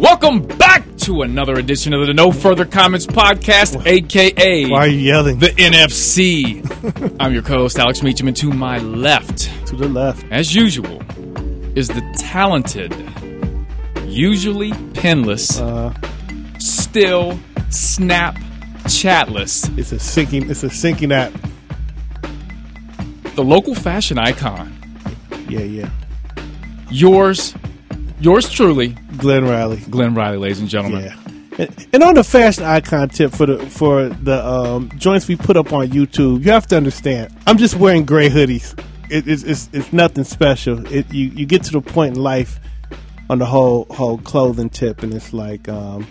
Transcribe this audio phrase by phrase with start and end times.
[0.00, 4.96] Welcome back to another edition of the No Further Comments podcast, aka Why are you
[4.98, 5.38] yelling?
[5.38, 6.64] the NFC.
[7.20, 10.24] I'm your co-host Alex Meacham, and to my left, to the left.
[10.30, 11.02] as usual,
[11.76, 12.94] is the talented,
[14.06, 15.92] usually penless, Uh,
[16.58, 18.36] still snap
[18.84, 20.48] chatless, it's a sinking.
[20.48, 21.32] It's a sinking app.
[23.34, 24.72] the local fashion icon.
[25.48, 25.90] Yeah, yeah.
[26.90, 27.54] Yours,
[28.20, 29.78] yours truly, Glenn Riley.
[29.90, 31.04] Glenn Riley, ladies and gentlemen.
[31.04, 31.16] Yeah.
[31.58, 35.56] And, and on the fashion icon tip for the for the um, joints we put
[35.56, 37.34] up on YouTube, you have to understand.
[37.46, 38.78] I'm just wearing gray hoodies.
[39.10, 40.86] It, it's, it's it's nothing special.
[40.92, 42.60] It you you get to the point in life
[43.28, 46.06] on the whole whole clothing tip, and it's like, um,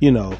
[0.00, 0.36] you know,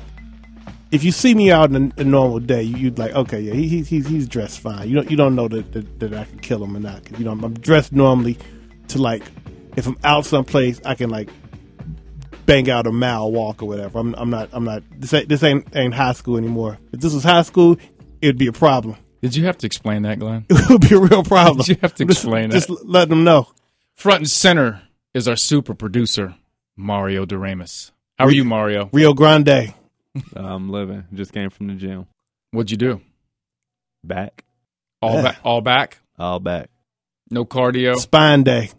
[0.91, 3.55] if you see me out in a, a normal day, you, you'd like, okay, yeah,
[3.55, 4.89] he, he, he's he's dressed fine.
[4.89, 7.19] You don't you don't know that that, that I can kill him or not.
[7.19, 8.39] you know, I'm, I'm dressed normally
[8.89, 9.23] to like,
[9.77, 11.29] if I'm out someplace, I can like
[12.47, 13.99] bang out a mile walk or whatever.
[13.99, 16.79] I'm I'm not I'm not this ain't this ain't ain't high school anymore.
[16.93, 17.77] If this was high school,
[18.21, 18.97] it'd be a problem.
[19.23, 20.47] Did you have to explain that, Glenn?
[20.51, 21.59] It would be a real problem.
[21.59, 22.87] Did you have to Just- explain just, that?
[22.87, 23.49] let them know.
[23.95, 24.83] Front and center
[25.15, 26.35] is our super producer,
[26.77, 27.91] Mario Doremus.
[28.19, 28.89] How are you, Mario?
[28.93, 29.73] Rio Grande.
[30.35, 31.05] I'm living.
[31.13, 32.07] Just came from the gym.
[32.51, 33.01] What'd you do?
[34.05, 34.45] Back.
[35.03, 36.71] All back, all back, All back.
[37.31, 38.71] no cardio, Spine day.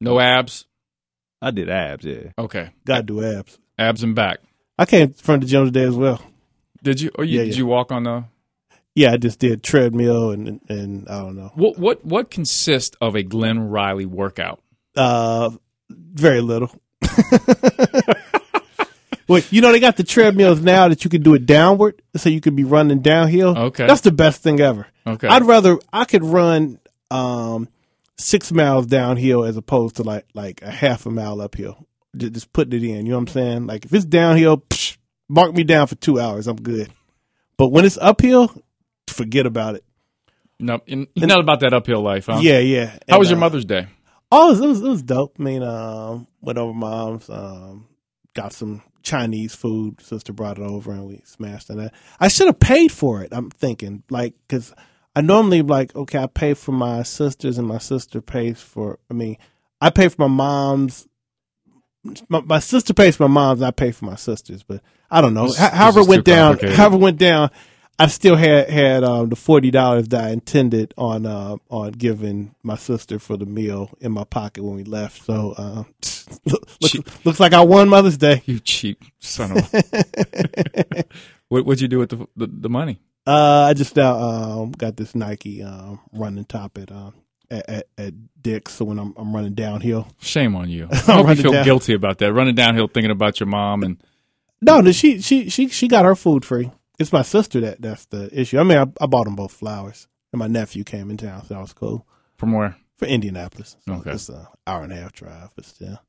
[0.00, 0.66] No abs.
[1.42, 2.30] I did abs, yeah.
[2.38, 3.58] Okay, Gotta do abs.
[3.78, 4.38] abs and back.
[4.78, 6.20] I came from the gym today as well.
[6.82, 7.10] Did you?
[7.14, 7.58] Or you Yeah, did yeah.
[7.58, 8.24] you walk on the?
[8.94, 11.52] Yeah, I just did treadmill and and, and I don't know.
[11.54, 14.62] What what what consists of a Glenn Riley workout?
[14.96, 15.50] Uh,
[15.90, 16.70] very little.
[19.28, 22.28] well, you know they got the treadmills now that you can do it downward, so
[22.28, 23.56] you could be running downhill.
[23.58, 23.86] Okay.
[23.86, 24.86] that's the best thing ever.
[25.06, 26.78] Okay, I'd rather I could run
[27.10, 27.68] um
[28.18, 31.86] six miles downhill as opposed to like like a half a mile uphill.
[32.16, 33.06] Just, just putting it in.
[33.06, 33.66] You know what I'm saying?
[33.66, 34.96] Like if it's downhill, psh,
[35.28, 36.46] mark me down for two hours.
[36.46, 36.90] I'm good.
[37.56, 38.54] But when it's uphill,
[39.08, 39.84] forget about it.
[40.58, 40.80] no,
[41.16, 42.38] not about that uphill life, huh?
[42.40, 42.86] Yeah, yeah.
[42.86, 43.86] How And, was your uh, Mother's Day?
[44.30, 45.36] Oh, it was, it was, it dope.
[45.38, 47.86] I mean, um, went over mom's, um,
[48.34, 50.00] got some Chinese food.
[50.00, 51.94] Sister brought it over and we smashed on that.
[52.18, 53.28] I should have paid for it.
[53.32, 54.74] I'm thinking like, cause
[55.16, 59.14] I normally like, okay, I pay for my sisters and my sister pays for, I
[59.14, 59.38] mean,
[59.80, 61.08] I pay for my mom's,
[62.28, 65.32] my, my sister pays for my mom's, I pay for my sisters, but I don't
[65.32, 65.46] know.
[65.46, 67.50] This- Ho- this however it went down, however it went down,
[67.98, 72.54] I still had had um, the forty dollars that I intended on uh, on giving
[72.62, 75.24] my sister for the meal in my pocket when we left.
[75.24, 75.84] So uh,
[76.44, 78.42] look, look, looks like I won Mother's Day.
[78.44, 79.72] You cheap son of.
[79.72, 81.04] a...
[81.48, 83.00] what what'd you do with the the, the money?
[83.26, 87.14] Uh, I just now um, got this Nike um, running top at, um,
[87.50, 88.74] at at at Dick's.
[88.74, 90.88] So when I'm I'm running downhill, Shame on you.
[90.92, 91.64] I hope you feel down.
[91.64, 92.32] guilty about that.
[92.32, 94.00] Running downhill, thinking about your mom, and
[94.60, 96.70] no, no, she she she she got her food free.
[96.98, 98.58] It's my sister that that's the issue.
[98.58, 101.54] I mean, I, I bought them both flowers, and my nephew came in town, so
[101.54, 102.06] that was cool
[102.36, 102.76] from where?
[102.96, 103.76] for Indianapolis.
[103.86, 104.12] So Okay.
[104.12, 106.00] it's an hour and a half drive, but still.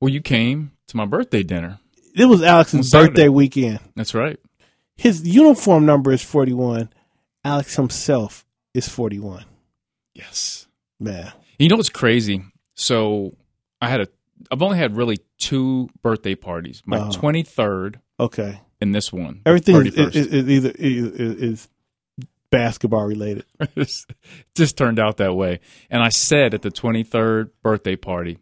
[0.00, 1.78] Well, you came to my birthday dinner.
[2.16, 3.78] It was Alex's birthday weekend.
[3.94, 4.38] That's right.
[4.96, 6.88] His uniform number is 41.
[7.44, 9.44] Alex himself is 41.
[10.14, 10.66] Yes.
[11.00, 11.32] Man.
[11.58, 12.42] You know what's crazy?
[12.74, 13.36] So
[13.80, 14.08] I had a.
[14.50, 16.82] I've only had really two birthday parties.
[16.86, 17.12] My Uh-huh.
[17.12, 18.60] twenty third Okay.
[18.80, 19.40] and this one.
[19.46, 21.06] Everything is, is, is either is,
[21.42, 21.68] is
[22.50, 23.44] basketball related.
[23.76, 24.04] It
[24.54, 25.60] just turned out that way.
[25.90, 28.38] And I said at the 23rd birthday party,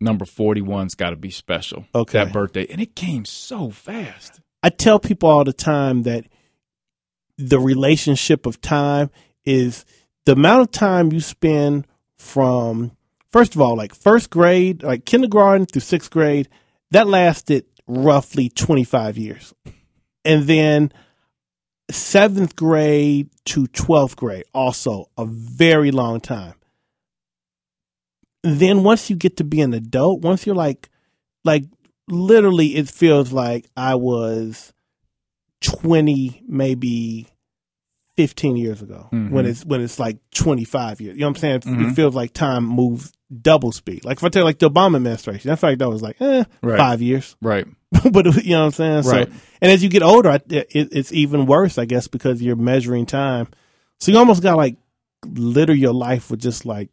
[0.00, 1.84] number 41's got to be special.
[1.94, 2.18] Okay.
[2.24, 2.66] That birthday.
[2.70, 4.40] And it came so fast.
[4.62, 6.26] I tell people all the time that
[7.36, 9.10] the relationship of time
[9.44, 9.84] is
[10.26, 11.86] the amount of time you spend
[12.16, 12.92] from
[13.30, 16.48] first of all, like first grade, like kindergarten through sixth grade,
[16.90, 19.54] that lasted roughly 25 years.
[20.24, 20.92] And then
[21.90, 26.54] seventh grade to 12th grade, also a very long time.
[28.42, 30.90] Then once you get to be an adult, once you're like,
[31.44, 31.64] like
[32.08, 34.72] literally, it feels like I was
[35.60, 37.26] 20, maybe
[38.16, 39.30] 15 years ago Mhm.
[39.30, 41.14] when it's, when it's like 25 years.
[41.14, 41.54] You know what I'm saying?
[41.56, 41.90] It- Mhm.
[41.90, 43.12] It feels like time moves
[43.42, 44.04] double speed.
[44.04, 46.16] Like if I tell you like the Obama administration, I feel like that was like,
[46.20, 46.78] eh, Right.
[46.78, 47.36] five years.
[47.42, 47.66] Right.
[48.10, 49.02] but you know what I'm saying?
[49.04, 49.28] Right.
[49.28, 52.56] So, and as you get older, I, it, it's even worse, I guess, because you're
[52.56, 53.48] measuring time.
[54.00, 54.76] So you almost got like
[55.26, 56.88] litter your life with just like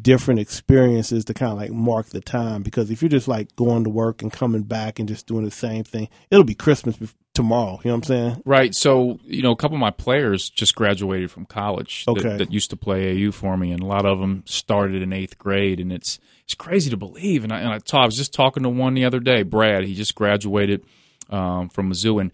[0.00, 2.62] different experiences to kind of like mark the time.
[2.62, 5.50] Because if you're just like going to work and coming back and just doing the
[5.50, 6.96] same thing, it'll be Christmas
[7.34, 7.80] tomorrow.
[7.84, 8.42] You know what I'm saying?
[8.44, 8.74] Right.
[8.74, 12.36] So, you know, a couple of my players just graduated from college that- Okay.
[12.38, 15.38] that, used to play AU for me, and a lot of them started in eighth
[15.38, 15.80] grade.
[15.80, 17.44] And it's it's crazy to believe.
[17.44, 19.84] And I, and I, I was just talking to one the other day, Brad.
[19.84, 20.84] He just graduated
[21.30, 22.32] um, from Mizzou, and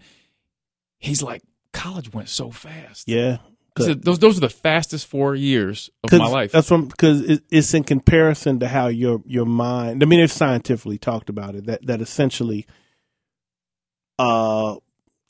[0.97, 3.07] he's like, college went so fast.
[3.07, 3.37] Yeah.
[3.85, 6.51] Said, those those are the fastest four years of my life.
[6.51, 10.03] That's because it, it's in comparison to how your your mind.
[10.03, 12.65] I mean, it's scientifically talked about it that that essentially,
[14.19, 14.75] uh,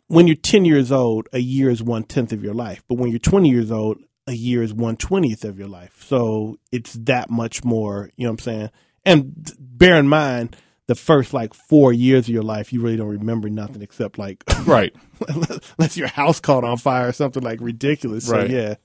[0.07, 3.09] when you're ten years old, a year is one tenth of your life, but when
[3.09, 3.97] you're twenty years old,
[4.27, 6.03] a year is one twentieth of your life.
[6.05, 8.09] So it's that much more.
[8.15, 8.69] You know what I'm saying?
[9.05, 10.55] And bear in mind,
[10.87, 14.43] the first like four years of your life, you really don't remember nothing except like
[14.65, 14.95] right.
[15.27, 18.25] unless your house caught on fire or something like ridiculous.
[18.27, 18.49] So, Right.
[18.49, 18.75] yeah.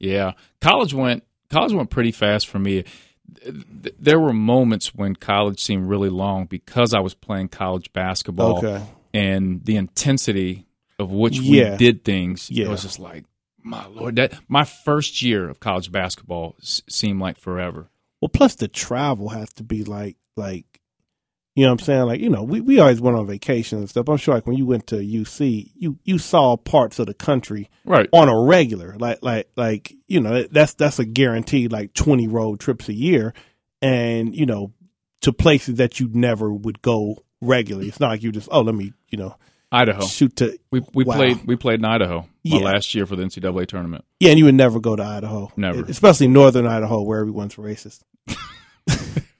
[0.00, 2.84] Yeah, college went college went pretty fast for me.
[3.98, 8.84] There were moments when college seemed really long because I was playing college basketball Okay.
[9.14, 10.66] and the intensity
[10.98, 11.72] of which Yeah.
[11.72, 12.50] we did things.
[12.50, 12.66] Yeah.
[12.66, 13.24] It was just like,
[13.62, 17.88] my lord, that my first year of college basketball s- seemed like forever.
[18.20, 20.73] Well, plus the travel has to be like like
[21.54, 22.02] you know what I'm saying?
[22.06, 24.08] Like, you know, we, we always went on vacation and stuff.
[24.08, 27.70] I'm sure like when you went to UC, you you saw parts of the country
[27.84, 28.08] Right.
[28.12, 28.96] on a regular.
[28.98, 33.34] Like like like, you know, that's that's a guaranteed like 20 road trips a year
[33.80, 34.72] and, you know,
[35.20, 37.88] to places that you never would go regularly.
[37.88, 39.36] It's not like you just, oh, let me, you know,
[39.70, 40.06] Idaho.
[40.06, 41.16] shoot to We we Wow.
[41.16, 42.58] played we played in Idaho Yeah.
[42.64, 44.04] last year for the NCAA tournament.
[44.20, 45.50] Yeah, and you would never go to Idaho.
[45.56, 45.84] Never.
[45.84, 48.00] Especially northern Idaho where everyone's racist.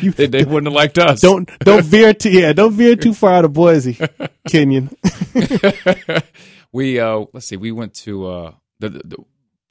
[0.00, 1.20] They, they wouldn't have liked us.
[1.20, 3.96] Don't don't veer too yeah, don't veer too far out of Boise,
[4.48, 4.90] Kenyon.
[6.72, 9.16] we uh let's see we went to uh the, the, the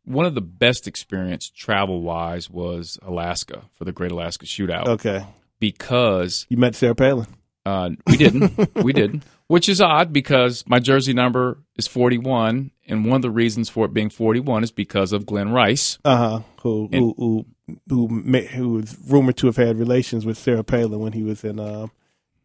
[0.05, 5.25] one of the best experience travel wise was Alaska for the Great Alaska Shootout Okay.
[5.59, 7.27] because You met Sarah Palin.
[7.65, 13.05] uh we didn't we didn't which is odd because my jersey number is 41 and
[13.05, 16.39] one of the reasons for it being 41 is because of Glen Rice Uh huh.
[16.63, 17.45] Who who who
[17.89, 21.43] who, ma- who was rumored to have had relations with Sarah Palin when he was
[21.43, 21.91] in um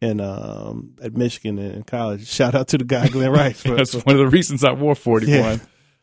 [0.01, 2.27] in um at Michigan in college.
[2.27, 3.61] Shout out to the guy Glen Rice.
[3.61, 5.57] For, that's for- one of the reasons I wore 41 Yeah.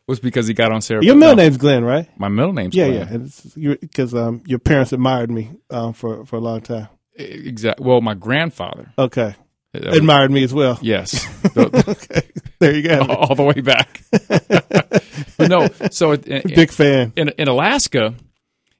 [0.07, 2.07] was because he got on Sarah your no, middle name's Glenn, right?
[2.19, 3.31] my middle name's Yeah, Glenn.
[3.55, 3.75] yeah.
[3.79, 6.87] Because um your parents admired me um for for a long time.
[7.15, 9.35] exactly well my grandfather Okay.
[9.73, 10.79] Admired me as well.
[10.81, 11.27] yes
[11.57, 12.21] okay.
[12.59, 12.99] There you go.
[13.09, 14.01] all the way back.
[15.37, 17.13] but no, so it, in, Big fan.
[17.15, 18.15] in in Alaska,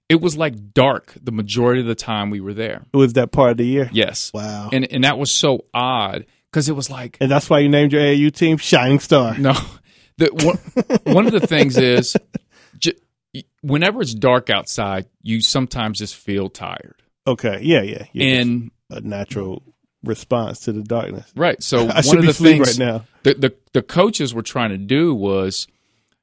[0.10, 2.86] it was like dark the majority of the time we were there.
[2.94, 3.90] It was that part of the year.
[3.94, 4.70] Yes, Wow.
[4.74, 7.94] and and that was so odd because it was like And that's why you named
[7.94, 9.38] your AAU team Shining Star.
[9.38, 9.54] no,
[10.18, 12.16] the one, one of the things is,
[12.80, 12.94] j-
[13.62, 16.96] whenever it's dark outside, you sometimes just feel tired,
[17.28, 17.60] Okay.
[17.62, 18.06] Yeah, yeah.
[18.14, 18.40] yeah.
[18.40, 19.62] and a natural
[20.08, 21.32] response to the darkness.
[21.36, 21.62] right.
[21.62, 23.06] So I one should of be the things right now.
[23.24, 25.68] the, the the coaches were trying to do was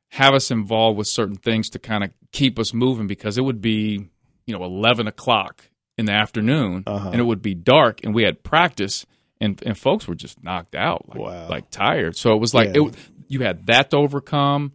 [0.08, 3.60] have us involved with certain things to kind of keep us moving because it would
[3.60, 4.08] be
[4.46, 7.10] you know 11 o'clock in the afternoon Uh-huh.
[7.10, 9.06] and it would be dark and we had practice
[9.40, 11.48] and and folks were just knocked out like, Wow.
[11.48, 12.86] like tired so it was like Yeah.
[12.88, 12.94] it,
[13.28, 14.72] you had that to overcome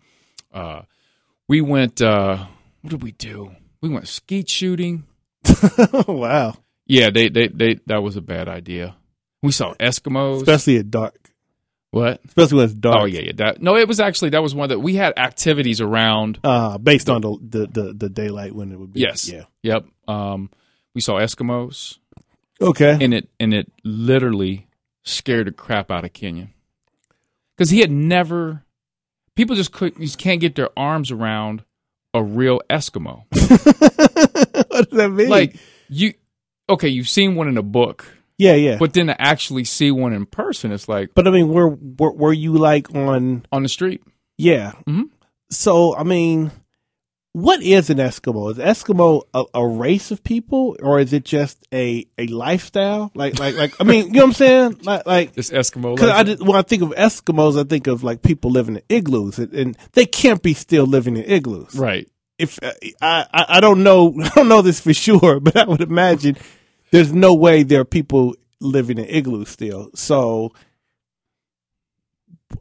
[0.54, 0.82] uh
[1.48, 2.46] we went uh
[2.82, 3.52] what did we do
[3.82, 5.04] we went skeet shooting
[6.08, 6.56] wow.
[6.86, 8.96] yeah they they they that was a bad idea
[9.42, 11.32] we saw eskimos Especially at dark.
[11.92, 12.98] what Especially when it's dark.
[13.02, 13.32] Oh yeah, yeah.
[13.36, 16.40] That no, it was actually that was one that we had activities around.
[16.44, 19.00] Uh, based on the, the, the, the daylight when it would be.
[19.02, 19.30] Yes.
[19.30, 19.44] Yeah.
[19.64, 19.86] Yep.
[20.08, 20.50] Um,
[20.96, 21.98] we saw Eskimos,
[22.62, 22.98] Okay.
[23.00, 24.68] and it and it literally
[25.04, 26.54] scared the crap out of Kenyon
[27.58, 28.64] because he had never.
[29.36, 31.64] People just could just can't get their arms around
[32.14, 33.24] a real Eskimo.
[33.30, 35.30] what does that mean?
[35.30, 35.56] Like
[35.88, 36.14] you,
[36.68, 38.06] okay, you've seen one in a book,
[38.40, 38.78] yeah, yeah.
[38.80, 42.14] But, then to actually see one in person, it's like But I mean, were, were
[42.14, 43.46] were you like on?
[43.52, 44.02] on the street.
[44.38, 44.72] Yeah.
[44.88, 45.10] Mhm.
[45.52, 46.52] So I mean,
[47.34, 48.52] what is an Eskimo?
[48.52, 53.12] Is Eskimo a, a race of people, or is it just a a lifestyle?
[53.14, 54.80] Like like like I mean, you know what I'm saying?
[54.84, 55.96] Like like This Eskimo.
[55.96, 58.82] Because I did, when I think of Eskimos, I think of like people living in
[58.90, 61.76] igloos, and, and they can't be still living in igloos.
[61.76, 62.08] right.
[62.40, 65.66] If uh, I, I, I don't know, I don't know this for sure, but I
[65.66, 66.38] would imagine
[66.92, 69.90] there's no way there are people living in igloos still.
[69.96, 70.54] So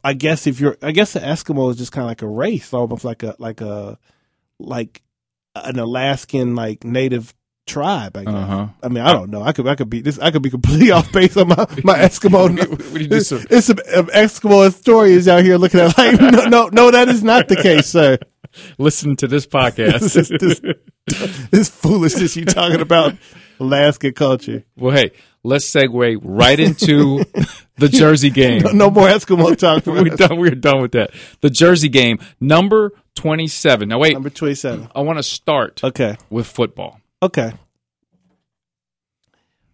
[0.03, 2.73] I guess if you're, I guess the Eskimo is just kind of like a race,
[2.73, 3.97] almost like a like a
[4.59, 5.01] like
[5.55, 7.33] an Alaskan like native
[7.67, 8.15] tribe.
[8.17, 8.33] I guess.
[8.33, 8.67] Uh huh.
[8.83, 9.41] I mean, I don't know.
[9.41, 10.19] I could I could be this.
[10.19, 12.49] I could be completely off base on my my Eskimo.
[12.69, 13.43] What do you do, sir?
[13.49, 17.47] It's some Eskimo historians out here looking at like no no no that is not
[17.47, 18.17] the case, sir.
[18.77, 19.99] Listen to this podcast.
[19.99, 23.15] This, is- this, this foolishness you talking about
[23.59, 24.63] Alaska culture.
[24.77, 25.11] Well, hey,
[25.43, 27.23] let's segue right into
[27.77, 28.61] the Jersey game.
[28.73, 29.83] No more Eskimo talk.
[29.83, 30.37] for We're done.
[30.37, 31.11] We're done with that.
[31.41, 33.89] The Jersey game, number twenty-seven.
[33.89, 34.13] Now, wait.
[34.13, 34.87] Number twenty seven.
[34.95, 36.15] I want to start Okay.
[36.29, 36.99] with football.
[37.23, 37.51] Okay.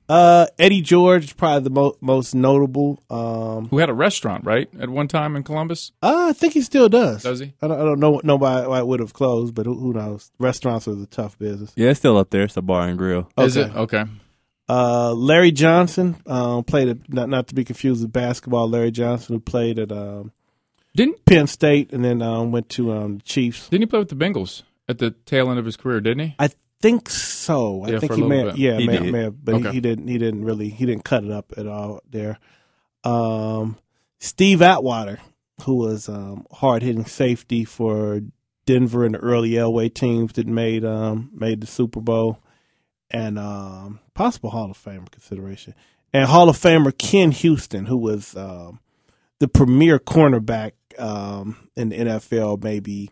[0.08, 3.02] Uh, Eddie George is probably the mo- most notable.
[3.10, 5.92] Um, Who had a restaurant, right, at one time in Columbus?
[6.04, 7.24] uh, I think he still does.
[7.24, 7.54] Does he?
[7.62, 8.22] I don't, I don't know.
[8.24, 10.32] know why why it would have closed, but who, who knows?
[10.38, 11.72] Restaurants was a tough business.
[11.76, 12.44] Yeah, it's still up there.
[12.44, 13.30] It's a bar and grill.
[13.38, 13.70] Is Okay.
[13.72, 13.76] it?
[13.76, 14.04] Okay.
[14.68, 18.70] Uh, Larry Johnson um, played at not not to be confused with basketball.
[18.70, 20.32] Larry Johnson who played at um,
[20.96, 23.70] Didn't Penn State and then um, went to um, Chiefs.
[23.70, 26.36] didn't he play with the Bengals at the tail end of his career, didn't he?
[26.40, 26.50] I
[26.86, 27.84] think so.
[27.84, 28.58] I Yeah, think he may, bit.
[28.58, 29.70] yeah, He may, may have, but Okay.
[29.70, 30.08] he, he didn't.
[30.08, 30.70] He didn't really.
[30.70, 32.38] He didn't cut it up at all there.
[33.04, 33.78] Um,
[34.20, 35.20] Steve Atwater,
[35.64, 38.22] who was um, hard hitting safety for
[38.66, 42.40] Denver and the early Elway teams that made um, made the Super Bowl,
[43.10, 45.74] and um, possible Hall of Famer consideration,
[46.14, 48.80] and Hall of Famer Ken Houston, who was um,
[49.40, 53.10] the premier cornerback um, in the NFL, maybe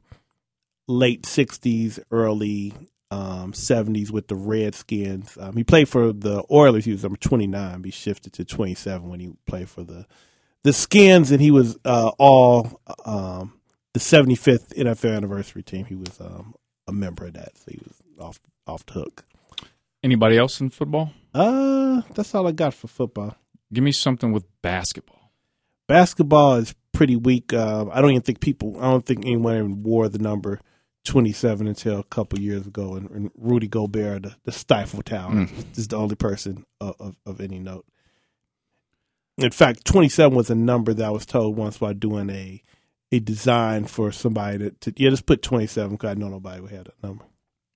[0.87, 2.73] late '60s, early
[3.13, 5.37] um, 70s with the Redskins.
[5.39, 6.85] Um, he played for the Oilers.
[6.85, 7.81] He was number 29.
[7.81, 10.05] But he shifted to 27 when he played for the
[10.63, 13.59] the Skins, and he was uh, all um,
[13.93, 15.83] the 75th NFL anniversary team.
[15.83, 16.55] He was um,
[16.87, 19.25] a member of that, so he was off off the hook.
[20.01, 21.11] Anybody else in football?
[21.33, 23.35] Uh, that's all I got for football.
[23.73, 25.31] Give me something with basketball.
[25.87, 27.51] Basketball is pretty weak.
[27.51, 28.77] Uh, I don't even think people.
[28.79, 30.61] I don't think anyone even wore the number
[31.05, 35.77] 27 until a couple years ago, and, and Rudy Gobert, the, the Stifle Tower, Mm.
[35.77, 37.85] is the only person of, of, of any note.
[39.37, 42.61] In fact, 27 was a number that I was told once while doing a
[43.11, 46.71] a design for somebody to, to yeah, just put 27 because I know nobody would
[46.71, 47.23] have that number.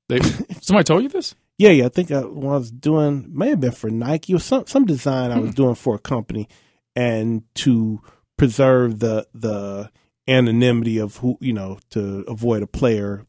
[0.10, 0.19] They,
[0.62, 1.36] somebody told you this?
[1.60, 1.86] Yeah, yeah.
[1.86, 4.86] I think I, when I was doing, may have been for Nike or some some
[4.86, 5.55] design I was Hmm.
[5.55, 6.48] doing for a company,
[6.96, 8.01] and to
[8.38, 9.91] preserve the the
[10.27, 13.25] anonymity of who you know to avoid a player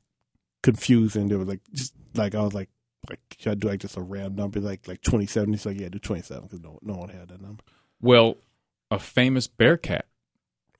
[0.62, 1.28] confusing.
[1.28, 2.69] There was like just like I was like
[3.09, 5.52] like should I do like just a round number like like twenty seven?
[5.52, 7.62] He's like yeah, do twenty seven because no no one had that number
[8.00, 8.37] Well,
[8.90, 10.07] a famous Bearcat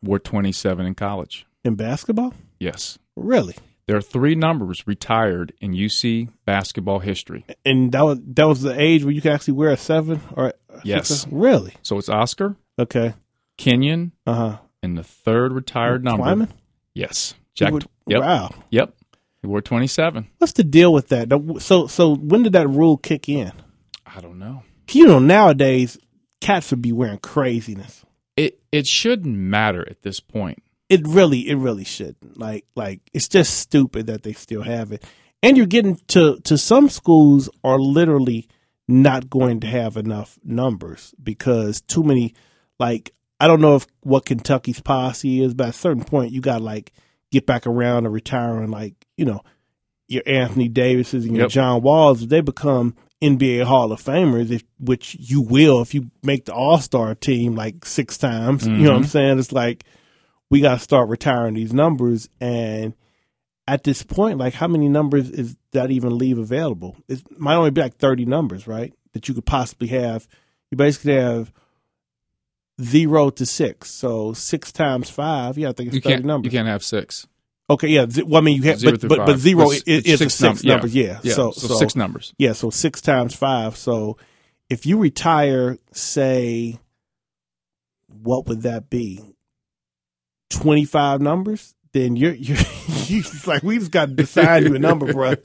[0.03, 1.45] wore 27 in college.
[1.65, 2.33] in basketball.
[2.61, 2.99] Yes.
[3.17, 3.57] Really,
[3.89, 7.45] There are three numbers retired in UC basketball history.
[7.65, 10.49] and that was that was the age where you could actually wear a seven or
[10.49, 11.09] a Yes.
[11.09, 11.33] six?
[11.33, 13.15] really So it's Oscar, okay.
[13.57, 14.59] Kenyon, Uh huh.
[14.83, 16.49] And the third retired number.
[16.95, 17.35] Yes.
[17.55, 17.73] Jack.
[17.73, 18.21] Would- yep.
[18.21, 18.51] Wow.
[18.71, 18.95] Yep.
[19.41, 20.29] He wore 27.
[20.39, 21.29] What's the deal with that?
[21.61, 23.53] So, so when did that rule kick in?
[24.07, 24.63] I don't know.
[24.91, 25.99] You know, nowadays
[26.41, 28.05] cats would be wearing craziness.
[28.37, 30.63] It it shouldn't matter at this point.
[30.89, 32.39] It really, it really shouldn't.
[32.39, 35.05] Like, like it's just stupid that they still have it.
[35.43, 38.49] And you're getting to to some schools are literally
[38.87, 42.35] not going to have enough numbers because too many.
[42.81, 46.41] Like, I don't know if what Kentucky's policy is, but at a certain point, you
[46.41, 46.93] got to like
[47.31, 48.71] get back around to retiring.
[48.71, 49.43] Like, you know,
[50.09, 51.51] your Anthony Davises and your Yep.
[51.51, 56.47] John Walls, they become NBA Hall of Famers, if, which you will if you make
[56.47, 58.67] the All Star team like six times.
[58.67, 59.09] You know what I'm mm-hmm.
[59.09, 59.39] saying?
[59.39, 59.85] It's like
[60.51, 62.29] we got to start retiring these numbers.
[62.41, 62.95] And
[63.67, 66.97] at this point, like how many numbers is that even leave available?
[67.09, 68.95] It might only be like 30 numbers, right?
[69.13, 70.27] That you could possibly have.
[70.71, 71.53] You basically have
[72.83, 73.91] zero to six.
[73.91, 76.53] So six times five, yeah, I think it's You 30 numbers.
[76.53, 77.27] you can't have six.
[77.71, 78.07] Okay, yeah.
[78.09, 80.25] z- Well, I mean, you have, but, but, but zero It's- is, it's is a
[80.31, 80.87] six six num- yeah.
[81.09, 81.21] Yeah.
[81.23, 81.33] Yeah.
[81.35, 82.33] So, so, so six numbers.
[82.39, 83.77] yeah, so six times five.
[83.77, 84.17] So
[84.71, 86.79] if you retire, say,
[88.23, 89.21] what would that be?
[90.51, 91.75] Twenty five numbers?
[91.93, 92.57] Then you're you're
[93.23, 95.35] just like we just got to decide you a number, bro.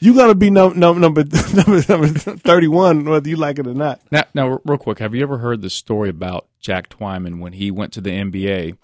[0.00, 3.74] You gotta be num- num- number number number thirty one, whether you like it or
[3.74, 4.00] not.
[4.10, 7.70] Now, now, real quick, have you ever heard the story about Jack Twyman when he
[7.70, 8.76] went to the NBA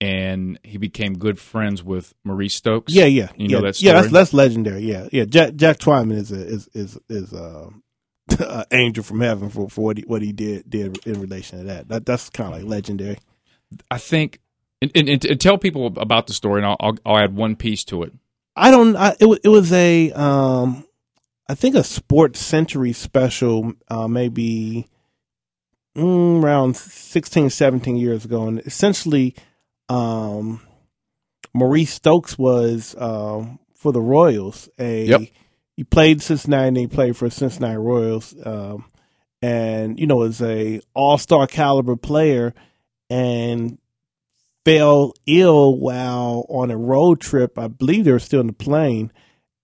[0.00, 2.92] and he became good friends with Maurice Stokes?
[2.92, 3.92] Yeah, yeah, You yeah, know that yeah.
[3.92, 4.82] That's that's legendary.
[4.82, 5.24] Yeah, yeah.
[5.24, 7.70] Jack Jack Twyman is a is is is uh,
[8.38, 11.58] a, a angel from heaven for, for what he what he did did in relation
[11.58, 11.88] to that.
[11.88, 13.18] That that's kind of like legendary.
[13.90, 14.38] I think,
[14.82, 17.84] and, and, and, tell people about the story, and I'll, I'll, I'll add one piece
[17.84, 18.12] to it.
[18.56, 18.96] I don't.
[18.96, 20.84] I, it was it was a um,
[21.48, 24.88] I think a Sports Century special, uh, maybe
[25.96, 29.34] mm, around 16, 17 years ago, and essentially,
[29.88, 30.60] um,
[31.54, 34.68] Maurice Stokes was um, for the Royals.
[34.78, 35.20] A Yep.
[35.76, 38.84] he played Cincinnati, and he played for Cincinnati Royals, um,
[39.40, 42.54] and you know was a All Star caliber player,
[43.08, 43.78] and
[44.64, 47.58] fell ill while on a road trip.
[47.58, 49.12] I believe they were still in the plane,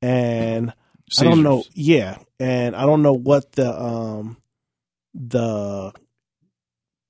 [0.03, 0.73] and
[1.19, 1.65] I don't know.
[1.75, 4.37] Yeah, and I don't know what the um
[5.15, 5.93] the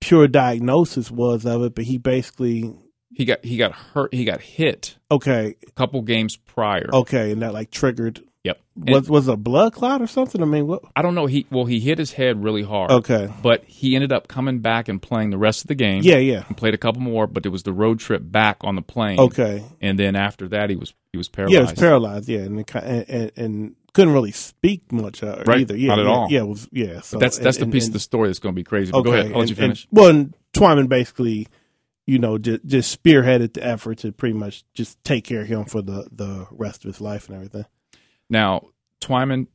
[0.00, 2.72] pure diagnosis was of it, but he basically
[3.10, 4.14] He got he got hurt.
[4.14, 6.88] He got hit okay, a couple games prior.
[6.92, 8.22] okay, and that like triggered.
[8.48, 8.60] Yep.
[8.86, 10.40] And Was was a blood clot or something?
[10.42, 10.82] I mean, what?
[10.96, 11.26] I don't know.
[11.26, 12.90] He well, he hit his head really hard.
[12.90, 13.32] Okay.
[13.42, 16.02] But he ended up coming back and playing the rest of the game.
[16.02, 16.44] Yeah, yeah.
[16.48, 19.18] And played a couple more, but it was the road trip back on the plane.
[19.20, 19.64] Okay.
[19.80, 21.54] And then after that, he was he was paralyzed.
[21.54, 22.28] Yeah, it was paralyzed.
[22.28, 25.76] Yeah, and and, and, and couldn't really speak much uh, Right, either.
[25.76, 26.26] Yeah, not at yeah, all.
[26.30, 27.00] Yeah, was yeah.
[27.00, 28.92] So That's that's and- the piece of the story that's going to be crazy.
[28.92, 29.32] But Okay, go ahead.
[29.32, 29.86] I'll let you finish.
[29.90, 31.48] well, and Twyman basically,
[32.06, 35.64] you know, just, just spearheaded the effort to pretty much just take care of him
[35.64, 37.64] for the the rest of his life and everything.
[38.30, 38.68] Now,
[39.00, 39.46] Twyman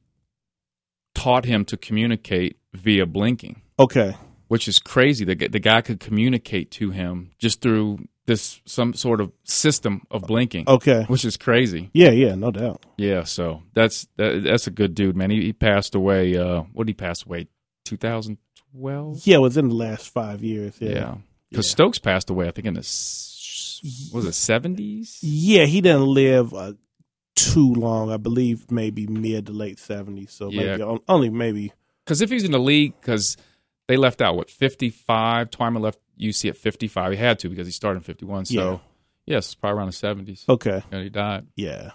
[1.15, 4.15] taught him to communicate via blinking, Okay.
[4.47, 5.25] which is crazy.
[5.25, 10.21] The, the guy could communicate to him just through this some sort of system of
[10.23, 11.03] blinking, Okay.
[11.07, 11.89] which is crazy.
[11.93, 12.85] Yeah, yeah, no doubt.
[12.97, 15.29] Yeah, so that's that, that's a good dude, man.
[15.29, 16.35] He, he passed away.
[16.37, 17.47] Uh, what did he pass away?
[17.85, 19.27] 2012.
[19.27, 20.75] Yeah, it was in the last five years.
[20.79, 20.89] Yeah.
[20.89, 21.15] Yeah,
[21.49, 21.71] because Yeah.
[21.71, 22.47] Stokes passed away.
[22.47, 25.17] I think in the was it 70s.
[25.21, 26.73] Yeah, he didn't live uh,
[27.35, 28.11] too long.
[28.11, 30.31] I believe maybe mid to late seventies.
[30.31, 30.77] So Yeah.
[30.77, 31.73] maybe only maybe.
[32.05, 33.37] Because if he's in the league, because
[33.87, 35.49] they left out what 55.
[35.49, 37.11] Twyman left UC at 55.
[37.13, 38.45] He had to because he started in 51.
[38.45, 38.77] So Yeah.
[39.35, 40.45] yes, it's probably around the 70s.
[40.47, 40.81] Okay.
[40.91, 41.47] And he died.
[41.55, 41.91] Yeah.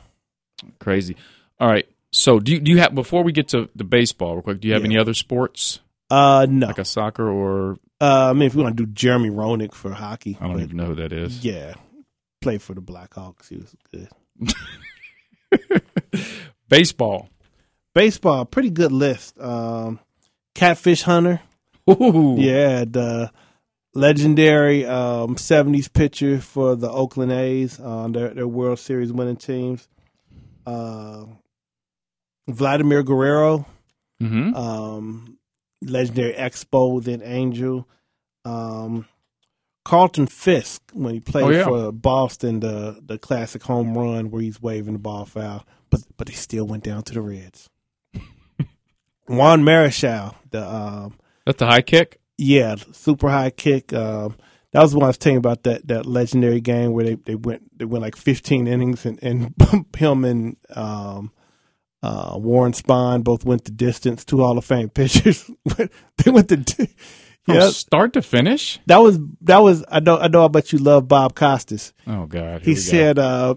[0.80, 1.16] Crazy.
[1.61, 1.88] All right.
[2.12, 4.61] So do you, do you have before we get to the baseball real quick?
[4.61, 4.88] Do you have Yeah.
[4.88, 5.80] any other sports
[6.11, 6.66] Uh, no.
[6.66, 9.92] like a soccer or Uh, I mean, if we want to do Jeremy Roenick for
[9.92, 11.45] hockey, I don't but even know who that is.
[11.45, 11.75] Yeah,
[12.40, 13.49] played for the Blackhawks.
[13.49, 14.09] He was good.
[16.69, 17.28] Baseball.
[17.95, 19.38] Baseball, pretty good list.
[19.40, 19.99] Um,
[20.55, 21.40] Catfish Hunter,
[21.90, 22.37] Ooh.
[22.38, 23.33] yeah, the
[23.95, 29.88] legendary um, '70s pitcher for the Oakland A's, uh, their, their World Series winning teams.
[30.67, 31.25] Uh,
[32.47, 33.67] Vladimir Guerrero,
[34.23, 34.55] Mm-hmm.
[34.55, 35.38] um,
[35.83, 37.88] legendary Expo, then Angel.
[38.45, 39.07] Um,
[39.88, 41.64] Carlton Fisk when he played Oh, yeah.
[41.64, 46.27] for Boston, the the classic home run where he's waving the ball foul, but but
[46.27, 47.70] they still went down to the Reds.
[49.27, 51.14] Juan Marichal, the um,
[51.46, 52.20] That's a high kick.
[52.37, 53.94] yeah, super high kick.
[53.94, 54.37] Um,
[54.72, 57.35] that was the one I was telling about that that legendary game where they, they
[57.35, 59.55] went they went like 15 innings and and
[59.96, 61.33] him and um,
[62.03, 64.22] uh, Warren Spahn both went the distance.
[64.22, 65.51] Two Hall of Fame pitchers.
[66.18, 66.88] they went the
[67.49, 67.71] From yeah.
[67.71, 68.79] start to finish.
[68.85, 71.95] That was that was I know I know I bet you love Bob Costas.
[72.07, 72.61] Oh God.
[72.61, 72.81] He we go.
[72.83, 73.55] said uh,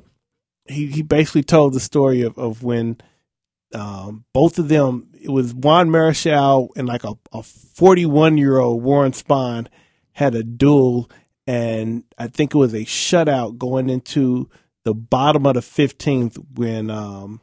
[0.66, 3.02] he he basically told the story of of when
[3.74, 8.82] um, both of them it was Juan Marichal and like a a 41 year old
[8.82, 9.68] Warren Spahn
[10.14, 11.12] had a duel
[11.46, 14.50] and I think it was a shutout going into
[14.86, 17.42] the bottom of the 15th when um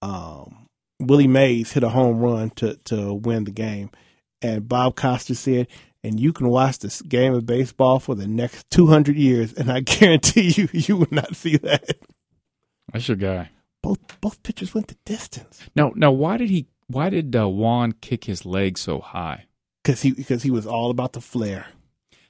[0.00, 0.68] um
[1.00, 3.90] Willie Mays hit a home run to to win the game
[4.44, 5.66] and Bob Costas said
[6.02, 9.80] and you can watch this game of baseball for the next 200 years and I
[9.94, 11.96] guarantee you you will not see that
[12.92, 13.50] That's your guy.
[13.82, 16.66] both both pitchers went the distance Now, now, why did he?
[16.86, 19.46] Why did uh, Juan kick his leg so high?
[19.84, 21.66] cuz he because he was all about the flair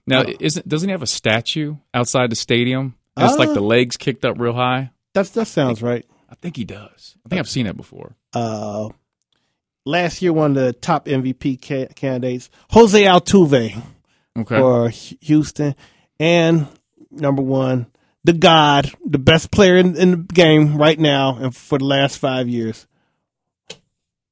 [0.06, 0.32] Now, Oh.
[0.40, 2.94] isn't doesn't he have a statue outside the stadium?
[3.16, 3.54] It's like Uh.
[3.54, 4.90] the legs kicked up real high.
[5.14, 7.16] that's that sounds right I think he does.
[7.24, 8.16] I think I've seen that before.
[8.32, 8.88] uh,
[9.84, 13.82] last year one of the top MVP ca- candidates, Jose Altuve
[14.36, 14.58] Okay.
[14.58, 15.74] for H- Houston,
[16.18, 16.66] and
[17.10, 17.86] number one,
[18.24, 22.18] the God, the best player in, in the game right now and for the last
[22.18, 22.86] five years,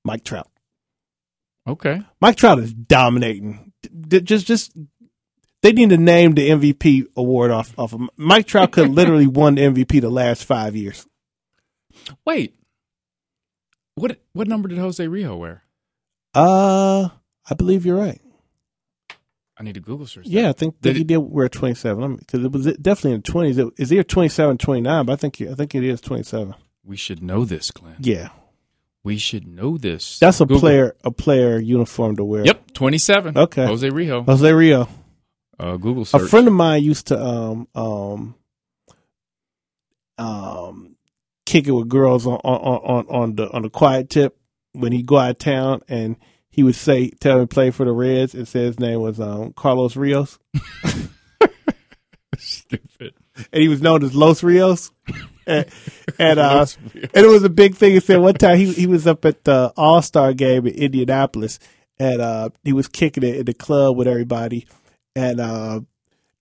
[0.04, 0.48] Mike Trout.
[1.66, 2.02] okay.
[2.20, 3.72] Mike Trout is dominating.
[4.08, 4.72] D- just, just
[5.62, 8.72] they need to name the MVP award off off of Mike Trout.
[8.72, 11.06] Could literally won the MVP the last five years.
[12.24, 12.54] Wait.
[14.02, 15.62] What what number did Jose Rio wear?
[16.34, 17.08] Uh,
[17.48, 18.20] I believe you're right.
[19.56, 20.24] I need to Google search.
[20.24, 20.30] that.
[20.30, 23.30] Yeah, I think, Did he it- did wear 27 because it was definitely in the
[23.32, 23.58] 20s.
[23.68, 26.54] It, it's either 27 29, but I think I think it is 27.
[26.84, 27.94] We should know this, Glenn.
[28.00, 28.30] Yeah.
[29.04, 30.18] We should know this.
[30.18, 30.60] That's a Google.
[30.60, 32.44] player a player uniform to wear.
[32.44, 33.36] Yep, twenty seven.
[33.36, 33.66] Okay.
[33.66, 34.22] Jose Rio.
[34.24, 34.88] Jose Rio.
[35.60, 36.22] Uh, Google search.
[36.22, 38.34] A friend of mine used to um um
[40.18, 40.96] um
[41.52, 44.38] kick it with girls on on on, on the on the quiet tip
[44.72, 46.16] when he go out of town and
[46.48, 49.20] he would say tell him to play for the Reds and say his name was
[49.20, 50.38] um Carlos Rios
[52.38, 53.12] Stupid.
[53.52, 54.90] and he was known as Los Rios.
[55.46, 55.66] and
[56.18, 57.92] and, uh, and it was a big thing.
[57.92, 61.58] He said one time he he was up at the All Star game in Indianapolis,
[61.98, 64.66] and uh, he was kicking it in the club with everybody,
[65.14, 65.80] and uh,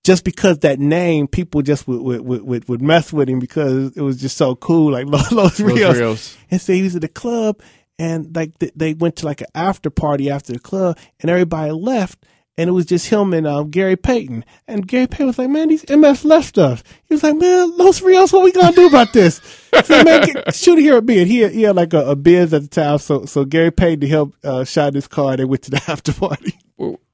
[0.03, 4.01] just because that name, people just would would, would, would mess with him because it
[4.01, 5.97] was just so cool, like Los, Los Rios.
[5.97, 6.37] Rios.
[6.49, 7.61] And so he was at the club,
[7.99, 11.71] and like th- they went to like an after party after the club, and everybody
[11.71, 12.25] left.
[12.57, 14.43] and it was just him and um, Gary Payton.
[14.67, 18.01] And Gary Payton was like, "Man, these MS left us." He was like, "Man, Los
[18.01, 19.39] Rios, what we gonna do about this?"
[19.85, 22.53] Said, "Man, get, shoot here a bid." He had, he had like a, a biz
[22.53, 25.37] at the time, so so Gary Payton to help uh, shot his car.
[25.37, 26.57] They went to the after party.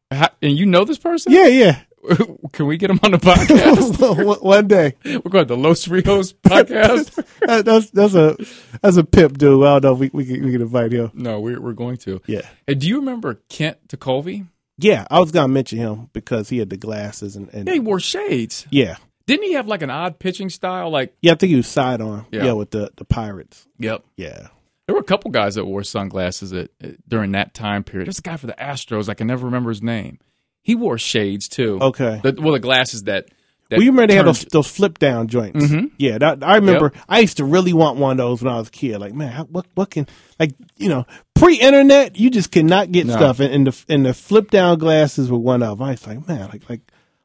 [0.10, 1.34] How- and you know this person?
[1.34, 1.80] Yeah, yeah.
[2.54, 4.42] Can we get him on the podcast?
[4.44, 7.24] One- day, We're going to the Los Rios podcast.
[7.48, 8.36] That- that's that's a
[8.82, 9.64] that's a pimp dude.
[9.64, 11.12] I don't know if we we can, we can invite him.
[11.14, 12.22] no, we're we're going to.
[12.28, 12.42] Yeah.
[12.66, 14.48] Hey, do you remember Kent Tekulve?
[14.78, 17.80] Yeah, I was gonna mention him because he had the glasses and, and Yeah, he
[17.80, 18.68] wore shades.
[18.70, 20.90] yeah, Didn't he have like an odd pitching style?
[20.90, 21.32] Like, yeah.
[21.34, 22.26] I think he was sidearm.
[22.32, 22.46] Yeah.
[22.46, 23.66] Yeah, with the the Pirates.
[23.80, 24.04] yep.
[24.18, 24.48] Yeah,
[24.88, 26.70] There were a couple guys that wore sunglasses at,
[27.08, 28.08] during that time period.
[28.08, 29.10] There's a guy for the Astros.
[29.10, 30.20] I can never remember his name.
[30.68, 31.80] He wore shades too.
[31.82, 32.20] Okay.
[32.22, 33.28] The, well, the glasses that.
[33.70, 35.66] that well, you remember they had those those flip down joints?
[35.66, 35.92] Mhm.
[35.98, 36.92] Yeah, that, I remember.
[37.08, 38.98] I used to really want one of those when I was a kid.
[39.00, 43.14] Like, man, what what can like you know pre internet, you just cannot get No.
[43.14, 45.78] stuff, and, and the and the flip down glasses were one of.
[45.78, 45.88] them.
[45.88, 46.82] I was like, man, like like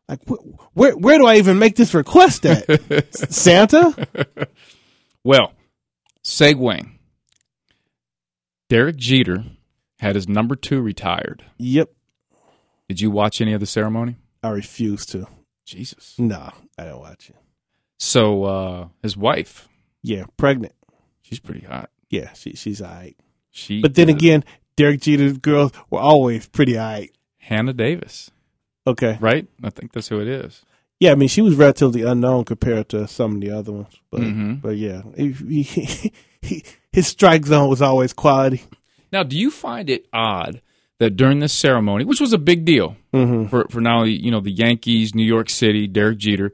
[0.08, 2.64] like wh- where where do I even make this request at?
[3.32, 4.06] Santa?
[5.24, 5.52] Well,
[6.24, 6.92] segueing.
[8.68, 9.44] Derek Jeter
[9.98, 11.44] had his number two retired.
[11.58, 11.90] Yep,
[12.92, 14.16] Did you watch any of the ceremony?
[14.42, 15.26] I refuse to.
[15.64, 16.14] Jesus.
[16.18, 17.36] No, I don't watch it.
[17.98, 19.66] So uh, his wife,
[20.02, 20.74] Yeah, pregnant.
[21.22, 21.88] she's pretty hot.
[22.10, 23.16] Yeah, she she's alright.
[23.50, 24.44] She, But then again,
[24.76, 27.12] Derek Jeter's girls were always pretty alright.
[27.38, 28.30] Hannah Davis,
[28.86, 29.16] Okay.
[29.22, 29.46] right?
[29.64, 30.60] I think that's who it is.
[31.00, 34.20] Yeah, I mean, she was relatively unknown compared to some of the other ones, but
[34.20, 34.60] Mhm.
[34.60, 35.62] but yeah, he, he,
[36.42, 38.64] he, his strike zone was always quality.
[39.10, 40.60] Now, do you find it odd
[41.02, 43.48] that during this ceremony, which was a big deal Mm-hmm.
[43.48, 46.52] for for not only you know the Yankees, New York City, Derek Jeter,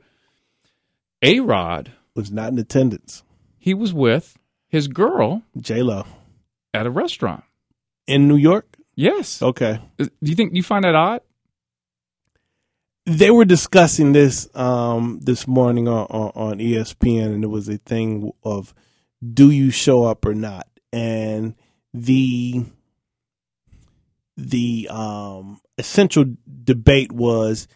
[1.22, 3.22] A Rod, Was not in attendance.
[3.58, 4.36] he was with
[4.68, 6.04] his girl J Lo
[6.74, 7.44] at a restaurant.
[8.06, 8.76] in New York.
[8.96, 9.40] Yes.
[9.42, 11.20] Okay, Do you think you find that odd?
[13.06, 17.78] they were discussing this um this morning on, on on ESPN, and it was a
[17.78, 18.74] thing of
[19.34, 21.54] do you show up or not, and
[21.94, 22.64] the
[24.40, 26.24] the um essential
[26.64, 27.66] debate was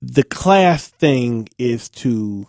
[0.00, 2.46] the class thing is to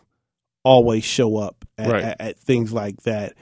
[0.64, 2.04] always show up at, Right.
[2.04, 3.34] at, at things like that,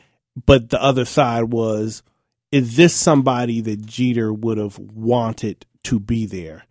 [0.46, 2.04] but the other side was
[2.52, 6.64] is this somebody that Jeter would have wanted to be there?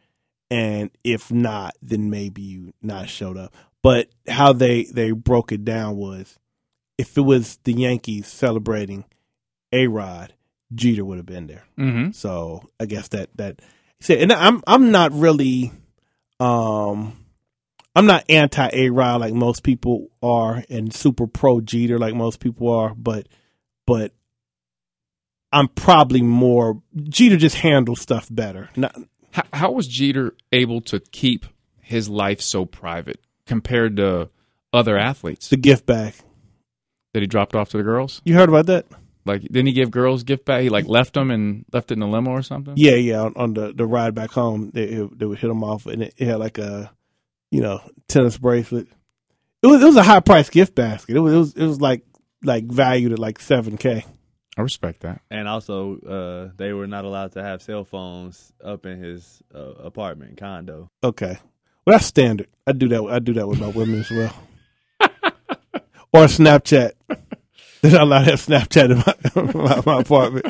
[0.51, 3.53] and if not, then maybe you not showed up.
[3.83, 6.38] But how they they broke it down was,
[6.97, 9.05] if it was the Yankees celebrating
[9.73, 10.35] a Rod,
[10.74, 11.64] Jeter would have been there.
[11.78, 12.12] Mm-hmm.
[12.12, 13.60] So I guess that that
[14.00, 15.72] said, and I'm I'm not really,
[16.40, 17.16] um,
[17.94, 22.40] I'm not anti A Rod like most people are, and super pro Jeter like most
[22.40, 23.28] people are, but
[23.87, 24.12] but
[25.52, 28.70] I'm probably more Jeter just handles stuff better.
[28.76, 28.96] Not,
[29.30, 31.46] How, how was Jeter able to keep
[31.80, 34.30] his life so private compared to
[34.72, 36.14] other athletes the gift bag.
[37.12, 38.20] that he dropped off to the girls?
[38.24, 38.87] You heard about that?
[39.24, 40.64] Like, didn't he give girls gift bag?
[40.64, 42.74] He like left them and left it in the limo or something.
[42.76, 43.22] Yeah, yeah.
[43.22, 46.14] On, on the, the ride back home, they they would hit them off, and it,
[46.18, 46.92] it had like a,
[47.50, 48.88] you know, tennis bracelet.
[49.62, 51.16] It was it was a high price gift basket.
[51.16, 52.02] It was it was it was like
[52.42, 54.04] like valued at like seven k.
[54.56, 55.20] I respect that.
[55.30, 59.58] And also, uh, they were not allowed to have cell phones up in his uh,
[59.58, 60.90] apartment condo.
[61.02, 61.38] Okay,
[61.87, 62.48] well that's standard.
[62.66, 63.02] I do that.
[63.02, 64.34] I do that with my women as well.
[66.12, 66.92] or Snapchat.
[67.85, 70.47] They're not allowed to have Snapchat in my, my, my apartment.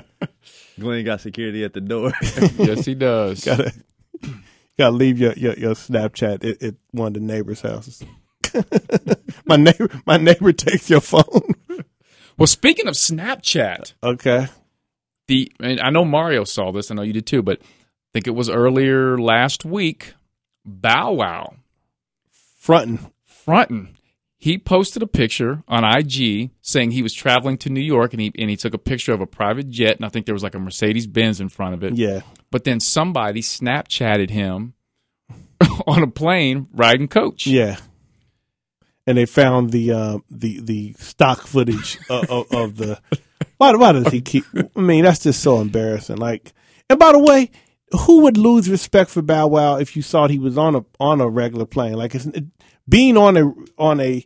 [0.78, 2.12] Glenn got security at the door.
[2.58, 3.44] yes, he does.
[3.44, 3.72] Gotta
[4.78, 8.04] gotta leave your your, your Snapchat at, at one of the neighbors' houses.
[9.46, 11.56] my neighbor my neighbor takes your phone.
[12.38, 14.46] Well, speaking of Snapchat, Okay.
[15.26, 16.88] the and I know Mario saw this.
[16.92, 17.66] I know you did too, but I
[18.12, 20.14] think it was earlier last week.
[20.64, 21.54] Bow Wow
[22.30, 23.10] Fronting.
[23.24, 23.96] fronting.
[24.44, 28.30] He posted a picture on IG saying he was traveling to New York and he
[28.38, 30.54] and he took a picture of a private jet and I think there was like
[30.54, 31.96] a Mercedes Benz in front of it.
[31.96, 32.20] Yeah.
[32.50, 34.74] But then somebody Snapchatted him
[35.86, 37.46] on a plane riding coach.
[37.46, 37.78] Yeah.
[39.06, 43.00] And they found the uh, the the stock footage of, of, of the.
[43.56, 44.44] Why, why does he keep?
[44.76, 46.18] I mean, that's just so embarrassing.
[46.18, 46.52] Like,
[46.90, 47.50] and by the way,
[47.92, 51.22] who would lose respect for Bow Wow if you saw he was on a on
[51.22, 51.94] a regular plane?
[51.94, 52.44] Like, it's, it,
[52.88, 54.24] being on a on a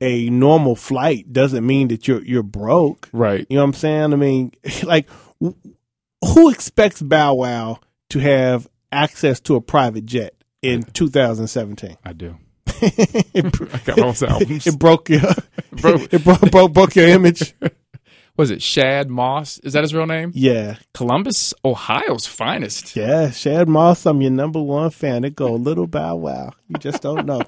[0.00, 3.08] a normal flight doesn't mean that you're you're broke.
[3.12, 3.46] Right.
[3.48, 4.12] You know what I'm saying?
[4.12, 5.08] I mean, like,
[5.40, 11.96] who expects Bow Wow to have access to a private jet in 2017?
[12.04, 12.36] I do.
[12.80, 14.66] it, I got all albums.
[14.66, 15.20] it broke your
[15.72, 16.06] Bro.
[16.10, 17.54] it broke, broke broke your image.
[18.36, 19.58] Was it Shad Moss?
[19.64, 20.30] Is that his real name?
[20.32, 22.94] Yeah, Columbus, Ohio's finest.
[22.94, 23.30] yeah.
[23.30, 25.24] Shad Moss, I'm your number one fan.
[25.24, 26.52] It go a little bow wow.
[26.68, 27.42] You just don't know.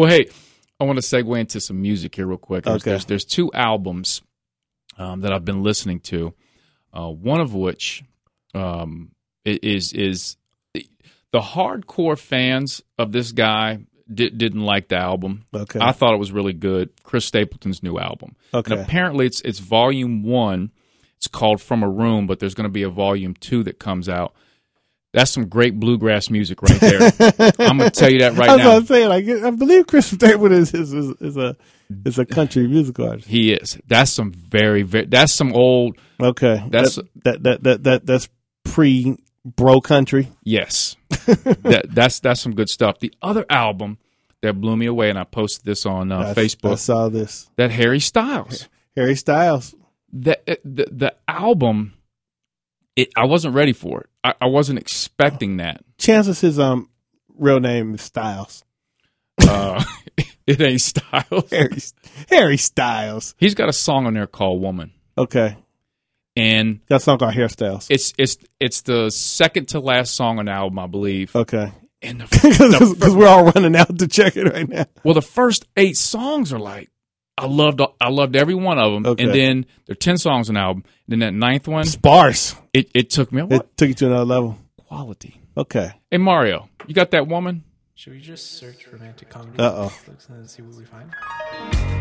[0.00, 0.28] Well, hey,
[0.80, 2.64] I want to segue into some music here real quick.
[2.64, 2.90] There's, Okay.
[2.92, 4.22] there's, there's two albums
[4.96, 6.32] um, that I've been listening to.
[6.92, 8.02] Uh, one of which
[8.54, 9.12] um,
[9.44, 10.36] is is
[10.74, 13.80] the hardcore fans of this guy
[14.12, 15.44] di- didn't like the album.
[15.54, 15.78] Okay.
[15.80, 16.90] I thought it was really good.
[17.04, 18.34] Chris Stapleton's new album.
[18.52, 18.72] Okay.
[18.72, 20.72] And apparently it's it's volume one.
[21.18, 24.08] It's called From a Room, but there's going to be a volume two that comes
[24.08, 24.34] out.
[25.12, 27.00] That's some great bluegrass music right there.
[27.58, 28.72] I'm going to tell you that right I was now.
[28.74, 31.56] gonna say, like, I believe Chris Stapleton is is, is, is a
[32.04, 33.26] is a country musical artist.
[33.28, 33.76] He is.
[33.88, 35.06] That's some very, very.
[35.06, 35.96] That's some old.
[36.22, 38.28] Okay, That's- that that that that, that that's
[38.64, 40.28] pre bro country.
[40.44, 43.00] Yes, that that's that's some good stuff.
[43.00, 43.98] The other album
[44.42, 47.50] that blew me away, and I posted this on uh, I- I saw this.
[47.56, 48.68] that Harry Styles.
[48.94, 49.74] Harry Styles.
[50.12, 51.94] The the, the album.
[52.94, 54.09] It, I wasn't ready for it.
[54.22, 55.82] I, I wasn't expecting that.
[55.98, 56.88] Chances his um
[57.36, 58.64] real name is Styles.
[59.40, 59.82] Uh,
[60.46, 61.50] it ain't Styles.
[61.50, 61.78] Harry
[62.28, 63.34] Harry Styles.
[63.38, 65.56] He's got a song on there called "Woman," Okay,
[66.36, 67.86] and a song called Hairstyles.
[67.90, 71.34] it's it's it's the second to last song on the album, I believe.
[71.34, 74.86] Okay, And because we're all running out to check it right now.
[75.04, 76.90] Well, the first eight songs are like
[77.38, 77.80] I loved.
[78.00, 79.24] I loved every one of them, Okay.
[79.24, 80.84] and then there are ten songs on the album.
[81.10, 82.54] And then that ninth one, Sparse.
[82.72, 84.58] it, it took me It took you to another level.
[84.76, 85.40] quality.
[85.56, 85.92] Okay.
[86.10, 87.64] Hey Mario, you got that woman?
[87.96, 89.58] Should we just search romantic comedy?
[89.58, 89.82] Uh-oh.
[89.82, 91.99] on Netflix and see what we find?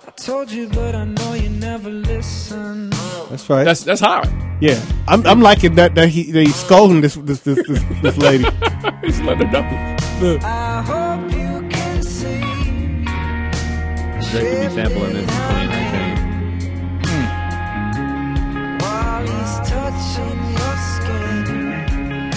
[0.08, 2.90] I told you, but I know you never listen.
[3.30, 3.64] That's right.
[3.64, 4.28] that's that's hot.
[4.62, 4.80] yeah.
[5.08, 8.46] I'm I'm liking that that he that he's scolding this this this this, this lady.
[9.04, 10.40] He's letting it know.
[10.44, 12.40] I hope you can see.
[14.32, 17.04] Drake could be sampling this in 2019.
[17.04, 17.26] Hmm.
[18.80, 22.32] While he's touching your skin.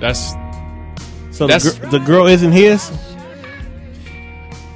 [0.00, 0.22] That's
[1.40, 2.90] So the, gir- the girl isn't his.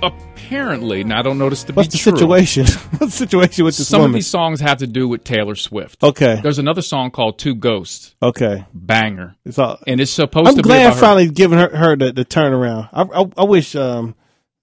[0.02, 1.04] apparently.
[1.04, 2.12] Now I don't notice to What's the true.
[2.16, 2.64] situation?
[2.98, 6.02] What's the situation with this Some of these songs have to do with Taylor Swift.
[6.02, 6.40] okay.
[6.42, 8.64] There's another song called Two Ghosts, Okay.
[8.72, 9.78] banger, It's all.
[9.86, 10.98] and it's supposed I'm to be glad her.
[11.00, 12.88] finally giving her her the, the turnaround.
[12.92, 14.14] I, I I wish um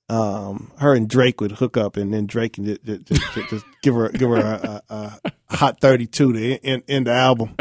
[0.09, 3.65] um her and Drake would hook up and then Drake can just, just, just, just
[3.81, 7.55] give her give her a, a, a hot thirty two to end, end the album.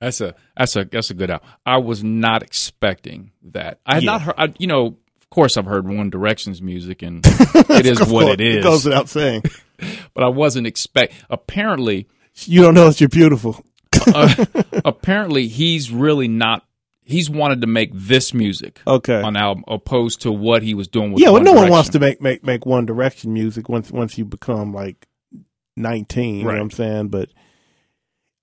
[0.00, 1.48] That's a that's a that's a good album.
[1.66, 3.80] I was not expecting that.
[3.84, 4.10] I had Yeah.
[4.12, 4.34] not heard.
[4.38, 8.40] I, you know, of course, I've heard One Direction's music, and it is what it
[8.40, 8.56] is.
[8.58, 9.42] it goes without saying.
[10.14, 11.14] but I wasn't expect.
[11.30, 12.06] Apparently,
[12.44, 13.64] You don't know that you're beautiful.
[14.14, 14.44] uh,
[14.84, 16.64] apparently, he's really not.
[17.02, 19.20] He's wanted to make this music Okay.
[19.22, 21.22] on album, opposed to what he was doing with.
[21.22, 24.24] Yeah, well, no one wants to make, make make One Direction music once once you
[24.24, 25.06] become like
[25.76, 26.36] nineteen.
[26.36, 27.08] You know what I'm saying?
[27.08, 27.30] But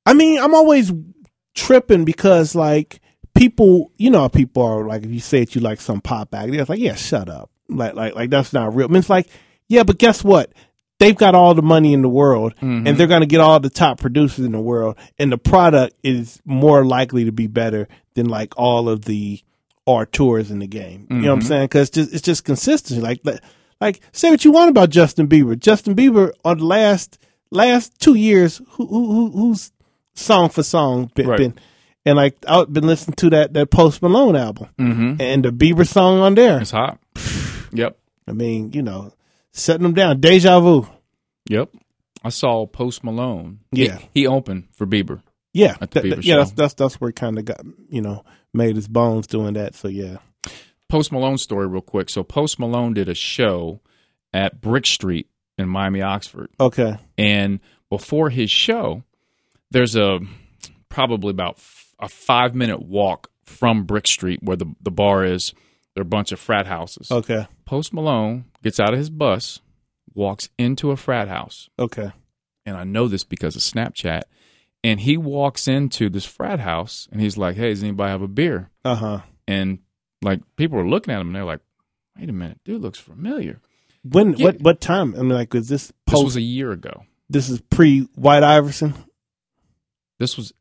[0.05, 0.91] I mean, I'm always
[1.55, 3.01] tripping because like
[3.33, 6.33] people, you know, how people are like if you say that you like some pop
[6.35, 8.87] act, they're like, yeah, shut up, like like like that's not real.
[8.87, 9.27] I mean, it's like,
[9.67, 10.51] yeah, but guess what?
[10.97, 12.97] They've got all the money in the world, and mm-hmm.
[12.97, 16.41] they're going to get all the top producers in the world, and the product is
[16.45, 19.41] more likely to be better than like all of the
[19.85, 21.05] auteurs in the game.
[21.09, 21.47] You know what I'm mm-hmm.
[21.47, 21.63] saying?
[21.65, 23.01] Because just, it's just consistency.
[23.01, 23.41] Like, like,
[23.81, 25.59] like, say what you want about Justin Bieber.
[25.59, 27.19] Justin Bieber on the last
[27.51, 29.73] last two years, who, who, who who's
[30.15, 31.37] song for song been, Right.
[31.37, 31.53] been
[32.05, 35.21] and like I've been listening to that that Post Malone album Mhm.
[35.21, 36.59] and the Bieber song on there.
[36.61, 36.99] It's hot.
[37.73, 37.97] yep,
[38.27, 39.11] I mean, you know,
[39.53, 40.19] setting them down.
[40.19, 40.87] Deja vu.
[41.49, 41.69] yep.
[42.23, 43.59] I saw Post Malone.
[43.71, 43.99] Yeah.
[44.11, 45.21] he, opened for Bieber.
[45.53, 46.33] Yeah, At the that- Bieber yeah.
[46.33, 46.37] show.
[46.39, 48.23] That's that's that's where kind of got you know
[48.53, 49.75] made his bones doing that.
[49.75, 50.17] So yeah.
[50.89, 52.09] Post Malone story real quick.
[52.09, 53.81] So Post Malone did a show
[54.33, 56.49] at Brick Street in Miami, Oxford.
[56.59, 56.97] Okay.
[57.17, 59.03] And before his show,
[59.71, 60.19] there's a
[60.89, 65.53] probably about f- a five minute walk from Brick Street where the, the bar is.
[65.93, 67.09] There are a bunch of frat houses.
[67.09, 67.47] Okay.
[67.65, 69.61] Post Malone gets out of his bus,
[70.13, 71.69] walks into a frat house.
[71.79, 72.11] Okay.
[72.65, 74.23] And I know this because of Snapchat.
[74.83, 78.27] And he walks into this frat house and he's like, Hey, does anybody have a
[78.27, 78.69] beer?
[78.83, 79.21] Uh huh.
[79.47, 79.79] And
[80.21, 81.61] like people are looking at him and they're like,
[82.19, 83.61] Wait a minute, dude looks familiar.
[84.03, 84.45] When Yeah.
[84.47, 85.15] what what time?
[85.15, 86.23] I mean, like, is this This post?
[86.25, 87.05] was a year ago.
[87.29, 88.93] this is pre White Iverson.
[90.19, 90.53] This was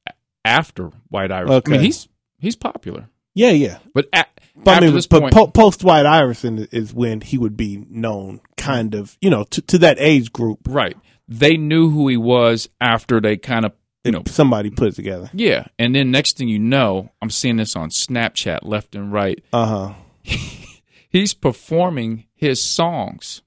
[0.45, 1.53] after White Iverson.
[1.53, 1.73] I Okay.
[1.73, 3.79] mean, he's he's popular, Yeah, yeah.
[3.95, 4.25] but a,
[4.57, 7.57] But after I mean, this but point, po- post White Iverson is when he would
[7.57, 10.61] be known, kind of, you know, to, to that age group.
[10.67, 10.97] right?
[11.29, 13.73] They knew who he was after they kind of
[14.05, 15.31] you know somebody put it together.
[15.33, 19.43] yeah, and then next thing you know, I'm seeing this on Snapchat left and right.
[19.53, 19.95] Uh huh.
[21.09, 23.43] He's performing his songs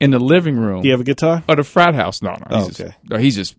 [0.00, 1.42] in the living room Do you have a guitar?
[1.48, 2.22] of the frat house.
[2.22, 2.94] No, no, he's Oh, just, okay.
[3.10, 3.56] no, he's just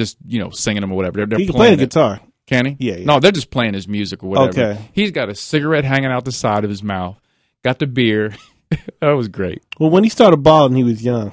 [0.00, 1.18] just you know singing them or whatever.
[1.18, 1.90] They're, they're He can play playing the it.
[1.90, 2.20] guitar.
[2.46, 2.76] Can he?
[2.80, 3.04] Yeah, yeah.
[3.04, 4.48] No, they're just playing his music or whatever.
[4.72, 4.88] Okay.
[4.92, 7.16] He's got a cigarette hanging out the side of his mouth.
[7.62, 8.34] Got the beer.
[9.00, 9.62] that was great.
[9.78, 11.32] Well, when he started balling, he was young.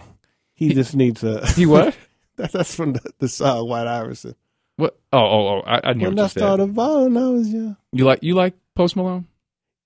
[0.54, 1.46] He just needs a.
[1.54, 1.96] He what?
[2.36, 4.36] That- That's from the, the song White Iverson.
[4.76, 4.96] what?
[5.12, 5.62] Oh, oh, oh!
[5.66, 7.78] I, I knew When I started balling, I was young.
[7.92, 9.26] You like you like Post Malone?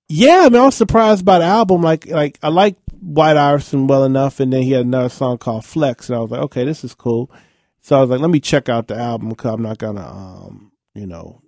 [0.10, 1.82] Yeah, I mean, I was surprised by the album.
[1.82, 5.64] Like, like I like White Iverson well enough, and then he had another song called
[5.64, 7.32] Flex, and I was like, okay, this is cool.
[7.82, 10.72] So I was like, let me check out the album because I'm not gonna, um,
[10.94, 11.42] you know,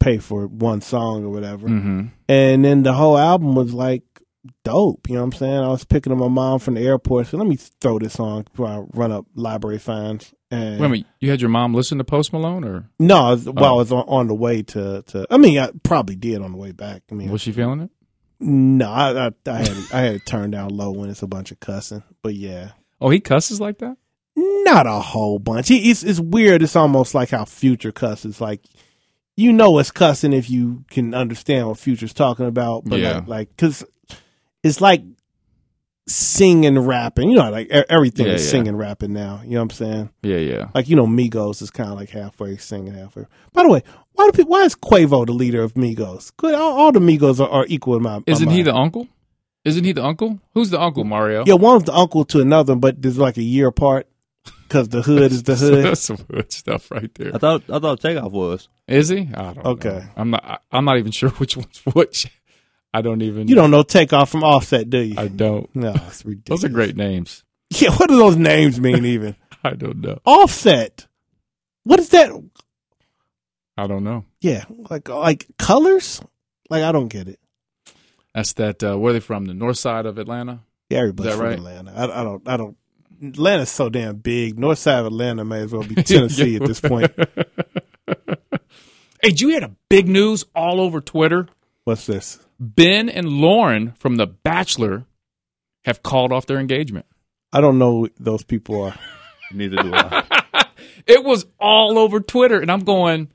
[0.00, 1.68] pay for one song or whatever.
[1.68, 2.06] Mm-hmm.
[2.28, 4.02] And then the whole album was like
[4.64, 5.08] dope.
[5.08, 5.58] You know what I'm saying?
[5.58, 8.42] I was picking up my mom from the airport, so let me throw this on
[8.44, 10.32] before I run up library fines.
[10.50, 11.06] And Wait a minute.
[11.20, 13.68] You had your mom listen to Post Malone, or no, I was, well, Oh.
[13.68, 15.26] I was on, on the way to, to.
[15.30, 17.02] I mean, I probably did on the way back.
[17.10, 17.90] I mean, was she feeling it?
[18.40, 21.52] no, I, I, I had I had it turned down low when it's a bunch
[21.52, 22.02] of cussing.
[22.22, 23.96] But yeah, Oh, he cusses like that.
[24.36, 25.68] Not a whole bunch.
[25.68, 26.62] He, it's it's weird.
[26.62, 28.40] It's almost like how Future cusses.
[28.40, 28.60] Like
[29.36, 32.84] you know, it's cussing if you can understand what Future's talking about.
[32.84, 33.18] But Yeah.
[33.18, 33.84] like, like because
[34.62, 35.02] it's like
[36.08, 37.30] singing, rapping.
[37.30, 38.50] You know, like everything Yeah, is yeah.
[38.50, 39.40] singing, rapping now.
[39.44, 40.10] You know what I'm saying?
[40.22, 40.68] Yeah, yeah.
[40.74, 43.26] Like you know, Migos is kind of like halfway singing, halfway.
[43.52, 44.50] By the way, why do people?
[44.52, 46.32] Why is Quavo the leader of Migos?
[46.36, 48.18] Good, all, all the Migos are, are equal in my.
[48.18, 48.66] my Isn't he mind.
[48.66, 49.08] the uncle?
[49.64, 50.40] Isn't he the uncle?
[50.54, 51.44] Who's the uncle, Mario?
[51.46, 54.08] Yeah, one's the uncle to another, but there's like a year apart
[54.72, 55.84] because the hood is the hood.
[55.84, 57.34] That's some hood stuff right there.
[57.34, 58.68] I thought I thought Takeoff was.
[58.88, 59.28] Is he?
[59.34, 59.88] I don't Okay.
[59.90, 60.04] know.
[60.16, 60.44] I'm not.
[60.44, 62.30] I- I'm not even sure which one's which.
[62.94, 63.48] I don't even.
[63.48, 65.14] You don't know Takeoff from Offset, do you?
[65.18, 65.74] I don't.
[65.74, 66.62] no, it's ridiculous.
[66.62, 67.44] Those are great names.
[67.70, 69.34] Yeah, what do those names mean even?
[69.64, 70.18] I don't know.
[70.26, 71.06] Offset.
[71.84, 72.30] What is that?
[73.76, 74.24] I don't know.
[74.40, 76.20] Yeah, like like colors?
[76.68, 77.38] Like I don't get it.
[78.34, 78.82] That's that.
[78.82, 79.46] Uh, where are they from?
[79.46, 80.60] The north side of Atlanta.
[80.90, 81.54] Yeah, everybody's from right?
[81.54, 81.92] Atlanta.
[81.92, 82.48] I, I don't.
[82.48, 82.76] I don't.
[83.22, 84.58] Atlanta's so damn big.
[84.58, 87.12] North side of Atlanta may as well be Tennessee at this point.
[89.24, 91.46] Hey, did you hear the big news all over Twitter?
[91.84, 92.40] What's this?
[92.58, 95.04] Ben and Lauren from The Bachelor
[95.84, 97.06] have called off their engagement.
[97.52, 98.96] I don't know who those people are.
[99.52, 100.66] Neither do I.
[101.06, 103.28] It was all over Twitter, and I'm going.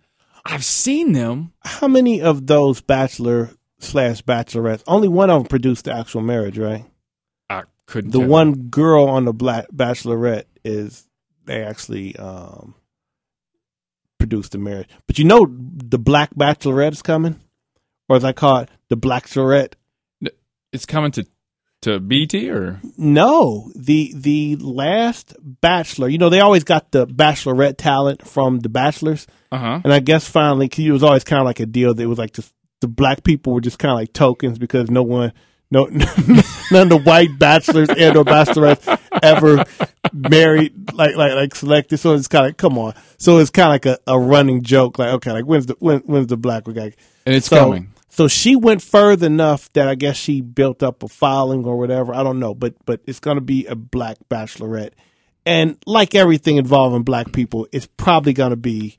[0.44, 1.54] I've seen them.
[1.64, 4.84] How many of those bachelor slash bachelorettes?
[4.88, 6.84] Only one of them produced the actual marriage, right?
[7.88, 8.12] Couldn't.
[8.12, 11.08] the one girl on the black bachelorette is
[11.46, 12.76] they actually um
[14.20, 14.90] produced the marriage.
[15.08, 17.40] But you know the black bachelorette is coming?
[18.10, 19.74] Or as i call it the black bachelorette
[20.72, 21.26] It's coming to
[21.84, 22.82] to BT or?
[22.98, 23.72] No.
[23.76, 29.28] The the last bachelor you know they always got the bachelorette talent from the bachelors.
[29.52, 29.82] Uh huh.
[29.86, 32.18] and i guess finally it was always kind of like a deal that it was
[32.18, 35.32] like just the black people were just kind of like tokens because no one
[35.72, 35.86] no
[36.72, 39.64] none of the white bachelors and or bachelorettes ever
[40.14, 43.68] married like like like selected so it's kind of like, come on so it's kind
[43.68, 46.64] of like a, a running joke like okay like when's the when, when's the black
[46.66, 46.94] guy
[47.26, 47.92] And it's so, coming.
[48.10, 52.14] so she went further enough that I guess she built up a following or whatever.
[52.14, 54.92] I don't know, but but it's going to be a black bachelorette,
[55.46, 58.98] and like everything involving black people, it's probably going to be,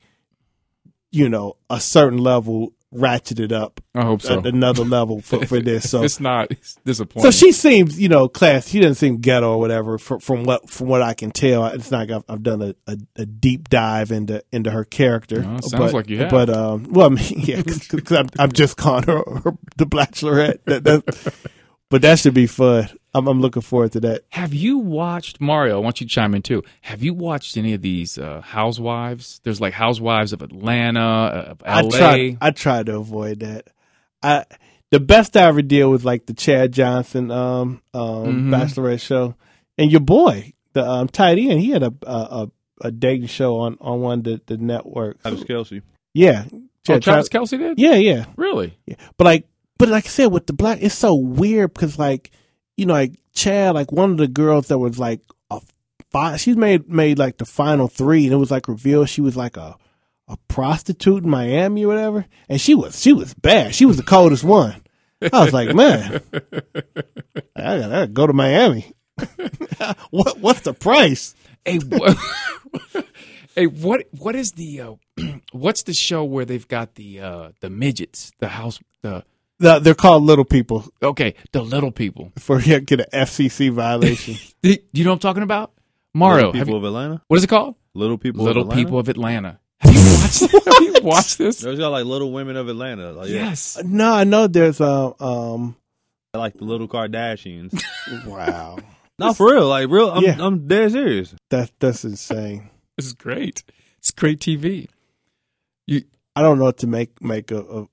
[1.11, 4.39] you know, a certain level ratcheted up I hope so.
[4.39, 5.89] at another level for, for this.
[5.89, 6.51] So it's not.
[6.51, 7.31] It's disappointing.
[7.31, 8.67] so she seems, you know, class.
[8.67, 9.97] She doesn't seem ghetto or whatever.
[9.97, 12.75] From, from what from what I can tell, it's not like I've, I've done a,
[12.87, 15.43] a, a deep dive into into her character.
[15.45, 16.31] Oh, sounds but, like you have.
[16.31, 20.59] But um, well, I mean, yeah, because I'm, I'm just calling her, her the Bachelorette.
[20.65, 21.33] That, that,
[21.89, 22.89] but that should be fun.
[23.13, 24.23] I'm, I'm looking forward to that.
[24.29, 25.77] Have you watched Mario?
[25.77, 26.63] I want you to chime in too.
[26.81, 29.41] Have you watched any of these uh, Housewives?
[29.43, 31.97] There's like Housewives of Atlanta, uh, of I LA.
[31.97, 32.37] tried.
[32.41, 33.67] I tried to avoid that.
[34.21, 34.45] I
[34.91, 38.49] the best I ever did was like the Chad Johnson um um Mhm.
[38.49, 39.35] Bachelorette show,
[39.77, 42.51] and your boy the um tight end he had a a, a,
[42.81, 45.21] a dating show on on one of the, the networks.
[45.23, 45.81] Travis Kelce.
[46.13, 47.79] Yeah, oh, Chad- Travis Tra- Kelce did.
[47.79, 48.77] Yeah, yeah, Really?
[48.85, 48.95] yeah.
[49.17, 49.47] But like,
[49.77, 52.31] but like I said, with the black, it's so weird because like
[52.79, 55.21] you know like Chad, like one of the girls that was like
[55.51, 55.61] a
[56.09, 59.35] five, she's made made like the final three, and it was like revealed she was
[59.35, 59.75] like a
[60.27, 63.75] a prostitute in Miami or whatever, and she was she was bad.
[63.75, 64.81] She was the coldest one.
[65.33, 68.93] I was like, man, I gotta, I gotta go to Miami.
[70.09, 71.35] what what's the price?
[71.65, 71.79] Hey,
[73.55, 74.93] hey, what what is the uh,
[75.51, 79.25] what's the show where they've got the uh, the midgets, the house, the
[79.59, 82.31] The, they're called little people okay, the little people.
[82.37, 84.35] for you get an FCC violation.
[84.61, 85.73] Do you know what I'm talking about?
[86.13, 87.21] Mario, Little have people you- of Atlanta.
[87.27, 87.75] what is it called?
[87.93, 88.45] Little people.
[88.45, 88.83] Little of Atlanta?
[88.85, 89.59] People of Atlanta.
[89.81, 90.41] Have you watched?
[90.65, 91.59] have you watched this?
[91.59, 93.11] There's got like little women of Atlanta.
[93.11, 93.81] Like, yeah, Yes.
[93.83, 95.75] no, I know there's a um.
[96.33, 97.77] like the little Kardashians.
[98.25, 98.77] Wow,
[99.19, 99.67] no, for real.
[99.67, 100.09] Like real.
[100.09, 100.37] I'm, Yeah.
[100.39, 101.35] I'm dead serious.
[101.49, 102.69] that's that's insane.
[102.97, 103.63] This is great.
[103.99, 104.87] It's great TV.
[105.85, 106.03] You
[106.35, 107.67] I don't know what to make make of.
[107.69, 107.87] of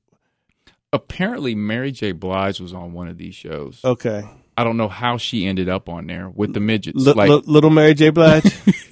[0.97, 2.13] apparently Mary J.
[2.13, 3.81] Blige was on one of these shows.
[3.85, 6.99] okay, I don't know how she ended up on there with the midgets.
[6.99, 8.11] Li- like li- little Mary J.
[8.11, 8.45] Blige.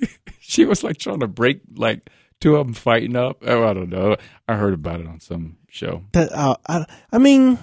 [0.40, 3.38] she was like trying to break like two of them fighting up.
[3.42, 4.16] Oh, I don't know.
[4.46, 6.04] I heard about it on some show.
[6.12, 7.58] that uh, I, I mean,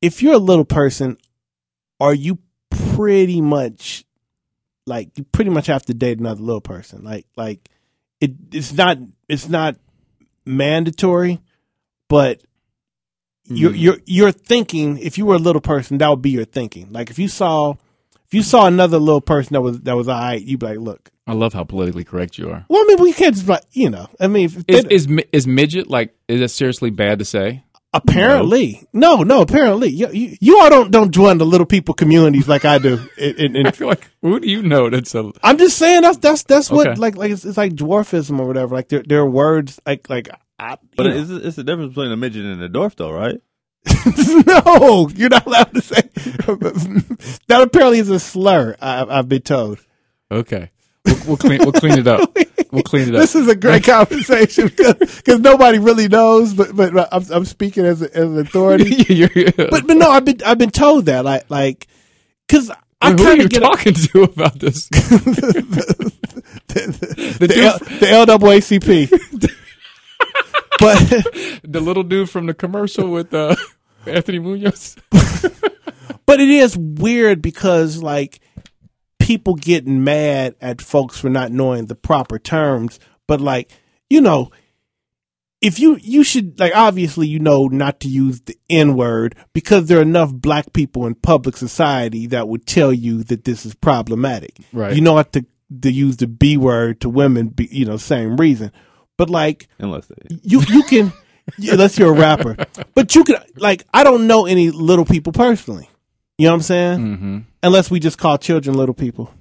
[0.00, 1.18] if you're a little person,
[2.00, 2.38] are you
[2.70, 4.04] pretty much
[4.86, 7.02] like you pretty much have to date another little person?
[7.02, 7.68] Like like
[8.20, 9.76] it it's not it's not
[10.46, 11.40] mandatory,
[12.08, 12.40] but
[13.46, 13.80] you're Mhm.
[13.80, 16.88] you're you're thinking if you were a little person, that would be your thinking.
[16.90, 17.74] Like if you saw
[18.26, 20.78] if you saw another little person that was that was all right, you'd be like,
[20.78, 21.10] look.
[21.26, 22.66] I love how politically correct you are.
[22.68, 24.08] Well, I mean, we can't just like you know.
[24.20, 27.64] I mean, if Is is is midget like is that seriously bad to say?
[27.94, 29.40] Apparently, no, no.
[29.40, 32.98] Apparently, you, you, you all don't don't join the little people communities like I do.
[33.18, 36.02] And, and- and I feel like who do you know that's a I'm just saying
[36.02, 37.00] that's that's that's what Okay.
[37.00, 38.74] like like it's, it's like dwarfism or whatever.
[38.74, 40.28] Like there there are words like like
[40.58, 43.40] I, But it's, it's the difference between a midget and a dwarf, though, right?
[44.46, 46.00] no, you're not allowed to say
[47.48, 47.60] that.
[47.62, 48.76] Apparently, is a slur.
[48.80, 49.78] I, I've been told.
[50.30, 50.70] okay.
[51.04, 52.34] We'll, we'll clean we'll clean it up.
[52.72, 53.20] We'll clean it up.
[53.20, 57.84] This is a great conversation because nobody really knows, but but uh, I'm, I'm speaking
[57.84, 59.04] as, a, as an authority.
[59.14, 61.86] You're- but but no, I've been I've been told that like like
[62.48, 62.70] because
[63.02, 64.88] I who are kind you of get talking to about this?
[64.88, 66.12] the,
[67.38, 67.78] dude L,
[68.24, 69.50] the LAACP.
[70.84, 73.56] But the little dude from the commercial with uh,
[74.06, 74.96] Anthony Munoz.
[75.10, 78.40] but it is weird because like
[79.18, 83.70] people getting mad at folks for not knowing the proper terms, but like
[84.08, 84.50] you know.
[85.60, 89.86] If you you should like obviously you know not to use the N word because
[89.86, 93.74] there are enough black people in public society that would tell you that this is
[93.74, 94.58] problematic.
[94.74, 94.94] Right.
[94.94, 95.46] You know what to
[95.80, 98.72] to use the B word to women, be, you know, same reason.
[99.16, 100.38] But like Unless they.
[100.42, 101.12] you you can,
[101.58, 102.56] unless you're a rapper,
[102.94, 105.88] but you can like I don't know any little people personally.
[106.38, 106.98] You know what I'm saying?
[106.98, 107.38] Mm-hmm.
[107.62, 109.32] Unless we just call children little people.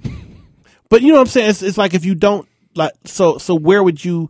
[0.90, 1.50] But you know what I'm saying?
[1.50, 4.30] It's, it's like if you don't like so so where would you?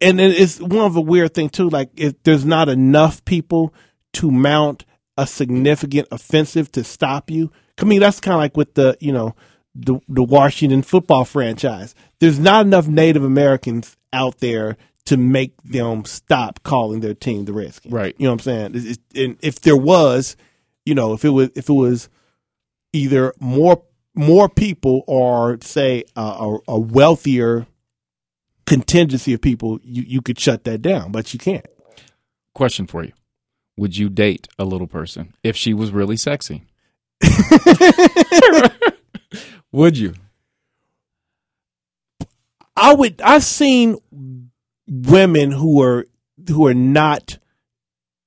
[0.00, 1.68] And it- it's one of a weird thing too.
[1.68, 3.74] Like if there's not enough people
[4.14, 4.84] to mount
[5.18, 7.50] a significant offensive to stop you.
[7.80, 9.34] I mean that's kind of like with the you know
[9.74, 11.94] the the Washington football franchise.
[12.22, 17.52] There's not enough Native Americans out there to make them stop calling their team the
[17.52, 17.92] Redskins.
[17.92, 18.14] Right.
[18.16, 18.96] You know what I'm saying?
[19.16, 20.36] And if there was,
[20.86, 22.08] you know, if it was if it was
[22.92, 23.82] either more
[24.14, 27.66] more people or say a, a wealthier
[28.66, 31.66] contingency of people, you you could shut that down, but you can't.
[32.54, 33.14] Question for you:
[33.76, 36.62] Would you date a little person if she was really sexy?
[39.72, 40.14] Would you?
[42.76, 43.20] I would.
[43.22, 43.98] I've seen
[44.88, 46.06] women who are
[46.48, 47.38] who are not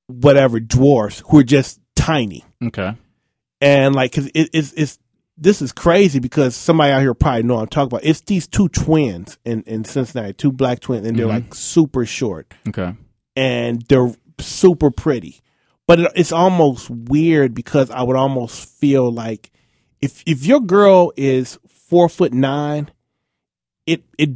[0.07, 2.95] whatever dwarfs who are just tiny Okay.
[3.59, 4.99] and like because it, it's it's
[5.37, 8.05] this is crazy because somebody out here probably know what I'm talking about.
[8.05, 11.29] It's these two twins in in Cincinnati, two black twins, and they're Mhm.
[11.29, 12.93] like super short Okay.
[13.35, 15.41] and they're super pretty.
[15.87, 19.51] But it, it's almost weird because I would almost feel like
[20.01, 22.89] if if your girl is four foot nine,
[23.88, 24.31] it it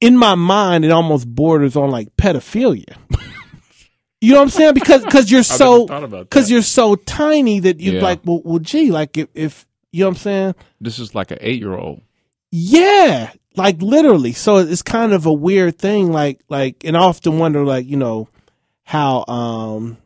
[0.00, 2.96] in my mind it almost borders on like pedophilia.
[4.20, 4.74] you know what I'm saying?
[4.74, 5.86] Because because you're so
[6.20, 8.02] because you're so tiny that you're Yeah.
[8.02, 11.30] like well well gee like if if you know what I'm saying This is like
[11.30, 12.02] an eight-year-old.
[12.50, 14.32] yeah, like literally.
[14.32, 16.12] So it's kind of a weird thing.
[16.12, 18.28] Like, like, and I often wonder, like, you know,
[18.84, 19.96] how, um,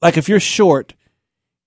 [0.00, 0.94] like if you're short,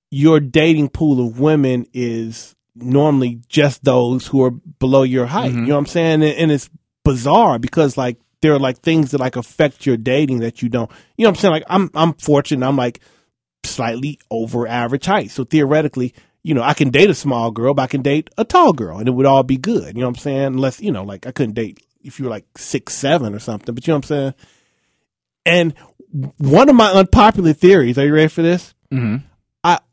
[0.09, 5.51] your dating pool of women is normally just those who are below your height.
[5.51, 5.61] Mhm.
[5.61, 6.23] You know what I'm saying?
[6.23, 6.69] And, and it's
[7.03, 10.89] bizarre because like there are like things that like affect your dating that you don't.
[11.17, 11.51] You know what I'm saying?
[11.53, 12.65] Like I'm, I'm fortunate.
[12.65, 12.99] I'm like
[13.63, 15.31] slightly over average height.
[15.31, 16.13] So theoretically,
[16.43, 18.97] you know, I can date a small girl, but I can date a tall girl
[18.99, 19.95] and it would all be good.
[19.95, 20.45] You know what I'm saying?
[20.45, 23.75] Unless, you know, like I couldn't date if you were like six, seven or something,
[23.75, 24.33] but you know what I'm saying?
[25.45, 25.73] And
[26.37, 28.73] one of my unpopular theories, are you ready for this?
[28.91, 29.25] Mm-hmm.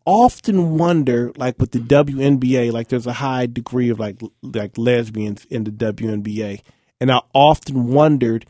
[0.08, 5.44] Often wonder, like with the WNBA, like there's a high degree of like like lesbians
[5.46, 6.62] in the WNBA,
[7.00, 8.46] and I often wondered,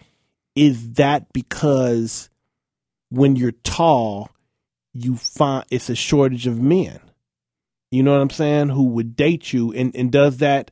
[0.55, 2.29] is that because
[3.09, 4.31] when you're tall,
[4.93, 7.01] you find it's a shortage of men?
[7.91, 8.69] You know what I'm saying?
[8.71, 10.71] Who would date you, and and does that?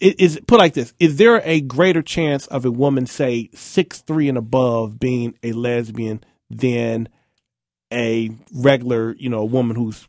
[0.00, 4.28] Is put like this: Is there a greater chance of a woman, say six three
[4.28, 7.08] and above, being a lesbian than
[7.92, 10.06] a regular, you know, woman who's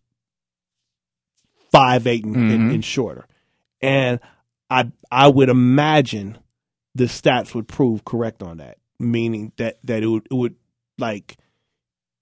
[1.71, 2.73] five eight and, and, Mhm.
[2.75, 3.25] and shorter.
[3.82, 4.19] And
[4.69, 6.38] I I would imagine
[6.95, 10.55] the stats would prove correct on that, meaning that that it would, it would
[10.97, 11.38] like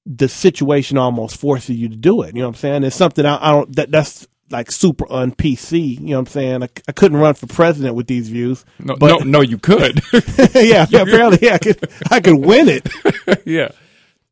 [0.06, 2.36] the situation almost forces you to do it.
[2.36, 2.84] You know what I'm saying?
[2.84, 5.96] It's something I, I don't that that's like super on PC.
[6.00, 6.64] You know what I'm saying?
[6.64, 8.64] I, I couldn't run for president with these views.
[8.80, 10.02] No, But- no, no, you could.
[10.14, 12.88] yeah, yeah, apparently yeah, I could I could win it.
[13.46, 13.70] yeah.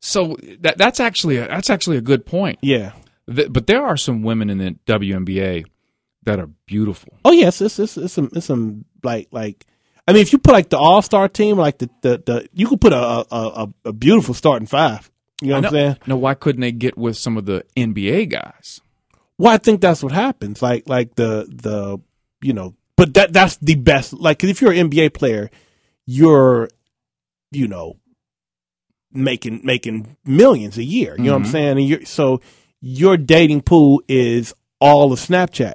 [0.06, 2.60] So that that's actually a, that's actually a good point.
[2.62, 2.92] Yeah.
[3.34, 5.66] Th- but there are some women in the WNBA
[6.24, 7.18] that are beautiful.
[7.26, 9.66] Oh yes, it's it's it's some it's some like like
[10.08, 12.68] I mean if you put like the all star team like the, the the you
[12.68, 15.10] could put a a, a, a beautiful starting five.
[15.42, 15.98] You know what I'm saying?
[16.06, 18.80] No, why couldn't they get with some of the NBA guys?
[19.38, 20.62] Well, I think that's what happens.
[20.62, 21.98] Like like the the
[22.44, 24.14] you know, but that that's the best.
[24.14, 25.50] Like 'cause if you're an NBA player,
[26.06, 26.70] you're
[27.52, 27.98] you know
[29.16, 31.16] making making millions a year.
[31.18, 31.52] You know what I'm mm-hmm.
[31.52, 31.78] saying?
[31.78, 32.42] And you're so
[32.82, 35.74] your dating pool is all of Snapchat,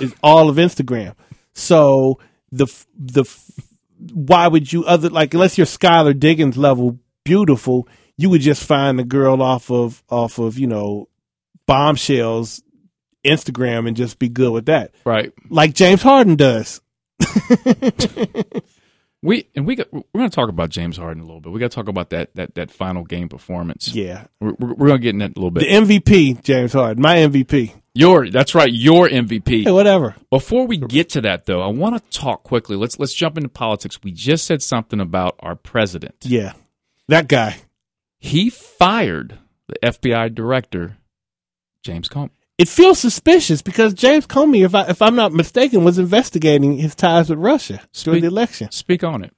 [0.00, 1.14] is all of Instagram.
[1.52, 2.18] So
[2.50, 2.66] the
[2.98, 3.24] the
[4.12, 8.98] why would you other like unless you're Skylar Diggins level beautiful, you would just find
[8.98, 11.08] the girl off of off of you know
[11.66, 12.62] bombshells
[13.24, 15.32] Instagram and just be good with that, Right.
[15.48, 16.80] like James Harden does.
[19.22, 21.52] We and we got, we're going to talk about James Harden a little bit.
[21.52, 23.94] We got to talk about that that that final game performance.
[23.94, 25.60] Yeah, We're, we're, going to get in that a little bit.
[25.60, 26.00] the.
[26.00, 27.72] MVP, James Harden, my MVP.
[27.94, 29.64] Your that's right, your MVP.
[29.64, 30.16] Hey, whatever.
[30.30, 32.76] Before we get to that though, I want to talk quickly.
[32.76, 33.98] Let's let's jump into politics.
[34.02, 36.16] We just said something about our president.
[36.22, 36.54] Yeah,
[37.08, 37.58] that guy.
[38.18, 40.96] He fired the FBI director
[41.82, 42.30] James Comey.
[42.58, 46.94] It feels suspicious because James Comey, if I if I'm not mistaken, was investigating his
[46.94, 48.70] ties with Russia during Speak- the election.
[48.70, 49.34] Speak on it.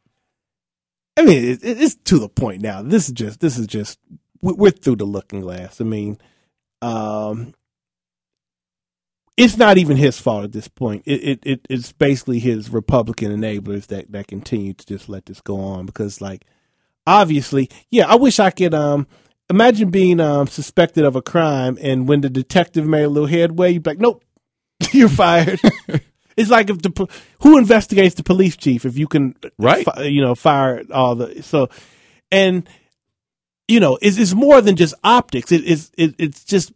[1.16, 2.82] I mean, it, it- it's to the point now.
[2.82, 3.98] This is just this is just
[4.42, 5.80] we- we're through the looking glass.
[5.80, 6.18] I mean,
[6.82, 7.54] um,
[9.36, 11.02] it's not even his fault at this point.
[11.06, 15.40] It, it, it it's basically his Republican enablers that that continue to just let this
[15.40, 16.44] go on because, like,
[17.06, 19.06] obviously, yeah, I wish I could um
[19.50, 23.72] imagine being um suspected of a crime and when the detective made a little headway,
[23.72, 24.22] you'd be like, nope,
[24.92, 25.60] you're fired.
[26.36, 27.06] It's like if the
[27.42, 29.84] who investigates the police chief if you can Right.
[29.84, 31.68] fi- you know fire all the so
[32.32, 32.68] and
[33.68, 36.72] you know it's, it's more than just optics it, it's it, it's just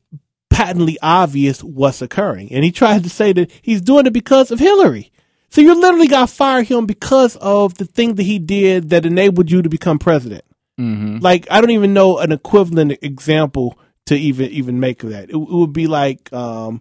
[0.48, 4.60] patently obvious what's occurring and he tried to say that he's doing it because of
[4.60, 5.10] Hillary
[5.50, 9.50] so you literally got fired him because of the thing that he did that enabled
[9.50, 10.44] you to become president
[10.78, 11.18] Mm-hmm.
[11.18, 15.24] like I don't even know an equivalent example to even even make of that.
[15.30, 16.80] It, it would be like um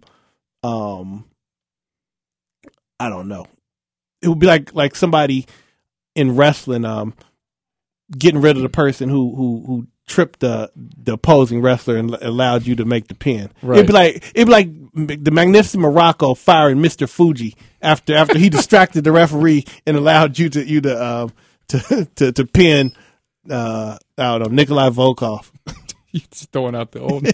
[0.62, 1.24] um
[3.00, 3.46] I don't know.
[4.22, 5.46] It would be like like somebody
[6.14, 7.14] in wrestling um
[8.16, 12.18] getting rid of the person who who who tripped the the opposing wrestler and l-
[12.22, 13.50] allowed you to make the pin.
[13.62, 13.78] Right.
[13.78, 17.08] It'd be like it'd be like the magnificent Muraco firing Mr.
[17.08, 21.32] Fuji after after he distracted the referee and allowed you to you to um
[21.68, 22.92] to to, to pin
[23.50, 25.50] uh I don't know Nikolai Volkov.
[26.06, 27.24] He's throwing out the old.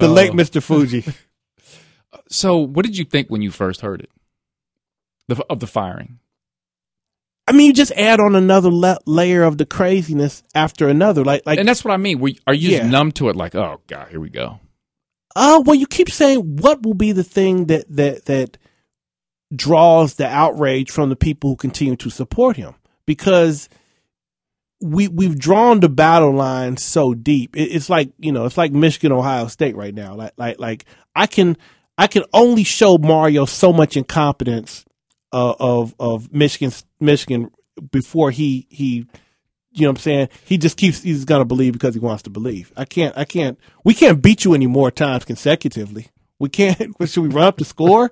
[0.00, 0.12] The Oh.
[0.12, 0.62] late Mr.
[0.62, 1.04] Fuji.
[2.28, 4.10] so, what did you think when you first heard it?
[5.26, 6.20] The, of the firing.
[7.48, 11.24] I mean, you just add on another la- layer of the craziness after another.
[11.24, 12.20] Like, like, and that's what I mean.
[12.20, 13.34] We, are you just numb to it?
[13.36, 14.60] Like, oh god, here we go.
[15.34, 18.56] oh, well, you keep saying what will be the thing that that that
[19.54, 22.74] draws the outrage from the people who continue to support him
[23.08, 23.70] because
[24.82, 27.56] we we've drawn the battle line so deep.
[27.56, 30.14] It, it's like you know, it's like Michigan, Ohio State right now.
[30.14, 30.84] Like, like, like
[31.16, 31.56] I can
[31.96, 34.84] I can only show Mario so much incompetence
[35.32, 37.50] uh, of of Michigan Michigan
[37.90, 39.06] before he he
[39.72, 40.28] you know what I'm saying?
[40.44, 42.72] He just keeps he's gonna believe because he wants to believe.
[42.76, 46.08] I can't I can't we can't beat you any more times consecutively.
[46.38, 48.10] We can't should we run up the score?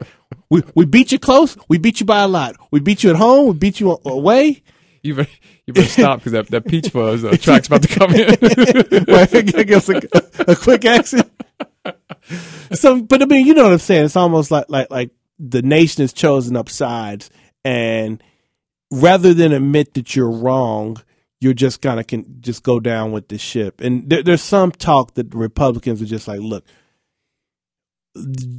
[0.48, 2.56] We we beat you close, we beat you by a lot.
[2.70, 4.62] We beat you at home, we beat you away.
[5.06, 5.30] You better,
[5.66, 8.26] you better stop because that, that peach fuzz uh, track's about to come in.
[9.08, 10.02] Right, I guess a,
[10.50, 11.30] a quick exit.
[12.72, 14.06] So, but I mean, you know what I'm saying?
[14.06, 17.30] It's almost like like like the nation has chosen up sides,
[17.64, 18.22] and
[18.90, 21.00] rather than admit that you're wrong,
[21.40, 23.80] you're just gonna can just go down with the ship.
[23.80, 26.64] And there, there's some talk that Republicans are just like, look,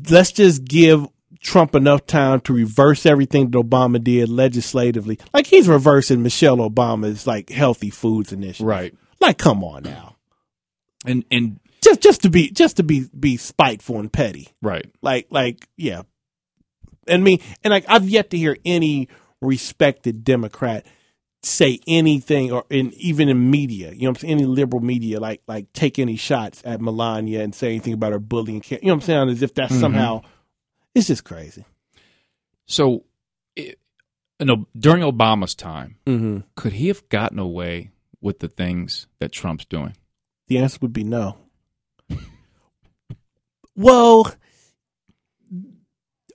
[0.10, 1.08] let's just give
[1.40, 5.20] Trump enough time to reverse everything that Obama did legislatively.
[5.34, 8.68] Like he's reversing Michelle Obama's like healthy foods initiative.
[8.68, 8.96] Right.
[9.20, 10.16] Like, come on now.
[11.06, 14.50] And and Just just to be just to be be spiteful and petty.
[14.62, 14.90] right.
[15.02, 16.04] Like like yeah.
[17.08, 19.08] And me and like I've yet to hear any
[19.42, 20.86] respected Democrat
[21.44, 25.42] say anything or in even in media, you know I'm saying, any liberal media like
[25.48, 28.94] like take any shots at Melania and say anything about her bullying you know what
[28.94, 29.82] I'm saying, as if that's mm-hmm.
[29.82, 30.22] somehow
[30.98, 31.66] it's just crazy.
[32.66, 33.04] So,
[33.56, 33.80] it,
[34.40, 36.40] you know, during Obama's time, Mm-hmm.
[36.56, 37.92] could he have gotten away
[38.22, 39.96] with the things that Trump's doing?
[40.48, 41.38] The answer would be no.
[43.76, 44.32] well,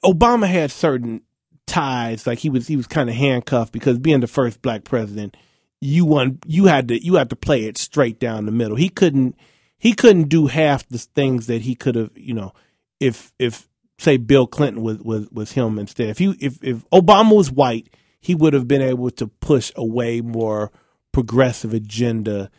[0.05, 1.23] Obama had certain
[1.67, 5.37] ties, like he was he was kind of handcuffed because being the first black president,
[5.81, 8.77] you won you had to you had to play it straight down the middle.
[8.77, 9.37] He couldn't
[9.79, 12.53] he couldn't do half the things that he could have, you know,
[13.01, 13.69] if if
[14.03, 16.09] say Bill Clinton was was was him instead.
[16.09, 17.89] If you if if Obama was white,
[18.21, 20.71] he would have been able to push a way more
[21.13, 22.51] progressive agenda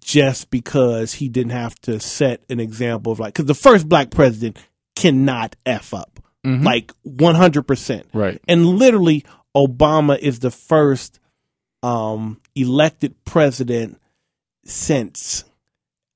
[0.00, 4.10] just because he didn't have to set an example of like because the first black
[4.10, 4.56] president
[4.96, 6.20] cannot f up.
[6.44, 8.40] Like 100% Right.
[8.48, 9.24] and literally
[9.56, 11.20] obama is the first
[11.84, 14.00] um elected president
[14.64, 15.44] since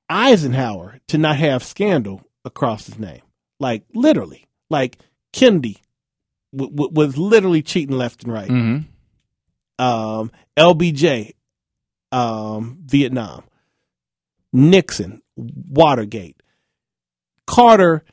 [0.09, 3.23] eisenhower to not have scandal across his name.
[3.61, 4.99] Like literally like
[5.33, 5.79] kennedy
[6.55, 9.85] w- w- was literally cheating left and right Mm-hmm.
[9.85, 11.33] um, LBJ,
[12.13, 13.45] um, Vietnam,
[14.53, 16.41] Nixon, Watergate,
[17.47, 18.05] Carter.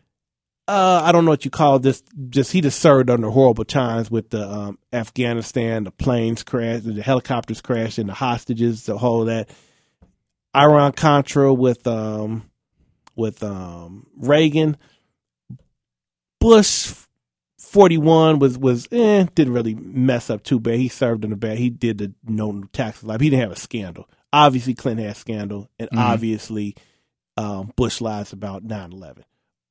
[0.67, 2.03] Uh, I don't know what you call this.
[2.29, 7.01] Just he just served under horrible times with the um, Afghanistan, the planes crashed, the
[7.01, 9.49] helicopters crashed, and the hostages, the whole that.
[10.55, 12.49] Iran Contra with um,
[13.15, 14.77] with um, Reagan,
[16.43, 16.93] Bush
[17.57, 20.77] 41 was was eh, didn't really mess up too bad.
[20.77, 21.57] He served in the bad.
[21.57, 23.21] He did the no tax life.
[23.21, 24.09] He didn't have a scandal.
[24.33, 26.75] Obviously, Clinton had a scandal, and obviously,
[27.37, 29.19] um, Bush lies about 9-11.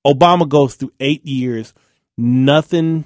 [0.07, 1.75] Obama goes through eight years,
[2.16, 3.05] nothing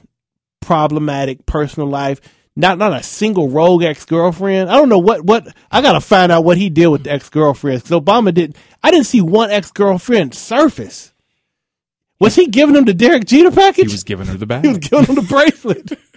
[0.61, 2.21] problematic personal life.
[2.55, 4.71] Not not a single rogue ex girlfriend.
[4.71, 7.29] I don't know what what I gotta find out what he did with the ex
[7.31, 8.57] girlfriends because Obama didn't.
[8.85, 11.13] I didn't see one ex girlfriend surface.
[12.19, 13.87] Was he giving them the Derek Jeter package?
[13.87, 14.63] He was giving her the bag.
[14.65, 15.99] He was giving them the bracelet.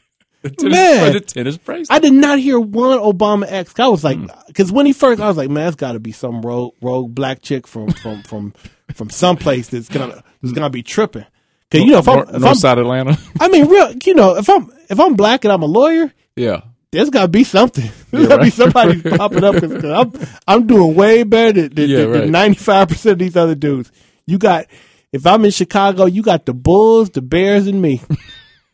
[0.41, 1.12] The tennis, Man.
[1.12, 1.91] the tennis bracelet.
[1.91, 3.78] I did not hear one Obama ex.
[3.78, 4.30] I was like, hmm.
[4.30, 6.76] uh, because when he first, I was like, man, it's got to be some rogue,
[6.82, 8.54] rogue black chick from from from
[8.93, 11.26] from someplace that's gonna that's gonna be tripping.
[11.70, 13.18] Cause you know, if I'm, if North I'm side Atlanta.
[13.38, 16.62] I mean, real, you know, if I'm if I'm black and I'm a lawyer, yeah.
[16.91, 17.91] there's got to be something.
[18.12, 20.14] There's Yeah, got to be somebody popping up because I'm
[20.47, 22.30] I'm doing way better than- than Yeah, right.
[22.30, 23.91] ninety five percent of these other dudes.
[24.26, 24.68] You got
[25.12, 28.01] if I'm in Chicago, you got the Bulls, the Bears, and me.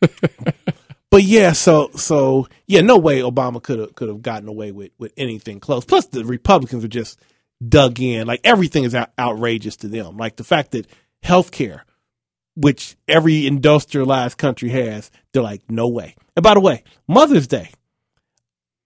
[1.10, 4.90] but yeah, so so yeah, no way Obama could have could have gotten away with
[4.98, 5.84] with anything close.
[5.84, 7.20] Plus, the Republicans are just
[7.66, 8.26] dug in.
[8.26, 10.16] Like everything is out, outrageous to them.
[10.16, 10.86] Like the fact that
[11.24, 11.80] healthcare,
[12.54, 16.14] which every industrialized country has, they're like, no way.
[16.36, 17.70] And by the way, Mother's Day.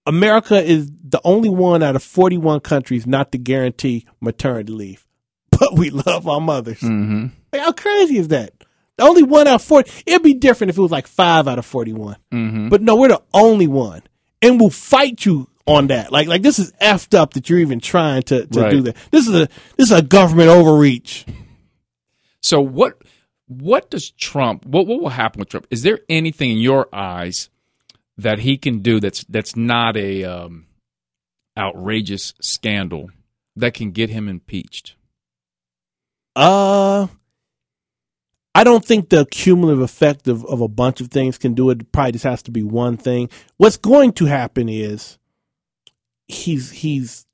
[0.07, 5.07] America is the only one out of 41 countries not to guarantee maternity leave.
[5.61, 6.81] But we love our mothers.
[6.81, 7.27] Mm-hmm.
[7.53, 8.55] Like, how crazy is that?
[8.97, 9.91] The only one out of 40.
[10.07, 12.17] It'd be different if it was like five out of 41.
[12.33, 12.69] Mm-hmm.
[12.71, 14.03] But no, we're the only one.
[14.43, 16.11] And we'll fight you on that.
[16.13, 18.71] Like, like this is effed up that you're even trying to, to Right.
[18.71, 18.97] do that.
[19.11, 21.27] This is a, this is a government overreach.
[22.43, 23.03] So what
[23.47, 25.67] what does Trump what what will happen with Trump?
[25.71, 27.51] Is there anything in your eyes
[28.17, 30.67] that he can do that's that's not a um,
[31.59, 33.11] outrageous scandal
[33.57, 34.95] that can get him impeached?
[36.37, 37.09] Uh,
[38.55, 41.93] I don't think the cumulative effect of, of a bunch of things can do it.
[41.93, 43.29] Probably just has to be one thing.
[43.57, 45.19] What's going to happen is
[46.29, 47.27] he's he's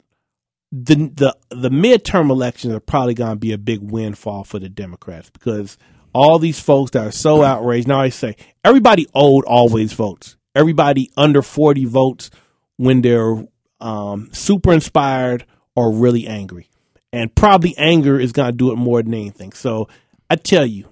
[0.73, 4.69] the the the midterm elections are probably going to be a big windfall for the
[4.69, 5.79] Democrats because
[6.13, 10.37] all these folks that are so outraged now I say everybody old always votes.
[10.55, 12.31] Everybody under forty votes
[12.77, 13.47] when they're
[13.81, 16.69] um, super inspired or really angry,
[17.17, 19.53] and probably anger is going to do it more than anything.
[19.53, 19.89] So
[20.29, 20.85] I tell you,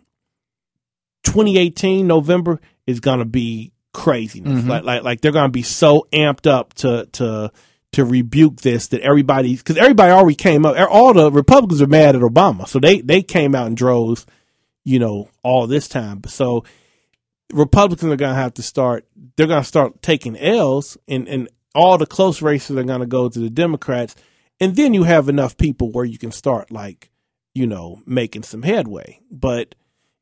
[1.25, 4.61] 2018 November is going to be craziness.
[4.61, 4.70] Mm-hmm.
[4.70, 7.53] Like like like they're going to be so amped up to to
[7.93, 10.77] to rebuke this that everybody because everybody already came up.
[10.77, 14.27] Er, all the Republicans are mad at Obama, so they they came out in droves.
[14.87, 16.20] You know, all this time.
[16.27, 16.64] So
[17.55, 19.07] Republicans are going to have to start.
[19.37, 23.07] They're going to start taking L's, and and all the close races are going to
[23.07, 24.14] go to the Democrats,
[24.61, 27.11] and then you have enough people where you can start like,
[27.55, 29.21] you know, making some headway.
[29.31, 29.75] But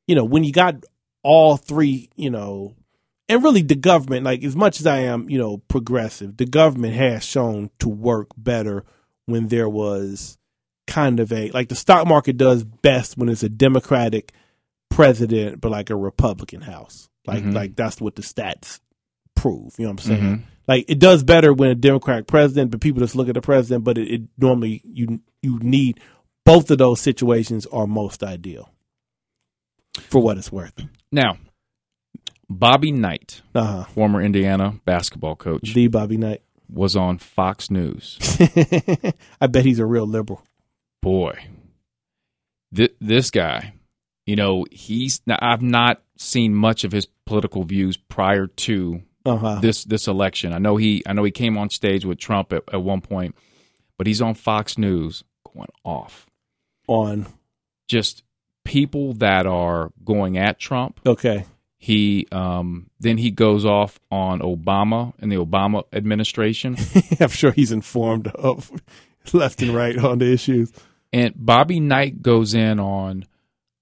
[0.06, 0.84] you know, when you got
[1.22, 2.74] all three, you know,
[3.28, 6.94] and really the government, like as much as I am, you know, progressive, the government
[6.94, 8.84] has shown to work better
[9.26, 10.36] when there was
[10.88, 14.32] kind of a like the stock market does best when it's a Democratic
[14.90, 17.08] president, but like a Republican House.
[17.26, 17.54] Like Mhm.
[17.54, 18.80] like that's what the stats
[19.36, 19.74] prove.
[19.78, 20.46] You know what I'm saying?
[20.68, 23.84] Like it does better when a Democratic president, but people just look at the president.
[23.84, 26.00] But it, it normally you you need
[26.44, 28.70] both of those situations are most ideal
[29.94, 30.74] for what it's worth.
[31.10, 31.36] Now,
[32.48, 33.84] Bobby Knight, Uh huh.
[33.84, 36.42] former Indiana basketball coach, The Bobby Knight.
[36.70, 38.18] was on Fox News.
[39.40, 40.42] I bet he's a real liberal.
[41.02, 41.38] Boy,
[42.74, 43.74] th- this guy,
[44.26, 45.20] you know, he's.
[45.26, 49.58] Now, I've not seen much of his political views prior to Uh huh.
[49.60, 50.52] this this election.
[50.52, 53.34] I know he I know he came on stage with Trump at, at one point,
[53.98, 55.22] but he's on Fox News
[55.54, 56.26] going off.
[56.88, 57.26] On
[57.88, 58.22] Just
[58.64, 61.00] people that are going at Trump.
[61.06, 61.44] okay.
[61.78, 66.76] He um then he goes off on Obama and the Obama administration.
[67.20, 68.70] I'm sure he's informed of
[69.32, 70.72] left and right on the issues.
[71.12, 73.24] and Bobby Knight goes in on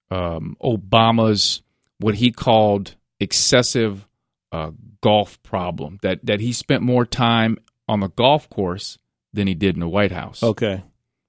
[0.09, 1.61] um Obama's
[1.99, 4.07] what he called excessive
[4.51, 4.71] uh,
[5.01, 8.97] golf problem that that he spent more time on the golf course
[9.33, 10.43] than he did in the White House.
[10.43, 10.83] Okay.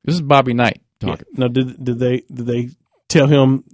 [0.04, 1.10] This is Bobby Knight Yeah.
[1.10, 1.26] talking.
[1.34, 2.70] Now, did did they did they
[3.08, 3.64] tell him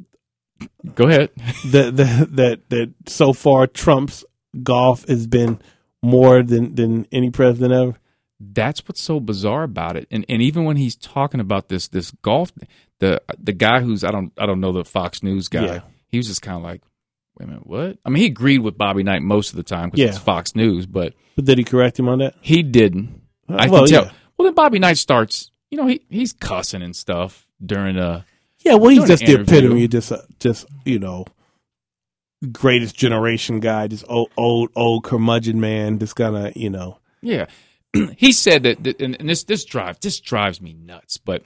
[0.94, 1.30] Go ahead.
[1.66, 4.24] that that that that so far Trump's
[4.62, 5.60] golf has been
[6.02, 7.96] more than than any president ever?
[8.40, 10.06] That's what's so bizarre about it.
[10.10, 12.52] And and even when he's talking about this this golf
[12.98, 15.64] the the guy who's I don't I don't know the Fox News guy.
[15.64, 15.80] Yeah.
[16.08, 16.82] He was just kind of like,
[17.38, 17.98] wait a minute, what?
[18.04, 20.08] I mean, he agreed with Bobby Knight most of the time because Yeah.
[20.08, 22.34] it's Fox News, but But did he correct him on that?
[22.40, 23.22] he didn't.
[23.48, 24.04] I well, can tell.
[24.06, 24.10] yeah.
[24.36, 25.50] Well, then Bobby Knight starts.
[25.70, 28.24] You know, he he's cussing and stuff during a.
[28.64, 29.58] Yeah, well, he's Doing just an the interview.
[29.58, 31.24] epitome, of just uh, just you know,
[32.52, 36.98] greatest generation guy, just old old old curmudgeon man, just kind of you know.
[37.20, 37.46] Yeah,
[38.16, 41.18] he said that, that and, and this this drives this drives me nuts.
[41.18, 41.42] But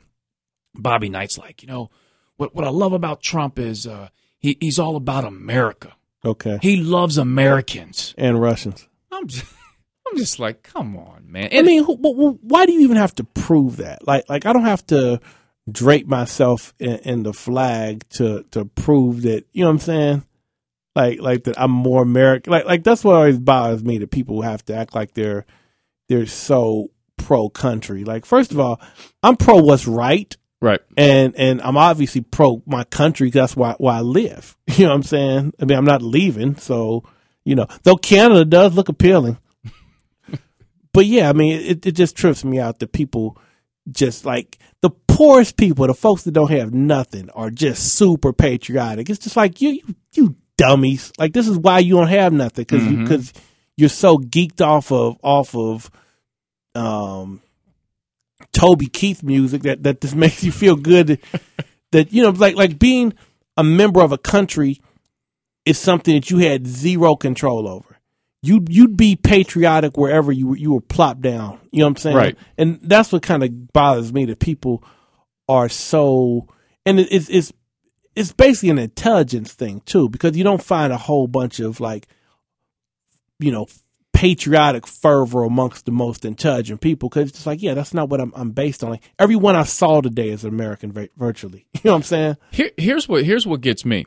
[0.74, 1.90] Bobby Knight's like, you know,
[2.36, 4.09] what what I love about Trump is uh,
[4.43, 5.95] he he's all about America.
[6.24, 8.14] Okay, He loves Americans.
[8.18, 8.86] and Russians.
[9.11, 9.45] I'm just,
[10.09, 11.49] I'm just like, come on, man.
[11.53, 14.07] I mean, wh- wh- why do you even have to prove that?
[14.07, 15.20] Like, like I don't have to
[15.70, 19.45] drape myself in, in the flag to to prove that.
[19.53, 20.24] You know what I'm saying?
[20.95, 22.53] Like, like that I'm more American.
[22.53, 25.45] Like, like that's what always bothers me that people have to act like they're
[26.09, 28.05] they're so pro country.
[28.05, 28.80] Like, first of all,
[29.22, 30.36] I'm pro what's right.
[30.62, 30.80] Right.
[30.96, 33.28] and and I'm obviously pro my country.
[33.30, 34.56] 'cause That's why why I live.
[34.76, 35.52] You know what I'm saying?
[35.60, 37.04] I mean, I'm not leaving, so
[37.44, 39.36] you know, though Canada does look appealing.
[40.94, 43.36] but yeah, I mean, it it just trips me out that people
[43.90, 49.10] just like the poorest people, the folks that don't have nothing, are just super patriotic.
[49.10, 51.12] It's just like you you, you dummies.
[51.18, 53.02] Like this is why you don't have nothing because you Mhm.
[53.08, 53.32] because
[53.76, 55.90] you're so geeked off of off of
[56.74, 57.41] um
[58.53, 61.20] Toby Keith music that that just makes you feel good
[61.92, 63.14] that, you know like like being
[63.57, 64.80] a member of a country
[65.64, 67.98] is something that you had zero control over.
[68.42, 71.61] You you'd be patriotic wherever you were, you were plopped down.
[71.70, 72.16] You know what I'm saying?
[72.16, 72.38] Right.
[72.59, 74.82] And that's what kind of bothers me that people
[75.48, 76.48] are so
[76.84, 77.53] and it, it's it's
[78.14, 82.09] it's basically an intelligence thing too because you don't find a whole bunch of like
[83.38, 83.66] you know
[84.12, 88.20] patriotic fervor amongst the most intelligent people because it's just like yeah that's not what
[88.20, 88.90] I'm, I'm based on.
[88.90, 91.66] Like everyone I saw today is an American vi- virtually.
[91.74, 92.36] You know what I'm saying?
[92.52, 94.06] Here, here's what here's what gets me.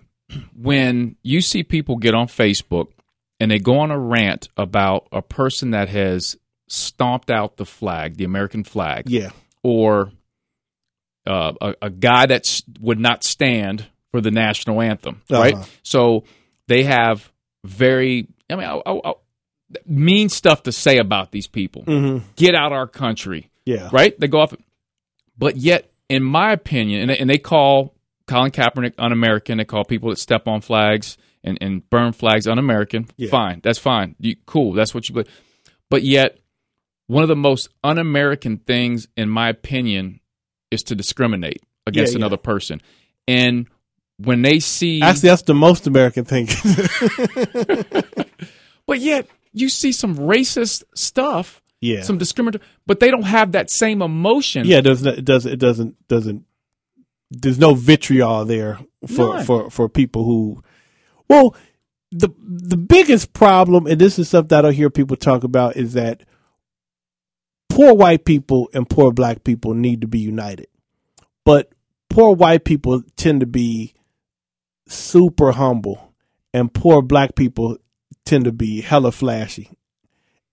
[0.56, 2.88] When you see people get on Facebook
[3.40, 6.38] and they go on a rant about a person that has
[6.68, 9.32] stomped out the flag, the American flag, yeah.
[9.64, 10.12] or
[11.28, 12.46] uh, a, a guy that
[12.80, 15.54] would not stand for the national anthem, right?
[15.56, 15.66] Uh-huh.
[15.84, 16.24] So
[16.68, 17.32] they have
[17.64, 19.14] very, I mean, I, I,
[19.86, 21.84] mean stuff to say about these people.
[21.84, 22.26] mm-hmm.
[22.36, 24.18] Get out our country, yeah right?
[24.20, 24.54] They go off,
[25.38, 27.94] but yet, in my opinion, and they, and they call
[28.28, 29.58] Colin Kaepernick un-American.
[29.58, 33.08] They call people that step on flags and, and burn flags un-American.
[33.18, 33.30] Yeah.
[33.30, 34.16] Fine, that's fine.
[34.20, 35.30] You, cool, that's what you believe.
[35.90, 36.38] But yet,
[37.08, 40.20] one of the most un-American things, in my opinion,
[40.72, 42.26] is to discriminate against Yeah, yeah.
[42.26, 42.82] another person.
[43.28, 43.68] And
[44.18, 46.48] when they see, actually that's the most American thing
[48.88, 53.70] but yet you see some racist stuff, yeah some discriminatory, but they don't have that
[53.72, 54.66] same emotion.
[54.66, 56.46] yeah it doesn't it doesn't it doesn't doesn't
[57.32, 59.46] there's no vitriol there for None.
[59.46, 60.62] for for people who
[61.28, 61.56] well
[62.12, 65.94] the the biggest problem and this is something that I hear people talk about is
[65.94, 66.24] that
[67.70, 70.68] poor white people and poor black people need to be united.
[71.44, 71.72] But
[72.10, 73.94] poor white people tend to be
[74.88, 76.14] super humble
[76.54, 77.78] and poor black people
[78.26, 79.70] tend to be hella flashy.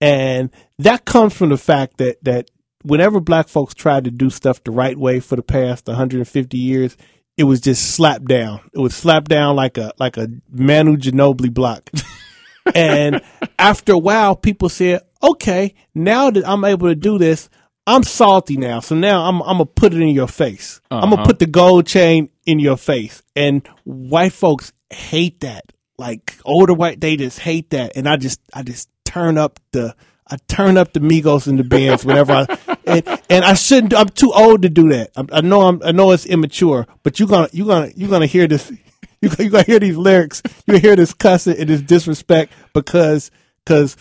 [0.00, 2.50] And that comes from the fact that that
[2.82, 6.96] whenever black folks tried to do stuff the right way for the past 150 years,
[7.36, 8.60] it was just slapped down.
[8.72, 11.88] It was slapped down like a like a Manu Ginobili block.
[12.74, 13.20] and
[13.58, 17.48] after a while, people said, "Okay, now that I'm able to do this,
[17.86, 18.80] I'm salty now.
[18.80, 20.80] So now I'm I'm gonna put it in your face.
[20.90, 21.24] I'm gonna Uh-huh.
[21.26, 25.72] put the gold chain in your face." And white folks hate that.
[26.02, 27.96] Like older white, they just hate that.
[27.96, 29.94] And I just I just turn up the
[30.26, 33.94] I turn up the Migos and the bands whenever I and, and I shouldn't.
[33.94, 35.12] I'm too old to do that.
[35.16, 35.80] I, I know I'm.
[35.84, 38.72] I know it's immature, but you're gonna you're gonna you're gonna hear this.
[39.20, 40.42] You you're gonna hear these lyrics.
[40.66, 43.30] You hear this cussing and this disrespect because
[43.64, 43.96] because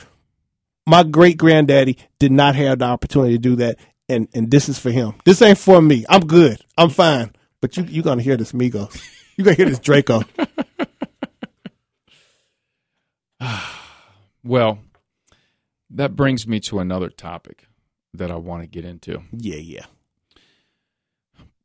[0.88, 3.78] my great granddaddy did not have the opportunity to do that,
[4.10, 5.14] and and this is for him.
[5.24, 6.06] This ain't for me.
[6.10, 6.66] I'm good.
[6.76, 7.34] I'm fine.
[7.62, 9.00] But you you're gonna hear this Migos.
[9.38, 10.24] You're gonna hear this Draco.
[14.44, 14.80] Well,
[15.92, 17.68] that brings me to another topic
[18.16, 19.22] that I want to get into.
[19.32, 19.86] Yeah, yeah.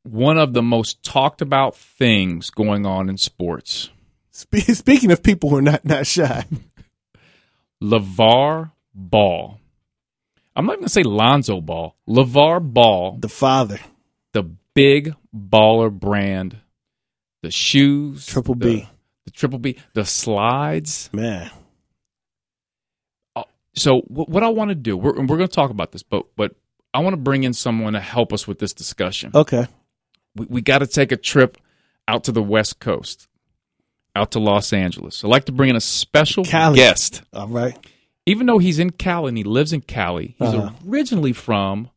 [0.03, 3.89] One of the most talked about things going on in sports
[4.31, 6.45] speaking of people who are not not shy,
[7.83, 9.59] LeVar Ball.
[10.55, 11.97] I'm not even going to say Lonzo Ball.
[12.09, 13.81] LeVar Ball, the father,
[14.33, 14.43] the
[14.75, 16.59] big baller brand,
[17.43, 18.89] the shoes, Triple the- B.
[19.25, 21.09] the triple B, the slides.
[21.15, 21.51] man.
[23.77, 26.25] So wh- what I want to do, we're, we're going to talk about this, but
[26.37, 26.55] but
[26.95, 29.31] I want to bring in someone to help us with this discussion.
[29.35, 29.67] Okay,
[30.35, 31.59] we, we got to take a trip
[32.09, 33.29] out to the West Coast,
[34.15, 35.23] out to Los Angeles.
[35.25, 36.77] I'd like to bring in a special Cali.
[36.77, 37.23] guest.
[37.33, 37.77] all right.
[38.29, 40.71] Even though he's in Cali and he lives in Cali, he's Uh-huh.
[40.89, 41.91] originally from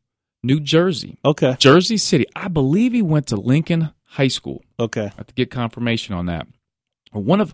[0.44, 2.26] New Jersey, Okay, Jersey City.
[2.36, 4.64] I believe he went to Lincoln High School.
[4.80, 5.06] okay.
[5.06, 6.46] I have to get confirmation on that.
[7.12, 7.54] One of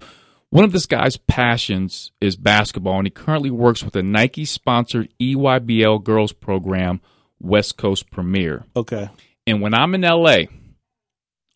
[0.56, 5.10] one of this guy's passions is basketball, and he currently works with a Nike sponsored
[5.22, 7.02] EYBL girls program,
[7.42, 8.64] West Coast Premier.
[8.74, 9.10] Okay.
[9.46, 10.44] And when I'm in LA,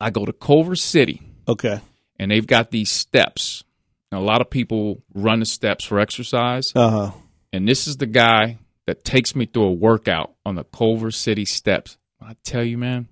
[0.01, 1.79] I go to Culver City, Okay.
[2.17, 3.63] and they've got these steps.
[4.11, 7.11] Now, a lot of people run the steps for exercise, Uh huh.
[7.53, 11.45] and this is the guy that takes me through a workout on the Culver City
[11.45, 11.97] steps.
[12.21, 13.07] I tell you, man,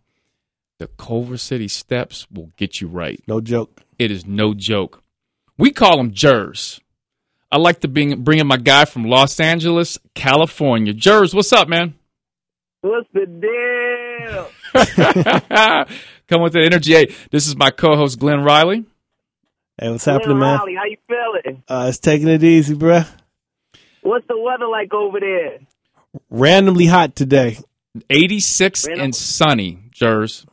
[0.79, 3.21] the Culver City steps will get you right.
[3.25, 3.83] No joke.
[3.97, 5.01] It is no joke.
[5.57, 6.79] We call him Jers.
[7.51, 10.93] I like to bring, bring in my guy from Los Angeles, California.
[10.93, 11.95] Jers, what's up, man?
[12.81, 14.49] What's the deal?
[16.27, 16.93] Come with the energy.
[16.93, 18.85] Hey, this is my co-host Glenn Riley.
[19.79, 20.59] Hey, what's Glenn happening, man?
[20.59, 21.63] Riley, how you feeling?
[21.67, 23.07] Uh, it's taking it easy, bruh.
[24.01, 25.59] What's the weather like over there?
[26.29, 27.57] Randomly hot today.
[28.09, 30.45] 86 Man, and sunny, Jers.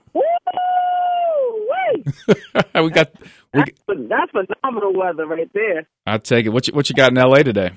[2.05, 2.35] Woo!
[2.75, 3.11] Wait, we got.
[3.53, 5.87] We, that's phenomenal weather right there.
[6.07, 6.51] I'll take it.
[6.51, 7.45] What you, what you got in L.A.
[7.45, 7.71] today?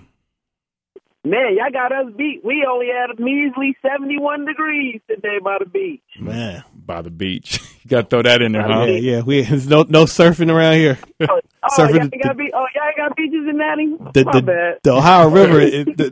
[1.23, 2.39] Man, y'all got us beat.
[2.45, 6.01] We only had a measly 71 degrees today by the beach.
[6.19, 6.63] Man.
[6.73, 7.59] By the beach.
[7.83, 8.85] you got to throw that in there, huh?
[8.85, 9.21] Yeah, yeah.
[9.23, 10.97] We there's no no surfing around here.
[11.29, 13.87] Oh, oh Surfing y'all the- got be- oh, y'all got beaches in Natty?
[14.13, 14.77] The My the, bad.
[14.83, 16.09] the Ohio River is, the, the,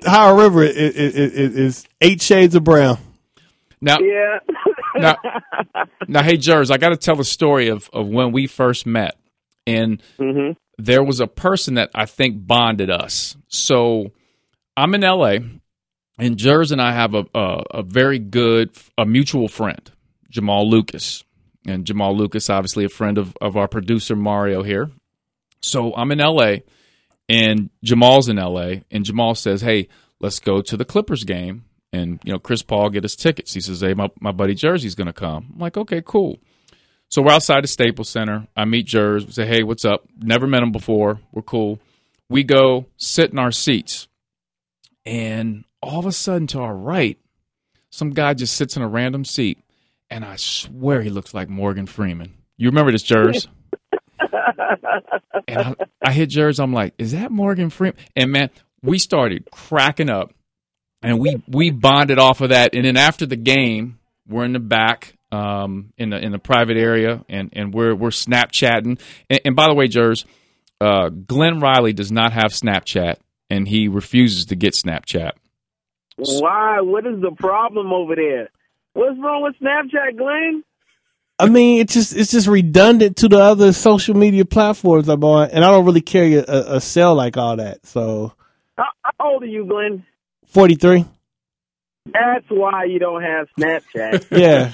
[0.06, 2.96] Ohio River is, is, is, is eight shades of brown.
[3.82, 4.38] Now, Yeah.
[4.96, 5.16] Now,
[6.08, 9.16] now, hey, Jers, I got to tell the story of, of when we first met.
[9.66, 13.36] And hmm there was a person that I think bonded us.
[13.48, 14.12] So
[14.76, 15.36] I'm in LA,
[16.18, 19.90] and Jers and I have a, a, a very good, a mutual friend,
[20.30, 21.22] Jamal Lucas.
[21.66, 24.90] And Jamal Lucas, obviously, a friend of, of our producer, Mario, here.
[25.60, 26.56] So I'm in LA,
[27.28, 29.88] and Jamal's in LA, and Jamal says, Hey,
[30.20, 31.64] let's go to the Clippers game.
[31.92, 33.52] And, you know, Chris Paul get his tickets.
[33.52, 35.50] He says, Hey, my, my buddy Jersey's going to come.
[35.54, 36.38] I'm like, Okay, cool.
[37.10, 38.46] So we're outside the Staples Center.
[38.56, 39.26] I meet Jers.
[39.26, 40.04] We say, hey, what's up?
[40.16, 41.18] Never met him before.
[41.32, 41.80] We're cool.
[42.28, 44.06] We go sit in our seats.
[45.04, 47.18] And all of a sudden, to our right,
[47.90, 49.58] some guy just sits in a random seat.
[50.08, 52.34] And I swear he looks like Morgan Freeman.
[52.56, 53.48] You remember this, Jers?
[55.48, 56.60] and I, I hit Jers.
[56.60, 57.98] I'm like, is that Morgan Freeman?
[58.14, 58.50] And man,
[58.82, 60.32] we started cracking up.
[61.02, 62.74] And we, we bonded off of that.
[62.74, 63.98] And then after the game,
[64.28, 68.10] we're in the back um, in the in the private area, and, and we're we're
[68.10, 69.00] Snapchatting.
[69.28, 70.24] And, and by the way, Jers,
[70.80, 73.16] uh, Glenn Riley does not have Snapchat,
[73.48, 75.32] and he refuses to get Snapchat.
[76.16, 76.80] Why?
[76.80, 78.50] What is the problem over there?
[78.92, 80.64] What's wrong with Snapchat, Glenn?
[81.38, 85.50] I mean, it's just it's just redundant to the other social media platforms I'm on,
[85.50, 87.86] and I don't really carry a, a, a cell like all that.
[87.86, 88.34] So
[88.76, 90.04] How, how old are you, Glenn?
[90.50, 91.04] Forty three.
[92.06, 94.26] That's why you don't have Snapchat.
[94.30, 94.72] Yeah.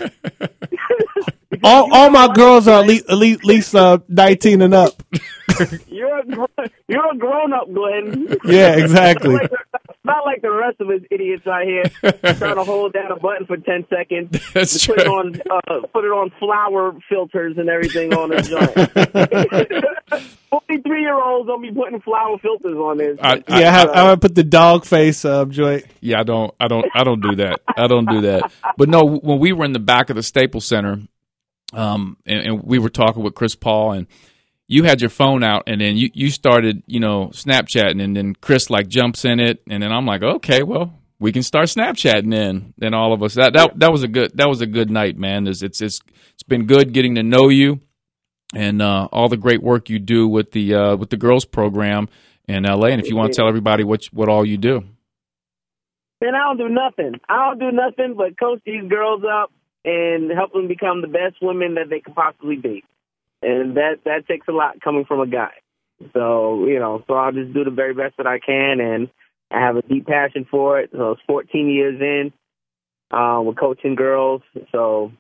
[1.63, 5.03] all all my girls are at least, at least, at least uh, 19 and up.
[5.89, 8.37] You're a you're a grown up, Glenn.
[8.45, 9.39] Yeah, exactly.
[10.07, 11.83] Not like, the rest of us idiots out here
[12.35, 14.31] trying to hold down a button for ten seconds.
[14.55, 18.41] That's to put it on uh, put it on flower filters and everything on the
[18.43, 20.23] joint.
[20.51, 23.19] Forty three year olds don't be putting flower filters on this.
[23.21, 25.85] I- Yeah, I, have, I would put the dog face up joint.
[26.01, 27.61] Yeah, I don't, I don't, I don't do that.
[27.77, 28.51] I don't do that.
[28.77, 31.01] But no, when we were in the back of the Staples Center,
[31.73, 34.07] um, and, and we were talking with Chris Paul, and
[34.69, 38.35] you had your phone out, and then you you started, you know, Snapchatting, and then
[38.35, 42.31] Chris like jumps in it, and then I'm like, okay, well, we can start Snapchatting
[42.31, 42.75] then.
[42.77, 45.17] Then all of us that that that was a good that was a good night,
[45.17, 45.47] man.
[45.47, 46.01] It's it's it's,
[46.35, 47.81] it's been good getting to know you,
[48.55, 52.09] and uh, all the great work you do with the uh, with the girls program
[52.49, 52.89] in LA.
[52.89, 54.83] And if you want to tell everybody what what all you do.
[56.21, 57.21] Man, I don't do nothing.
[57.29, 59.53] I don't do nothing but coach these girls up
[59.85, 62.85] and help them become the best women that they could possibly be.
[63.47, 65.53] And that that takes a lot coming from a guy.
[66.13, 69.09] So, you know, so I'll just do the very best that I can and
[69.53, 70.91] I have a deep passion for it.
[70.93, 72.33] So it's 14 years in.
[73.17, 74.43] Uh, we're coaching girls.
[74.73, 75.13] So,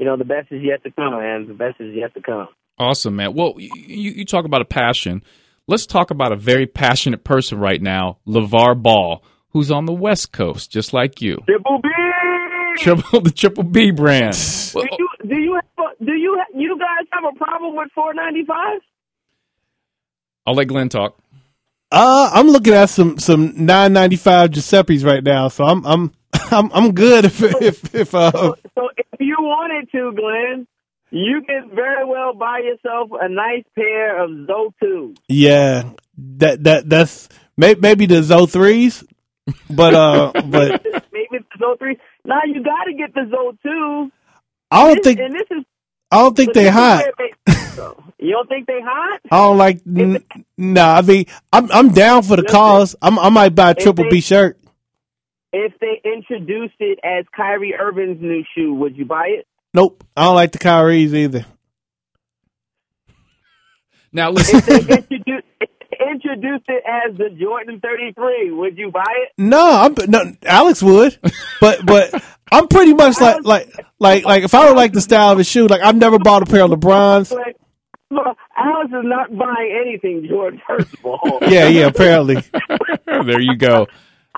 [0.00, 1.46] you know, the best is yet to come, man.
[1.46, 2.48] The best is yet to come.
[2.78, 3.34] Awesome, man.
[3.34, 5.22] Well, you, you talk about a passion.
[5.68, 10.32] Let's talk about a very passionate person right now, LaVar Ball, who's on the West
[10.32, 11.38] Coast, just like you.
[11.46, 11.88] Triple B!
[12.82, 14.34] Triple the Triple B brand.
[14.72, 15.64] Do you do you have
[16.00, 18.80] a, do you ha- you guys have a problem with 495?
[20.46, 21.18] I'll let Glenn talk.
[21.90, 26.12] Uh, I'm looking at some some 9.95 Giuseppe's right now, so I'm I'm
[26.50, 28.30] I'm I'm good if if if uh
[28.74, 30.66] So if you wanted to, Glenn,
[31.10, 35.16] you can very well buy yourself a nice pair of Zo2s.
[35.28, 35.90] yeah
[36.38, 39.02] that that that's may, maybe the Zo threes,
[39.70, 41.96] but uh but Maybe the Zo3.
[42.28, 44.10] Now you got to get the Zo2s.
[44.70, 45.64] I don't This- think and this is
[46.10, 47.04] I don't think they this hot.
[47.18, 47.54] they-
[48.26, 49.20] you don't think they hot?
[49.30, 49.80] I don't like.
[49.86, 50.24] N-
[50.56, 52.96] nah, I mean, I'm I'm down for the Listen, cause.
[53.02, 54.58] I'm, I might buy a triple they- B shirt.
[55.52, 59.46] If they introduced it as Kyrie Irving's new shoe, would you buy it?
[59.74, 61.46] Nope, I don't like the Kyrie's either.
[64.12, 65.46] Now If listen, they introduced
[66.00, 69.32] introduced it as the Jordan 33, would you buy it?
[69.38, 70.32] No, I'm no.
[70.44, 71.18] Alex would,
[71.60, 72.22] but but
[72.52, 73.68] I'm pretty much like like
[73.98, 76.42] like like if I don't like the style of his shoe, like I've never bought
[76.42, 77.32] a pair of LeBrons.
[77.32, 77.56] Like,
[78.10, 80.60] look, Alex is not buying anything, Jordan.
[80.66, 82.36] First of all, Yeah, yeah, apparently.
[83.06, 83.86] there you go.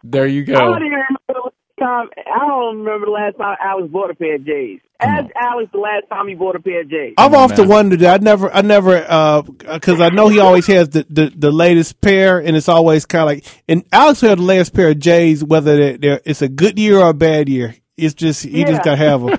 [0.03, 0.55] There you go.
[0.55, 0.73] I go.
[0.73, 2.09] don't even remember the last time.
[2.35, 4.81] I don't remember the last time Alex bought a pair of J's.
[5.01, 7.15] Ask Alex the last time he bought a pair of J's.
[7.19, 7.69] I've on, often man.
[7.69, 8.03] wondered.
[8.05, 12.01] I never, I never, uh, because I know he always has the, the, the latest
[12.01, 13.63] pair, and it's always kind of like.
[13.69, 16.99] And Alex had the latest pair of J's, whether they're, they're, it's a good year
[16.99, 17.75] or a bad year.
[17.97, 18.67] It's just he Yeah.
[18.67, 19.39] just gotta have them.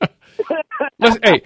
[0.98, 1.42] Let's, hey,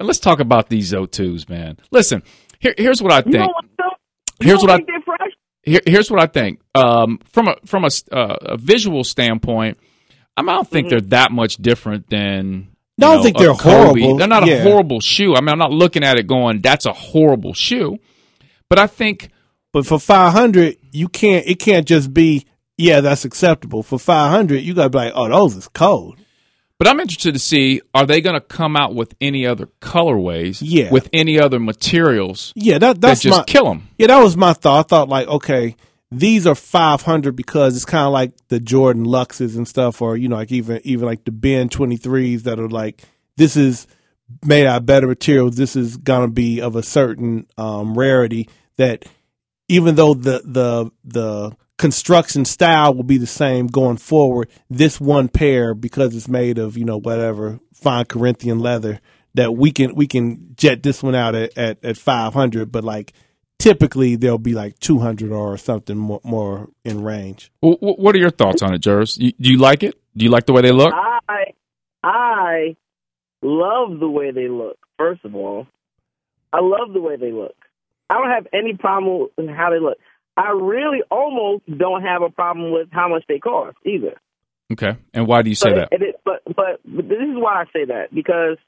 [0.00, 1.76] let's talk about these O2s, man.
[1.90, 2.22] Listen,
[2.60, 3.34] here, here's what I think.
[3.34, 3.68] don't want
[4.40, 4.88] Here's what I think
[5.62, 6.60] here, here's what I think.
[6.74, 9.78] Um, from a from a, uh, a visual standpoint,
[10.36, 12.68] I don't think they're that much different than.
[12.98, 14.00] No, I don't think they're Kobe.
[14.00, 14.16] horrible.
[14.18, 14.54] They're not Yeah.
[14.56, 15.34] a horrible shoe.
[15.34, 17.98] I mean, I'm not looking at it going, "That's a horrible shoe,"
[18.68, 19.30] but I think
[19.72, 21.46] But for five hundred, you can't.
[21.46, 22.44] It can't just be.
[22.76, 23.82] Yeah, that's acceptable.
[23.82, 26.18] For five hundred, you gotta be like, oh, those is cold.
[26.78, 30.58] But I'm interested to see are they going to come out with any other colorways?
[30.60, 30.90] Yeah.
[30.90, 33.88] With any other materials Yeah, that that that's just my kill them?
[33.98, 34.08] yeah.
[34.08, 34.80] That was my thought.
[34.80, 35.76] I thought like, okay,
[36.12, 40.16] these are five hundred because it's kind of like the Jordan Luxes and stuff, or
[40.16, 43.02] you know, like even even like the Ben twenty threes that are like
[43.36, 43.86] this is
[44.44, 45.56] made out of better materials.
[45.56, 49.06] This is gonna be of a certain um, rarity that
[49.68, 55.28] even though the the the construction style will be the same going forward, this one
[55.28, 59.00] pair because it's made of you know whatever fine Corinthian leather
[59.34, 62.84] that we can we can jet this one out at at, at five hundred, but
[62.84, 63.14] like
[63.62, 67.50] typically they'll be like two hundred or something more, more in range.
[67.62, 69.14] Wh- wh- What are your thoughts on it, Jervis?
[69.14, 69.94] Do you like it?
[70.16, 70.92] Do you like the way they look?
[70.92, 71.44] I
[72.02, 72.76] I
[73.40, 74.78] love the way they look.
[74.98, 75.66] First of all,
[76.52, 77.54] I love the way they look.
[78.10, 79.98] I don't have any problem with how they look.
[80.36, 84.20] I really almost don't have a problem with how much they cost either.
[84.72, 84.96] Okay.
[85.14, 85.92] And why do you say but, that?
[85.92, 88.58] it- it- but but but this is why I say that because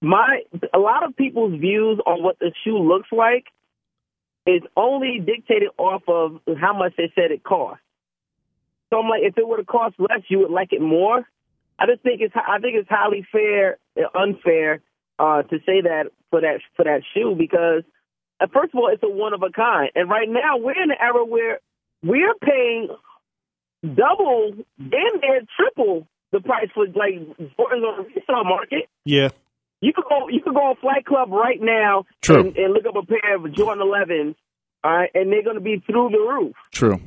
[0.00, 0.42] my
[0.74, 3.44] a lot of people's views on what the shoe looks like
[4.46, 7.80] is only dictated off of how much they said it cost.
[8.90, 11.26] So I'm like, if it would have cost less, you would like it more.
[11.78, 13.78] I just think it's I think it's highly fair,
[14.14, 14.80] unfair
[15.18, 17.82] uh, to say that for that for that shoe because
[18.40, 20.90] uh, first of all, it's a one of a kind, and right now we're in
[20.90, 21.58] an era where
[22.02, 22.88] we're paying
[23.82, 28.88] double, damn near triple the price for like Jordans on the resale market.
[29.04, 29.28] Yeah.
[29.82, 32.40] You could go, you could go on Flight Club right now True.
[32.46, 34.34] And, and look up a pair of Jordan 11s,
[34.84, 36.54] all right, and they're going to be through the roof.
[36.72, 36.98] True.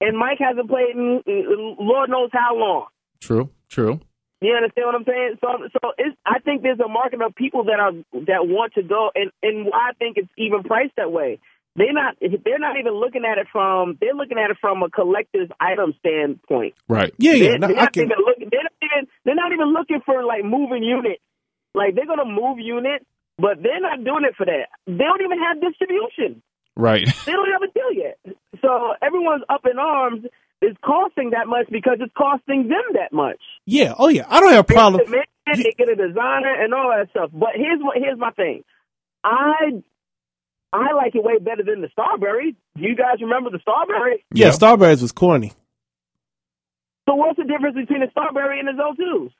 [0.00, 2.86] And Mike hasn't played in in Lord knows how long.
[3.20, 3.48] True.
[3.70, 4.00] True.
[4.42, 5.36] You understand what I'm saying?
[5.40, 7.92] So, so it's, I think there's a market of people that are
[8.26, 11.38] that want to go, and and why I think it's even priced that way.
[11.76, 12.16] They're not.
[12.20, 13.96] They're not even looking at it from.
[14.00, 16.74] They're looking at it from a collector's item standpoint.
[16.88, 17.14] Right.
[17.18, 17.48] Yeah, yeah.
[17.50, 18.02] They're, No, they're I not can.
[18.04, 18.48] even looking.
[18.50, 19.02] They're not even.
[19.24, 21.23] They're not even looking for like moving units.
[21.74, 23.04] Like they're gonna move units,
[23.38, 24.68] but they're not doing it for that.
[24.86, 26.42] They don't even have distribution.
[26.76, 27.06] Right.
[27.26, 28.18] They don't have a deal yet.
[28.60, 30.24] So everyone's up in arms.
[30.60, 33.40] It's costing that much because it's costing them that much.
[33.66, 33.94] Yeah.
[33.98, 34.24] Oh yeah.
[34.28, 35.00] I don't have a They problem.
[35.04, 35.24] get a man,
[35.62, 37.30] they get a designer and all that stuff.
[37.32, 38.64] But here's what here's my thing.
[39.22, 39.82] I
[40.72, 42.56] I like it way better than the Starbury.
[42.76, 44.24] Do you guys remember the Starbury?
[44.32, 44.46] Yeah.
[44.46, 44.52] Yeah.
[44.52, 45.52] Starburys was corny.
[47.08, 49.30] So what's the difference between the Starbury and the Zo2s?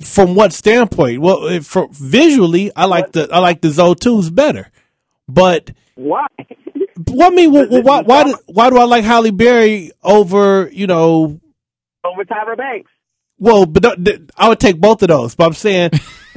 [0.00, 1.20] From what standpoint?
[1.20, 4.70] Well, if, for visually, I like the I like the Zo2s better.
[5.28, 6.26] But Why?
[7.10, 10.68] well, I mean, well, the- why why do, why do I like Halle Berry over
[10.72, 11.38] you know?
[12.04, 12.90] Over Tyra Banks.
[13.38, 13.84] Well, but
[14.36, 15.34] I would take both of those.
[15.34, 15.90] But I'm saying,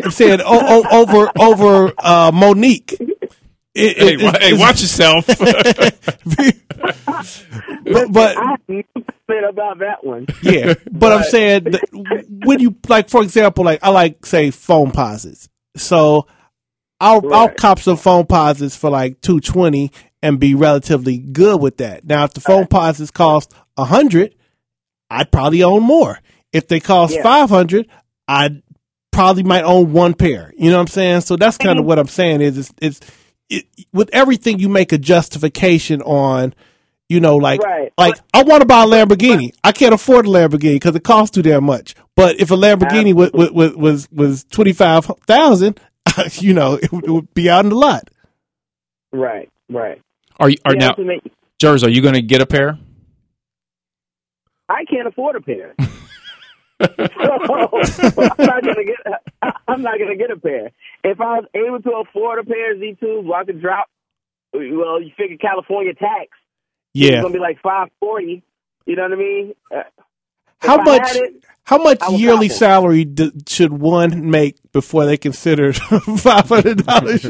[0.03, 0.45] I'm saying o-
[0.83, 2.95] o- over over uh, Mo'Nique.
[3.75, 5.27] It- Hey, it- hey, watch yourself.
[7.83, 10.25] but, but I have no comment about that one.
[10.41, 15.47] yeah, but I'm saying that when you like, for example, like I like say Foamposites.
[15.75, 16.27] So
[16.99, 22.05] I'll I'll cop some Foamposites for like two twenty and be relatively good with that.
[22.05, 24.35] Now, if the Foamposites cost a hundred,
[25.09, 26.19] I'd probably own more.
[26.53, 27.23] If they cost Yeah.
[27.23, 27.87] five hundred,
[28.27, 28.61] I'd
[29.11, 30.53] probably might own one pair.
[30.57, 31.21] You know what I'm saying?
[31.21, 32.99] So that's kind of what I'm saying is it's, it's
[33.49, 36.53] it, with everything you make a justification on.
[37.07, 37.93] You know, like Right.
[37.99, 39.51] like I want to buy a Lamborghini.
[39.63, 41.93] I can't afford a Lamborghini because it costs too damn much.
[42.15, 45.79] But if a Lamborghini was was was, was twenty five thousand,
[46.39, 48.09] you know, it, would- it would be out in the lot.
[49.13, 50.01] Right, right.
[50.39, 51.83] are you are Yeah, now, that's make- Jers?
[51.83, 52.79] Are you going to get a pair?
[54.67, 55.75] I can't afford a pair.
[55.79, 55.87] so,
[56.81, 58.97] I'm not gonna get.
[59.67, 60.71] I'm not gonna get a pair.
[61.07, 63.87] If I was able to afford a pair of Z2s, well, I could drop.
[64.53, 66.29] Well, you figure California tax.
[66.93, 68.41] Yeah, It's gonna be like five forty.
[68.85, 69.53] You know what I mean?
[69.69, 69.81] Uh,
[70.59, 71.15] How I much?
[71.15, 75.73] it, How much I would yearly salary d- should one make before they consider
[76.17, 77.21] five hundred dollars?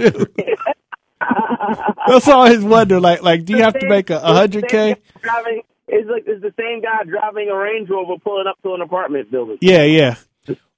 [2.08, 3.00] That's always wonder.
[3.00, 4.96] Like, like, do you have to make a hundred k?
[5.22, 8.82] Driving is like it's the same guy driving a Range Rover pulling up to an
[8.82, 9.58] apartment building.
[9.62, 10.16] Yeah, yeah.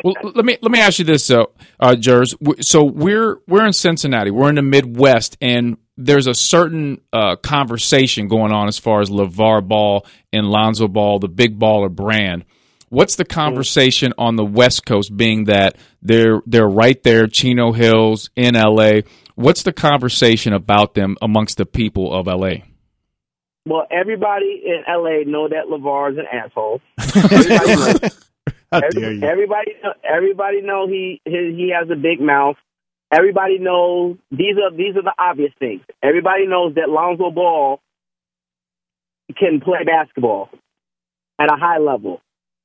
[0.04, 2.36] Well, let me let me ask you this, though, uh, Jers.
[2.62, 8.28] So we're we're in Cincinnati, we're in the Midwest, and there's a certain uh, conversation
[8.28, 12.46] going on as far as LaVar Ball and Lonzo Ball, the big baller brand.
[12.90, 18.30] What's the conversation on the West Coast, being that they're they're right there, Chino Hills
[18.36, 19.02] in LA?
[19.36, 22.64] What's the conversation about them amongst the people of LA?
[23.66, 26.82] Well, everybody in LA know that LaVar's an asshole.
[28.72, 28.82] Everybody.
[28.82, 29.32] How dare you?
[29.32, 32.58] Everybody, everybody know he he, he has a big mouth.
[33.12, 35.82] Everybody knows these are these are the obvious things.
[36.04, 37.82] Everybody knows that Lonzo Ball
[39.38, 40.50] can play basketball
[41.40, 42.22] at a high level.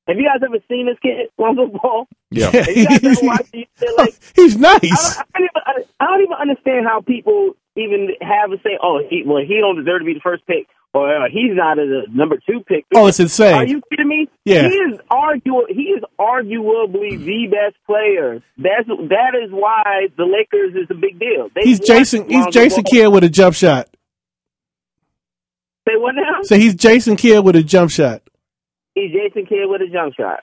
[0.07, 2.07] Have you guys ever seen this kid, Lonzo Ball?
[2.31, 3.65] Yeah, Have you guys ever watched him?
[3.81, 4.57] Oh, They're like, He's
[4.91, 5.01] I nice.
[5.01, 8.77] don't, I, don't even, I don't even understand how people even have a say.
[8.81, 11.79] Oh, he well, he don't deserve to be the first pick, or uh, he's not
[11.79, 12.85] a number two pick.
[12.95, 13.53] Oh, it's insane.
[13.55, 14.27] Are you kidding me?
[14.45, 14.67] Yeah.
[14.69, 18.41] He is argu- He is arguably the best player.
[18.57, 21.49] That's that is why the Lakers is a big deal.
[21.55, 22.29] They He's Jason.
[22.29, 22.83] He's Jason.
[22.83, 23.89] Kidd with a jump shot.
[25.87, 26.41] Say what now?
[26.43, 28.21] So he's Jason Kidd with a jump shot.
[28.95, 30.41] He's Jason Kidd with a jump shot,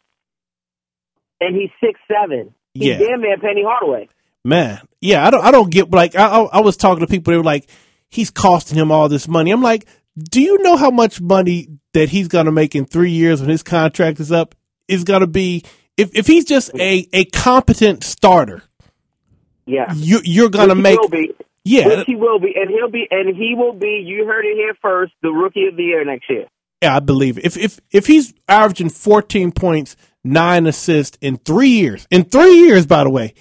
[1.40, 2.52] and he's six seven.
[2.74, 2.98] He's Yeah.
[2.98, 4.09] damn near Penny Hardaway.
[4.44, 7.31] Man, yeah, I don't, I don't get like I, I, I was talking to people.
[7.31, 7.68] They were like,
[8.09, 9.51] he's costing him all this money.
[9.51, 9.86] I'm like,
[10.18, 13.62] do you know how much money that he's gonna make in three years when his
[13.62, 14.54] contract is up?
[14.88, 15.62] Is gonna be
[15.96, 18.62] if if he's just a a competent starter,
[19.66, 21.32] Yeah, you you're gonna make will be.
[21.64, 24.02] yeah Which he will be, and he'll be, and he will be.
[24.04, 25.12] You heard it here first.
[25.22, 26.46] The rookie of the year next year.
[26.82, 27.44] yeah I believe it.
[27.44, 32.84] if if if he's averaging 14 points, nine assists in three years, in three years,
[32.86, 33.34] by the way,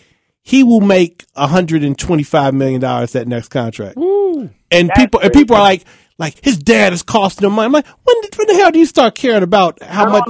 [0.43, 3.97] he will make 125 million dollars that next contract.
[3.97, 4.51] And
[4.89, 5.83] That's people and people are like,
[6.19, 7.65] like his dad is costing him money.
[7.65, 10.25] I'm like, when, did, when the hell do you start caring about how much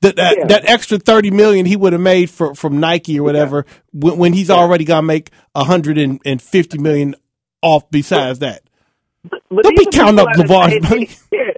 [0.00, 0.46] that that, yeah.
[0.46, 4.32] that extra 30 million he would have made for from Nike or whatever when, when
[4.32, 7.14] he's already gonna make 150 million
[7.62, 8.62] off besides that.
[9.22, 11.10] But Don't be counting up LaVar's money.
[11.30, 11.50] Yeah.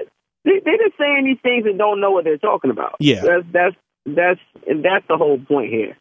[0.44, 2.96] they, they're just saying these things and don't know what they're talking about.
[2.98, 3.22] Yeah.
[3.22, 3.76] that's that's
[4.06, 5.96] that's and that's the whole point here.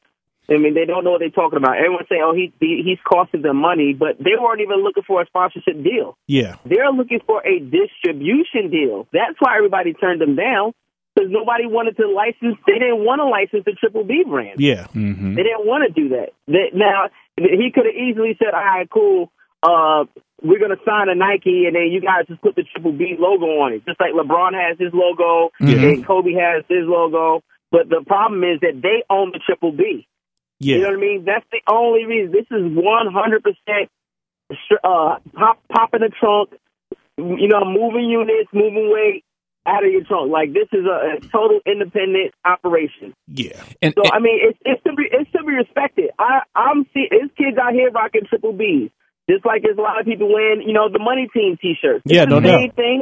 [0.50, 1.78] I mean, they don't know what they're talking about.
[1.78, 5.22] Everyone's saying, "Oh, he, he he's costing them money," but they weren't even looking for
[5.22, 6.18] a sponsorship deal.
[6.28, 6.56] Yeah.
[6.66, 9.08] They're looking for a distribution deal.
[9.12, 10.74] That's why everybody turned them down
[11.16, 12.58] because nobody wanted to license.
[12.68, 14.60] They didn't want to license the Triple B brand.
[14.60, 14.88] Yeah.
[14.88, 16.30] hmm They didn't want to do that.
[16.48, 19.32] They, now he could have easily said, "All right, cool.
[19.64, 20.06] Uh,
[20.44, 23.16] we're going to sign a Nike, and then you guys just put the Triple B
[23.18, 25.50] logo on it, just like LeBron has his logo
[25.96, 27.42] and Kobe has his logo."
[27.72, 30.08] But the problem is that they own the Triple B.
[30.60, 30.76] Yeah.
[30.78, 31.26] You know what I mean?
[31.26, 32.32] That's the only reason.
[32.32, 33.90] This is one hundred percent
[34.84, 36.50] uh pop pop in the trunk.
[37.18, 39.24] You know, moving units, moving weight
[39.66, 40.32] out of your trunk.
[40.32, 43.14] Like this is a, a total independent operation.
[43.28, 43.62] Yeah.
[43.82, 46.12] And, So and- I mean, it's it's to be it's to be respected.
[46.20, 48.92] I I'm see there's kids out here rocking triple B's,
[49.30, 52.04] just like there's a lot of people wearing you know the money team T-shirts.
[52.06, 52.76] It's Yeah, the no same doubt.
[52.76, 53.02] thing.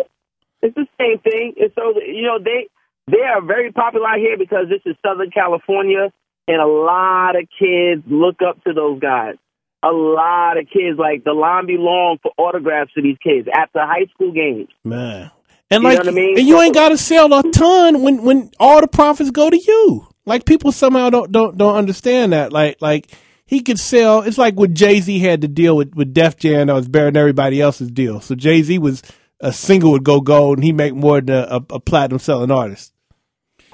[0.61, 1.53] It's the same thing.
[1.59, 2.69] And so you know they
[3.11, 6.13] they are very popular out here because this is Southern California,
[6.47, 9.35] and a lot of kids look up to those guys.
[9.83, 13.79] A lot of kids like the line be long for autographs to these kids after
[13.79, 14.69] high school games.
[14.83, 15.29] Man.
[15.69, 16.37] And You like know what I mean?
[16.39, 20.07] and you ain't gotta sell a ton when when all the profits go to you.
[20.25, 22.53] Like people somehow don't don't don't understand that.
[22.53, 23.11] Like like
[23.45, 26.67] he could sell it's like what Jay Z had to deal with with Def Jam
[26.67, 28.21] that was better than everybody else's deal.
[28.21, 29.01] So Jay Z was
[29.41, 32.51] a single would go gold and he make more than a, a, a platinum selling
[32.51, 32.93] artist.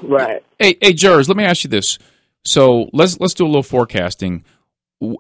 [0.01, 0.43] Right.
[0.57, 1.99] Hey, hey, Jers, let me ask you this.
[2.45, 4.43] So let's let's do a little forecasting.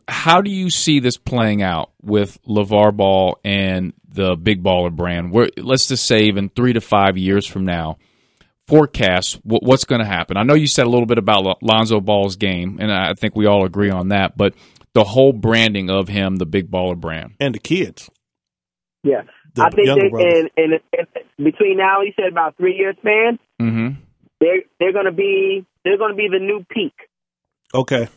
[0.07, 5.31] How do you see this playing out with LaVar Ball and the Big Baller brand?
[5.31, 7.97] Where let's just say even three to five years from now,
[8.67, 10.37] forecast what, what's going to happen.
[10.37, 13.45] I know you said a little bit about Lonzo Ball's game, and I think we
[13.45, 14.37] all agree on that.
[14.37, 14.53] But
[14.93, 17.35] the whole branding of him, the Big Baller brand.
[17.39, 18.09] And the kids.
[19.03, 19.21] Yeah.
[19.53, 23.39] The I think they, and, and, and between now, he said about three years span,
[23.61, 23.99] Mm-hmm.
[24.39, 26.93] they're they're gonna be they're gonna be the new peak.
[27.73, 28.07] Okay.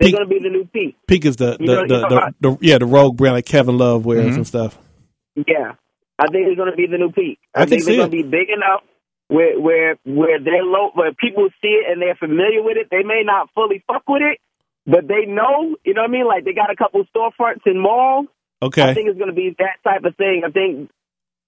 [0.00, 0.14] They're Peak.
[0.14, 0.96] gonna be the new peak.
[1.06, 3.46] Peak is the the, You know- the, you the, the, yeah, the rogue brand like
[3.46, 4.36] Kevin Love wears Mhm.
[4.36, 4.78] and stuff.
[5.36, 5.72] Yeah,
[6.18, 7.38] I think it's gonna be the new peak.
[7.54, 8.82] I, I think see they're gonna be big enough
[9.28, 12.88] where where where they're low, where people see it and they're familiar with it.
[12.90, 14.38] They may not fully fuck with it,
[14.86, 15.76] but they know.
[15.84, 16.26] You know what I mean?
[16.26, 18.26] Like they got a couple storefronts in malls.
[18.62, 18.82] Okay.
[18.82, 20.42] I think it's going to be that type of thing.
[20.46, 20.88] I think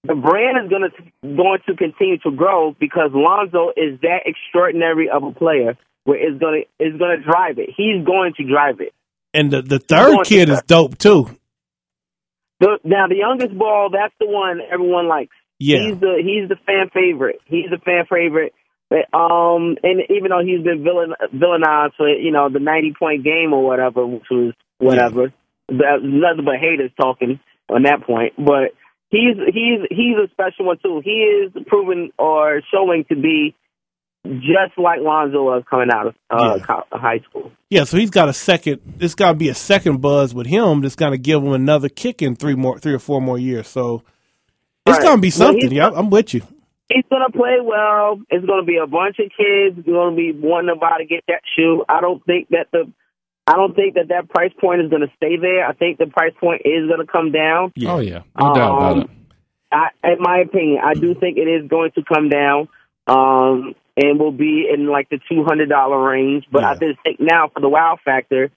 [0.03, 5.09] the brand is going to going to continue to grow because Lonzo is that extraordinary
[5.09, 7.69] of a player where it's going to is going to drive it.
[7.75, 8.93] He's going to drive it.
[9.33, 11.37] And the, the third kid is dope too.
[12.59, 15.35] The, now the youngest ball, that's the one everyone likes.
[15.59, 15.89] Yeah.
[15.89, 17.39] He's the he's the fan favorite.
[17.45, 18.53] He's the fan favorite.
[18.89, 23.23] But, um, and even though he's been villain villainized for you know the ninety point
[23.23, 25.33] game or whatever, which was whatever,
[25.67, 28.33] that nothing but haters talking on that point.
[28.37, 28.71] But
[29.09, 31.01] he's he's he's a special one too.
[31.03, 33.55] He is proven or showing to be
[34.25, 36.81] just like Lonzo was coming out of uh, Yeah.
[36.91, 37.51] high school.
[37.69, 38.81] Yeah, so he's got a second.
[38.99, 40.81] It's got to be a second buzz with him.
[40.81, 43.67] That's going to give him another kick in three more, three or four more years.
[43.67, 44.03] So
[44.85, 45.03] it's Right.
[45.03, 45.71] going to be something.
[45.71, 46.41] yeah, I'm with you.
[46.89, 48.17] He's gonna play well.
[48.29, 51.21] It's gonna be a bunch of kids going to be wanting to buy to get
[51.27, 51.83] that shoe.
[51.89, 52.89] I don't think that the
[53.47, 55.65] I don't think that that price point is going to stay there.
[55.65, 57.71] I think the price point is going to come down.
[57.75, 57.93] Yeah.
[57.93, 59.09] Oh yeah, no doubt about Um, it.
[59.71, 62.67] I, in my opinion, I do think it is going to come down,
[63.07, 66.45] um, and will be in like the two hundred dollar range.
[66.51, 68.51] But I just think now for the wow factor,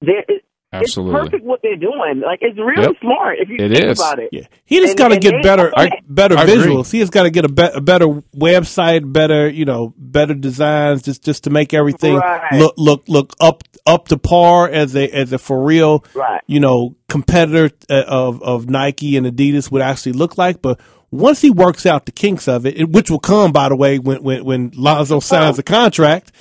[0.00, 0.24] there
[0.72, 2.20] it, it's perfect what they're doing.
[2.24, 2.96] Like it's really Yep.
[3.00, 3.98] smart if you It think is.
[4.00, 4.28] about it.
[4.32, 6.56] Yeah, he just got to get better, I- better I agree.
[6.56, 6.90] visuals.
[6.92, 11.02] He has got to get a, be- a better website, better you know, better designs,
[11.02, 12.52] just just to make everything Right.
[12.52, 16.42] look look look up up to par as a as a for real Right.
[16.46, 20.60] you know competitor uh, of of Nike and Adidas would actually look like.
[20.60, 20.78] But
[21.10, 23.98] once he works out the kinks of it, it- which will come by the way
[23.98, 26.32] when when when Lonzo signs a contract,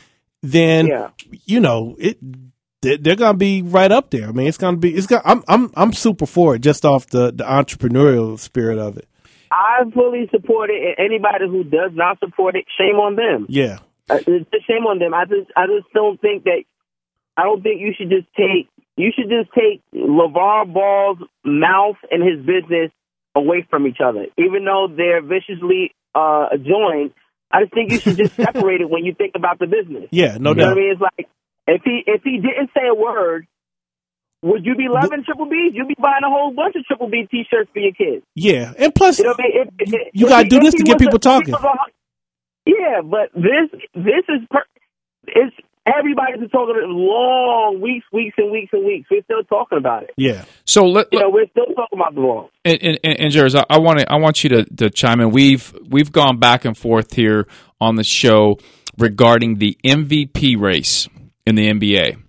[0.44, 1.08] then Yeah.
[1.45, 2.18] you know it.
[2.82, 4.28] They're, they're gonna be right up there.
[4.30, 4.94] I mean, it's gonna be.
[4.94, 5.24] it's gonna.
[5.26, 5.44] I'm.
[5.48, 5.72] I'm.
[5.76, 9.08] I'm super for it, just off the the entrepreneurial spirit of it.
[9.52, 10.82] I fully support it.
[10.98, 13.45] And anybody who does not support it, shame on them.
[13.49, 13.80] Yeah.
[14.10, 15.14] Uh, it's a shame on them.
[15.14, 16.64] I just, I just don't think that.
[17.36, 18.68] I don't think you should just take.
[18.95, 22.91] You should just take LaVar Ball's mouth and his business
[23.36, 27.12] away from each other, even though they're viciously uh, joined.
[27.52, 30.10] I just think you should just separate it when you think about the business.
[30.12, 30.38] Yeah.
[30.40, 30.68] No You know doubt.
[30.70, 30.91] what I mean?
[30.91, 31.28] It's like
[31.68, 33.48] if he if he didn't say a word,
[34.44, 35.73] would you be loving Triple B's?
[35.73, 38.23] You'd be buying a whole bunch of Triple B T-shirts for your kids.
[38.35, 38.73] Yeah.
[38.77, 39.52] And plus, You know I mean?
[39.80, 41.53] If, if, You if gotta he- do this to get was a- people talking.
[41.53, 41.91] if he was a-
[42.69, 44.64] yeah, but this this is per,
[45.27, 45.56] it's
[45.98, 49.07] Everybody's been talking about it long weeks, weeks, and weeks and weeks.
[49.10, 50.10] We're still talking about it.
[50.18, 50.44] Yeah.
[50.65, 52.49] So let, You know, we're still talking about the ball.
[52.65, 55.22] and, and, and, and Jers, I, I want to I want you to, to chime
[55.22, 55.31] in.
[55.31, 57.48] We've we've gone back and forth here
[57.80, 58.60] on the show
[58.98, 61.07] regarding the MVP race
[61.48, 62.22] in the NBA.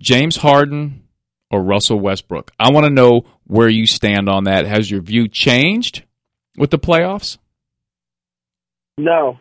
[0.00, 1.02] James Harden
[1.50, 2.50] or Russell Westbrook.
[2.58, 4.66] I want to know where you stand on that.
[4.66, 6.04] Has your view changed
[6.56, 7.36] with the playoffs?
[8.96, 9.38] No,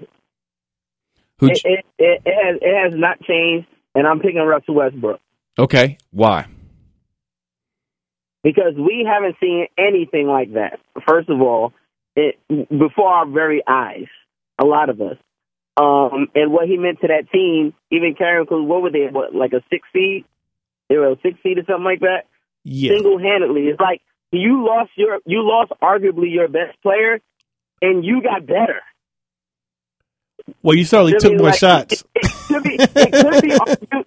[1.41, 5.20] it, it, it, it has it has not changed, and I'm picking Russell Westbrook
[5.60, 6.48] Okay, why?
[8.44, 10.80] because we haven't seen anything like that.
[11.08, 11.74] First of all,
[12.16, 14.08] it before our very eyes,
[14.60, 15.18] a lot of us.
[15.77, 19.07] Um, and what he meant to that team, even carrying, because what were they?
[19.10, 20.26] What like a six seed?
[20.89, 22.26] They were a six seed or something like that.
[22.64, 22.91] Yeah.
[22.93, 23.68] single handedly.
[23.68, 27.19] It's like you lost your you lost arguably your best player,
[27.81, 28.81] and you got better.
[30.61, 32.03] Well, you certainly took more like, shots.
[32.15, 34.06] It, it could be it could be argued,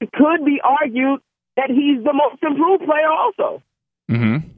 [0.00, 1.20] it could be argued
[1.56, 3.10] that he's the most improved player.
[3.10, 3.62] Also,
[4.10, 4.48] Mm-hmm.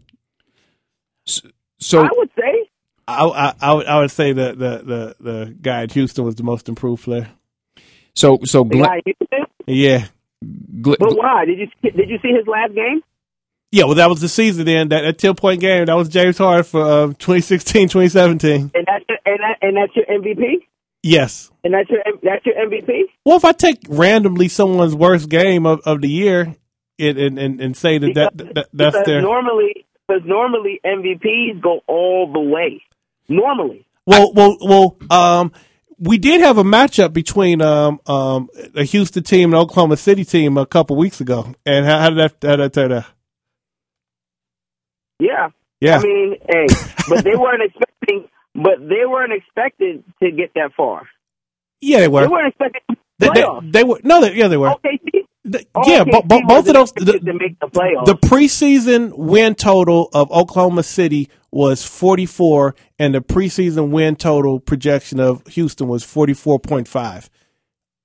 [1.26, 1.48] So,
[1.78, 2.68] so I would say.
[3.10, 6.34] I, I, I would, I would say that the, the, the guy at Houston was
[6.36, 7.28] the most improved player.
[8.14, 9.14] so so The Glenn, guy you.
[9.66, 10.06] Yeah.
[10.80, 13.02] Glenn- But why did you did you see his last game?
[13.72, 14.88] Yeah, well, that was the season then.
[14.88, 18.72] That, that 10 point game, that was James Harden for uh, 2016 2017.
[18.74, 20.66] And that's your, and that, and that's your MVP.
[21.02, 21.50] Yes.
[21.62, 23.02] And that's your that's your MVP.
[23.24, 26.56] Well, if I take randomly someone's worst game of, of the year
[26.98, 29.22] and, and, and, and say that, that, that that's because their.
[29.22, 32.82] normally because normally MVPs go all the way.
[33.30, 33.86] Normally.
[34.06, 34.96] Well, well, well.
[35.10, 35.52] Um,
[35.98, 40.56] we did have a matchup between um, um, a Houston team and Oklahoma City team
[40.58, 43.04] a couple weeks ago, and how, how did that how did that turn out?
[45.18, 45.48] Yeah.
[45.80, 46.66] Yeah, I mean, hey,
[47.08, 51.08] but they weren't expecting, but they weren't expected to get that far.
[51.80, 52.20] yeah, they were.
[52.20, 54.74] They weren't expecting They, they, they were no, they, yeah, they were.
[55.42, 56.92] They- yeah, bo- bo- both of those.
[56.92, 58.04] The, expected to make the playoffs.
[58.04, 65.18] the preseason win total of Oklahoma City was 44, and the preseason win total projection
[65.20, 67.28] of Houston was 44.5.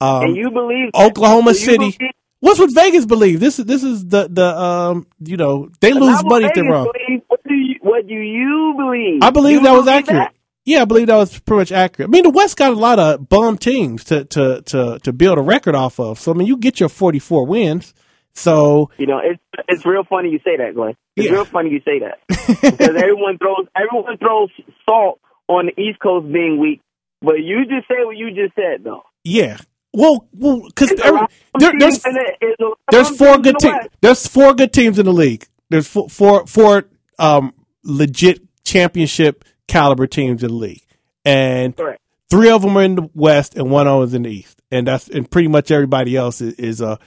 [0.01, 1.77] Um, and you believe Oklahoma you City.
[1.77, 1.97] believe-
[2.41, 3.39] What's what Vegas believe?
[3.39, 6.91] This is this is the the um you know they lose money if they're wrong.
[6.93, 7.21] believe.
[7.27, 9.23] What do you what do you believe?
[9.23, 10.19] I believe You that was believe accurate.
[10.29, 10.35] that?
[10.63, 12.09] Yeah, I believe that was pretty much accurate.
[12.09, 15.39] I mean, the West got a lot of bum teams to to to to build
[15.39, 16.19] a record off of.
[16.19, 17.93] So I mean, you get your 44 wins.
[18.35, 20.95] So You know, it's it's real funny you say that, Glenn.
[21.15, 21.33] It's Yeah.
[21.33, 24.49] real funny you say that because everyone throws everyone throws
[24.87, 26.81] salt on the East Coast being weak,
[27.21, 29.03] but you just say what you just said though.
[29.23, 29.57] yeah,
[29.93, 33.17] well, well, because There's a lot of there, there's the- there's a lot of there's
[33.17, 33.73] four good teams.
[33.73, 33.89] West.
[34.01, 35.45] There's four good teams in the league.
[35.69, 36.83] There's four four, four
[37.17, 37.53] um
[37.83, 40.83] legit championship caliber teams in the league,
[41.23, 42.01] and Correct.
[42.29, 44.61] three of them are in the West and one of them is in the East,
[44.71, 46.97] and that's and pretty much everybody else is is uh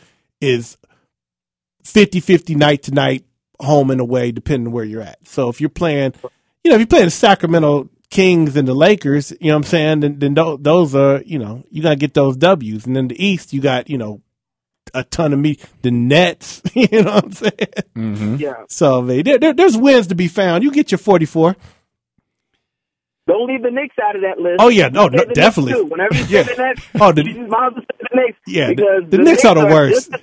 [0.40, 0.78] is
[1.84, 3.24] 50-50 night to night,
[3.60, 5.18] home and away, depending where you're at.
[5.26, 6.14] So if you're playing,
[6.64, 9.62] you know, if you're playing the Sacramento Kings and the Lakers, you know what I'm
[9.64, 12.86] saying, then, then tho- those are, you know, you got to get those W's.
[12.86, 14.22] And then the East, you got, you know,
[14.94, 17.52] a ton of me, the Nets, you know what I'm saying?
[17.94, 18.34] mm-hmm.
[18.36, 18.64] Yeah.
[18.68, 20.64] So man, there, there, there's wins to be found.
[20.64, 21.56] You get your 44.
[23.26, 24.56] Don't leave the Knicks out of that list.
[24.58, 24.88] Oh, yeah.
[24.88, 25.74] No, no, definitely.
[25.74, 25.84] too.
[25.84, 26.44] Whenever you Yeah.
[26.44, 28.38] say the Nets, Oh, the- you might as well say the Knicks.
[28.46, 30.10] Yeah, the- because the Knicks are the worst.
[30.10, 30.22] Just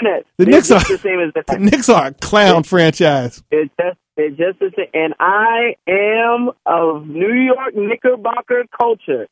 [0.00, 0.28] the same as the Nets.
[0.38, 1.58] The They're Knicks are- the same as the The.
[1.58, 3.42] Knicks are a clown franchise.
[3.50, 4.86] It's just it's just the same.
[4.94, 9.26] And I am of New York Knickerbocker culture.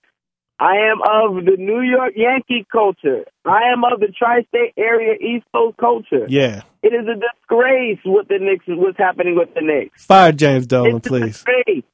[0.61, 3.25] I am of the New York Yankee culture.
[3.45, 6.27] I am of the tri-state area East Coast culture.
[6.29, 6.63] Yeah.
[6.83, 10.05] It is a disgrace what the Knicks what's happening with the Knicks.
[10.05, 11.25] Fire James Dolan, It's a please.
[11.45, 11.85] disgrace.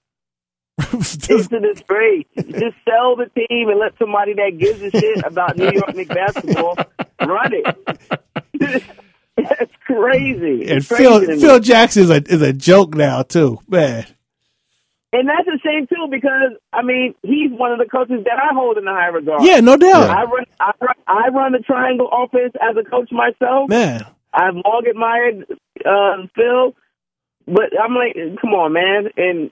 [0.93, 2.27] It's a disgrace.
[2.37, 6.13] Just sell the team and let somebody that gives a shit about New York Knicks
[6.13, 6.77] basketball
[7.21, 7.77] run it.
[9.37, 10.63] That's crazy.
[10.69, 11.41] and It's Phil crazy me.
[11.41, 14.07] Phil Jackson is a is a joke now too, man.
[15.13, 18.55] And that's a shame too because I mean he's one of the coaches that I
[18.55, 19.45] hold in the high regard.
[19.45, 23.11] Yeah, no doubt, I run I run I run the triangle offense as a coach
[23.11, 23.69] myself.
[23.69, 24.07] man.
[24.33, 25.47] I've long admired
[25.85, 26.75] uh, Phil,
[27.47, 29.51] but I'm like, come on, man, and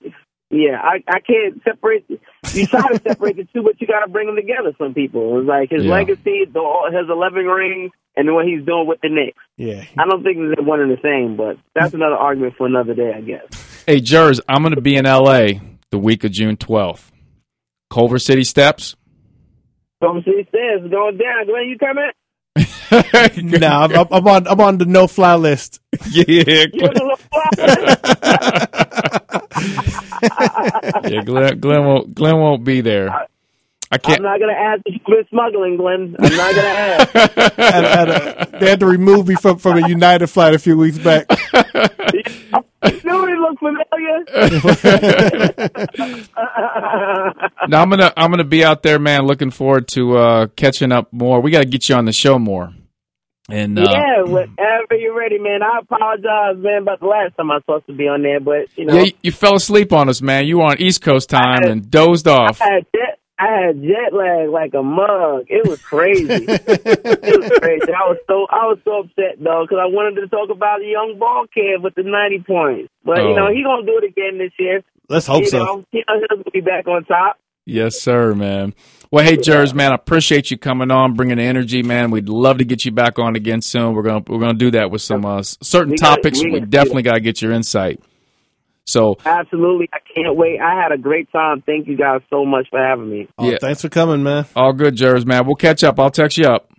[0.51, 2.05] yeah, I I can't separate.
[2.53, 4.73] You try to separate the two, but you got to bring them together.
[4.79, 5.91] Some people, it's like his Yeah.
[5.91, 6.63] legacy, the,
[6.93, 9.39] his 11 rings, and what he's doing with the Knicks.
[9.57, 12.93] Yeah, I don't think they're one and the same, but that's another argument for another
[12.93, 13.85] day, I guess.
[13.87, 15.63] Hey, Jers, I'm going to be in L.A.
[15.91, 17.11] the week of June 12th.
[17.91, 18.97] Culver City Steps.
[20.03, 21.47] Some city says going down.
[21.47, 22.11] Glenn, you coming?
[23.61, 25.81] nah, I'm, I'm on I'm on the no fly list.
[26.11, 26.25] yeah,
[26.73, 27.19] You Glenn, a little
[31.09, 33.29] yeah, Glenn, Glenn won't Glenn won't be there.
[33.91, 34.21] I can't.
[34.21, 34.41] I'm can't.
[34.41, 36.15] gonna ask if you've been smuggling, Glenn.
[36.19, 37.11] I'm not gonna ask.
[37.57, 40.77] Had- had a- they had to remove me from from a United flight a few
[40.77, 41.27] weeks back.
[43.05, 44.25] Knew he looked familiar.
[47.69, 49.27] No, I'm gonna I'm gonna be out there, man.
[49.27, 51.41] Looking forward to uh, catching up more.
[51.41, 52.73] We got to get you on the show more.
[53.51, 55.63] And uh, yeah, whenever you're ready, man.
[55.63, 58.69] I apologize, man, about the last time I was supposed to be on there, but
[58.77, 60.47] you know, yeah, you, you fell asleep on us, man.
[60.47, 62.61] You were on East Coast time and dozed off.
[62.61, 65.47] I had jet, I had jet lag like a mug.
[65.49, 66.25] It was crazy.
[66.49, 67.93] it was crazy.
[67.93, 70.87] I was so I was so upset though because I wanted to talk about the
[70.87, 73.29] young ball kid with the ninety points, but Oh.
[73.29, 74.83] you know he gonna do it again this year.
[75.09, 75.59] Let's hope you so.
[75.59, 77.39] know, you he'll be back on top.
[77.65, 78.75] Yes, sir, man.
[79.11, 82.11] Well, hey, Jers, man, I appreciate you coming on, bringing the energy, man.
[82.11, 83.95] We'd love to get you back on again soon.
[83.95, 86.43] We're gonna we're gonna do that with some uh, certain We gotta- topics.
[86.43, 88.01] we We gotta- definitely got to get your insight.
[88.89, 90.61] So Absolutely, I can't wait.
[90.61, 91.63] I had a great time.
[91.67, 93.29] Thank you guys so much for having me.
[93.37, 93.59] Oh, Yeah.
[93.61, 94.47] Thanks for coming, man.
[94.57, 95.45] all good, Jers, man.
[95.47, 96.01] We'll catch up.
[96.01, 96.71] I'll text you up.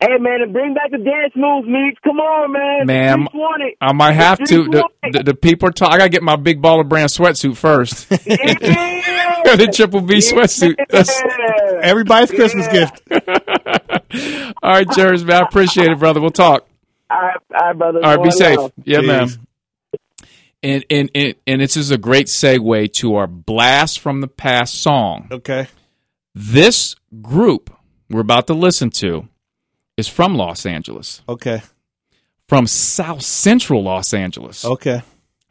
[0.00, 1.98] Hey man, and bring back the dance moves, Meeks.
[2.04, 2.86] Come on, man.
[2.86, 3.74] Man, Meeks want it.
[3.80, 4.64] I might have to.
[4.64, 5.94] The, the, the people are talking.
[5.94, 8.06] I got to get my big baller brand sweatsuit first.
[9.44, 9.56] Yeah.
[9.56, 10.76] the Triple B sweatsuit.
[10.88, 11.80] That's- Yeah.
[11.82, 13.02] Everybody's Christmas gift.
[14.62, 15.42] all right, Jers, man.
[15.42, 16.20] I appreciate it, brother.
[16.20, 16.66] We'll talk.
[17.10, 18.00] All right, all right, brother.
[18.04, 18.56] All right, be safe.
[18.56, 18.72] love.
[18.84, 19.06] Yeah, Peace.
[19.08, 19.28] man.
[20.64, 24.74] And, and and and this is a great segue to our blast from the past
[24.80, 25.28] song.
[25.30, 25.68] Okay.
[26.34, 27.70] This group
[28.10, 29.28] we're about to listen to
[29.96, 31.60] is from Los Angeles, Okay.
[32.48, 34.64] from South Central Los Angeles.
[34.64, 35.02] Okay.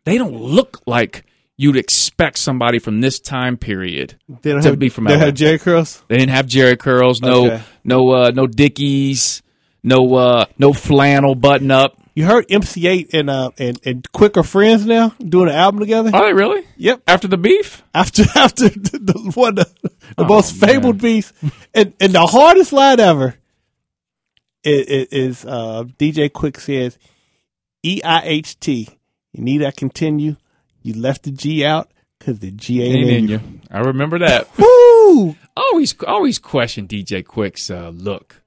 [0.06, 1.26] They don't look like
[1.58, 4.16] you'd expect somebody from this time period.
[4.42, 5.26] They don't To have, be from they LA.
[5.26, 6.04] have Jerry curls.
[6.10, 7.62] They didn't have Jerry curls, no Okay.
[7.84, 9.44] no uh, no Dickies,
[9.84, 12.00] no uh, no flannel button up.
[12.16, 16.12] You heard MC Eiht and uh and, and Quicker Friends now doing an album together.
[16.14, 16.64] Are they really?
[16.78, 17.02] Yep.
[17.08, 17.84] After the beef?
[17.94, 21.34] After after the, the one the, the Oh, most fabled beast
[21.74, 23.36] and and the hardest line ever
[24.64, 26.98] is, is uh DJ Quik says
[27.84, 28.90] E I H T.
[29.34, 30.36] You need that continue.
[30.84, 33.38] You left the G out because the G ain't, Ain't in in you.
[33.40, 33.60] you.
[33.72, 34.48] I remember that.
[34.58, 35.36] Woo!
[35.58, 38.43] always always question DJ Quik's uh, look.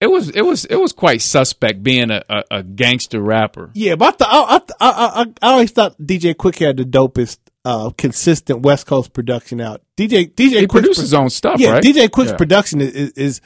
[0.00, 3.70] It was it was it was quite suspect being a, a, a gangster rapper.
[3.74, 6.84] Yeah, but I, th- I, I, I, I, I always thought DJ Quik had the
[6.84, 9.82] dopest, uh, consistent West Coast production out.
[9.98, 11.82] DJ DJ He Quik's produced his own stuff, yeah, right?
[11.84, 12.36] DJ Quik's Yeah.
[12.36, 13.40] production is, is, is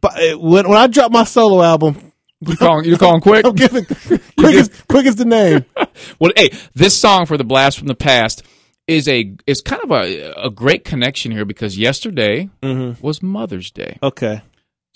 [0.00, 3.44] but uh, when when I drop my solo album, You calling you calling Quik?
[3.46, 3.84] I'm giving
[4.38, 5.64] Quik is Quik is the name.
[6.18, 8.42] Well, hey, this song for the blast from the past
[8.88, 13.98] is a is kind of a a great connection here because yesterday was Mother's Day.
[14.02, 14.42] Okay.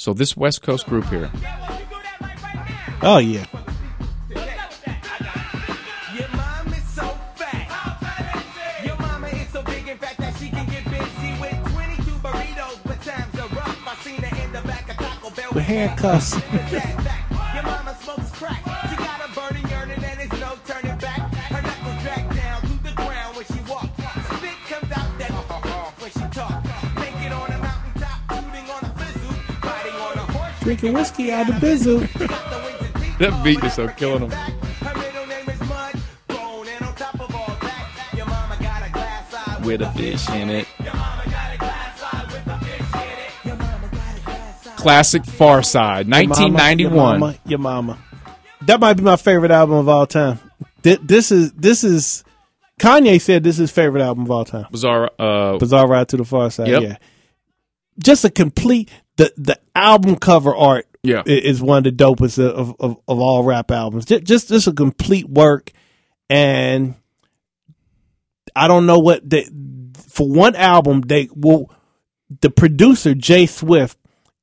[0.00, 1.30] So this West Coast group here,
[3.02, 3.44] Oh yeah.
[6.14, 6.72] Your mom
[30.60, 32.00] Drinking whiskey out of bizzle.
[32.18, 34.28] Got the wings That beat is so killing her killing 'em.
[34.30, 34.52] back.
[34.52, 35.94] Her middle name is Mud
[36.28, 39.90] Bone, and on top of all that, your mama got a glass eye with a
[39.92, 43.46] fish in it, Your mama got a glass eye with a fish in it.
[43.46, 44.74] Your mama got a glass eye.
[44.76, 46.90] classic Pharcyde, Your mama, 1991.
[46.90, 47.98] Your mama, your mama.
[48.66, 50.38] That might be my favorite album of all time.
[50.82, 52.22] This is this is
[52.78, 54.66] Kanye said this is his favorite album of all time.
[54.70, 55.10] Bizarre.
[55.18, 56.68] Uh, Bizarre Ride to the Pharcyde.
[56.68, 56.82] Yep.
[56.82, 56.96] Yeah.
[58.02, 58.90] Just a complete
[59.20, 61.22] the the album cover art Yeah.
[61.26, 64.06] is one of the dopest of, of, of all rap albums.
[64.06, 65.72] Just, just just a complete work
[66.28, 66.94] and
[68.56, 69.46] I don't know what they
[70.08, 71.70] for one album they well
[72.40, 73.98] the producer J-Swift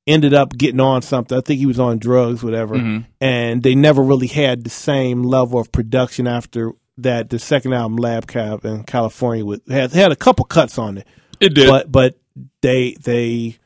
[0.05, 1.37] ended up getting on something.
[1.37, 3.09] I think he was on drugs, whatever, mm-hmm.
[3.19, 7.29] and they never really had the same level of production after that.
[7.29, 11.07] The second album, Labcabincalifornia, with had had a couple cuts on it,
[11.39, 11.69] it did.
[11.69, 12.17] but but
[12.61, 13.57] they they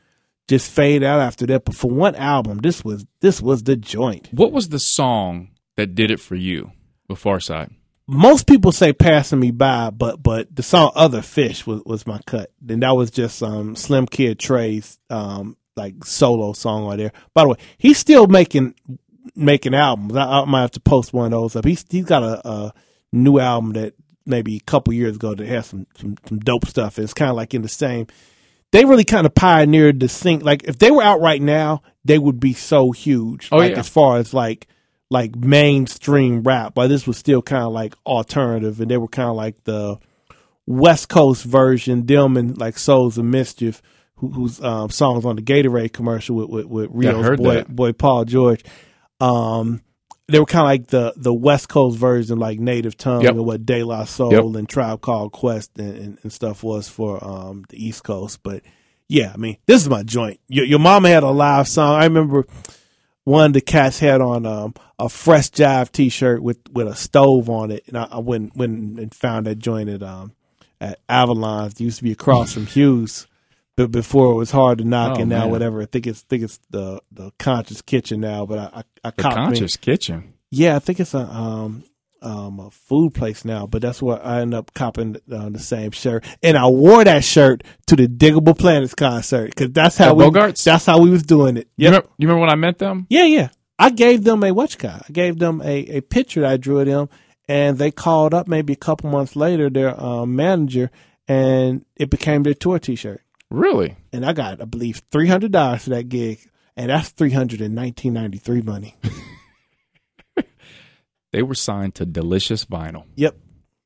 [0.52, 1.64] just fade out after that.
[1.64, 4.28] But for one album, this was this was the joint.
[4.32, 6.72] what was the song that did it for you
[7.08, 7.72] with Pharcyde?
[8.06, 12.20] Most people say "Passing Me By," but but the song "Other Fish" was was my
[12.26, 12.50] cut.
[12.60, 17.12] Then that was just um Slim Kid Trey's um like solo song on there.
[17.32, 18.74] By the way, he's still making
[19.34, 20.14] making albums.
[20.16, 21.64] I, I might have to post one of those up.
[21.64, 22.74] He's he's got a, a
[23.12, 23.94] new album that
[24.26, 26.98] maybe a couple years ago that has some some, some dope stuff.
[26.98, 28.06] It's kind of like in the same.
[28.72, 30.42] They really kind of pioneered the sync.
[30.42, 33.48] Like if they were out right now, they would be so huge.
[33.52, 33.78] Oh, like yeah.
[33.78, 34.66] as far as like
[35.10, 39.28] like mainstream rap, but this was still kind of like alternative, and they were kind
[39.28, 39.98] of like the
[40.66, 42.06] West Coast version.
[42.06, 43.82] Them and like Souls of Mischief,
[44.16, 47.76] who, whose um, songs on the Gatorade commercial with with, with Rio's heard boy that.
[47.76, 48.64] boy Paul George.
[49.20, 49.82] Um,
[50.28, 53.34] they were kind of like the the West Coast version, like Native Tongue Yep.
[53.34, 54.44] and what De La Soul Yep.
[54.60, 58.40] and Tribe Called Quest and, and, and stuff was for um, the East Coast.
[58.42, 58.62] But
[59.08, 60.40] yeah, I mean, this is my joint.
[60.48, 62.00] Your, your mama had a live song.
[62.00, 62.46] I remember
[63.24, 67.48] one of the cats had on um, a fresh jive T-shirt with, with a stove
[67.50, 70.32] on it, and I, I went went and found that joint at um,
[70.80, 71.74] at Avalon's.
[71.74, 73.26] It used to be across from Hughes,
[73.76, 75.50] but before it was hard to knock, Oh, and now man.
[75.50, 75.82] whatever.
[75.82, 79.22] I think it's think it's the the Conscious Kitchen now, but I I, I The
[79.22, 80.34] copped me- Conscious Kitchen.
[80.50, 81.84] yeah, I think it's a um
[82.20, 85.90] um a food place now, but that's where I end up copping uh, the same
[85.90, 90.16] shirt, and I wore that shirt to the Diggable Planets concert because that's how At
[90.16, 90.62] we Bogart's?
[90.62, 91.68] that's how we was doing it.
[91.76, 93.06] You, remember, you remember when I met them?
[93.10, 93.48] Yeah, yeah.
[93.78, 95.02] I gave them a watch guy.
[95.08, 97.08] I gave them a, a picture that I drew of them,
[97.48, 100.92] and they called up maybe a couple months later their um, manager,
[101.26, 103.20] and it became their tour T-shirt.
[103.52, 103.96] Really?
[104.12, 106.40] And I got, I believe, three hundred dollars for that gig,
[106.76, 108.96] and that's three hundred in nineteen ninety three money.
[111.32, 113.04] They were signed to Delicious Vinyl.
[113.14, 113.34] yep.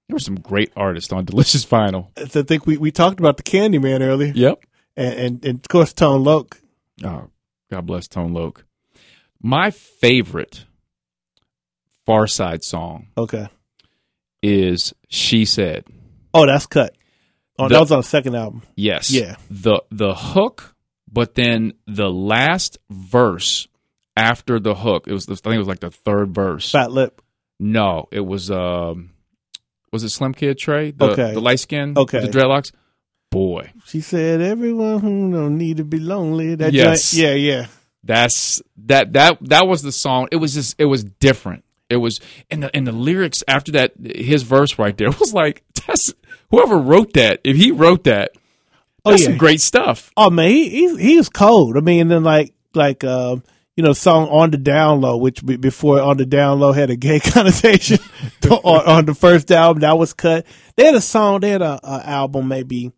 [0.09, 2.09] There were some great artists on Delicious Vinyl.
[2.17, 4.65] I think we, we talked about the Candyman earlier, Yep.
[4.97, 6.61] and, and and of course Tone Loc.
[7.05, 7.31] Oh,
[7.71, 8.65] God bless Tone Loc.
[9.41, 10.65] My favorite
[12.07, 13.47] Pharcyde song Okay.
[14.43, 15.85] is She Said.
[16.35, 16.97] Oh, that's cut.
[17.59, 18.63] Oh, The- that was on the second album.
[18.77, 19.11] Yes.
[19.11, 19.37] Yeah.
[19.51, 20.75] The the hook,
[21.11, 23.69] but then the last verse
[24.17, 26.71] after the hook, it was I think it was like the third verse.
[26.73, 27.13] Fatlip.
[27.59, 29.11] No, it was um
[29.93, 30.91] was it Slim Kid Trey?
[30.91, 31.33] The, Okay.
[31.35, 31.95] The light skin?
[31.97, 32.21] Okay.
[32.21, 32.73] The dreadlocks?
[33.31, 33.73] Boy.
[33.87, 37.11] She said, "Everyone who don't need to be lonely." That Yes.
[37.13, 37.67] joint- yeah, yeah.
[38.05, 40.29] That's that that that was the song.
[40.31, 41.65] It was just it was different.
[41.89, 45.63] It was and the and the lyrics after that his verse right there was like
[45.87, 46.13] that's
[46.51, 48.33] whoever wrote that, if he wrote that,
[49.05, 49.29] Oh, that's yeah.
[49.29, 50.11] some great stuff.
[50.17, 51.77] Oh man, he he, he was cold.
[51.77, 53.45] I mean, and then like like um,
[53.77, 56.97] you know, song on the down low, which before on the down low had a
[56.97, 57.99] gay connotation
[58.51, 60.45] on, on the first album that was cut.
[60.75, 62.91] They had a song, they had a, a album maybe,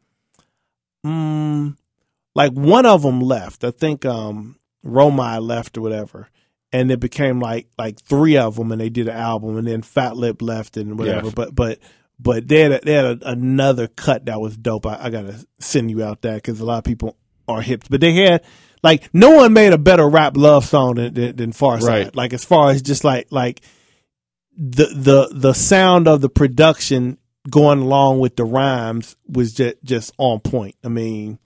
[1.05, 1.77] um,
[2.35, 3.63] like one of them left.
[3.65, 6.29] I think um, Romye left or whatever.
[6.71, 9.81] And it became like like three of them, and they did an album, and then
[9.81, 11.29] Fatlip left and whatever.
[11.29, 11.33] Yeah.
[11.35, 11.79] But but
[12.21, 14.87] but they had, a, they had a, another cut that was dope.
[14.87, 17.17] I, I gotta send you out that because a lot of people
[17.47, 17.85] are hip.
[17.89, 18.45] But they had
[18.83, 21.83] like no one made a better rap love song than than, than Pharcyde.
[21.83, 22.17] Right.
[22.17, 23.63] Like as far as just like like
[24.57, 27.19] the the the sound of the production
[27.49, 30.77] going along with the rhymes was just just on point.
[30.85, 31.39] I mean,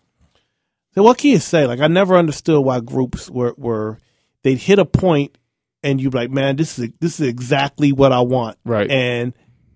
[0.94, 1.66] so what can you say?
[1.66, 3.98] Like I never understood why groups were were
[4.42, 5.36] they'd hit a point
[5.82, 8.90] and you'd be like, man, this is this is exactly what I want, Right.
[8.90, 9.32] And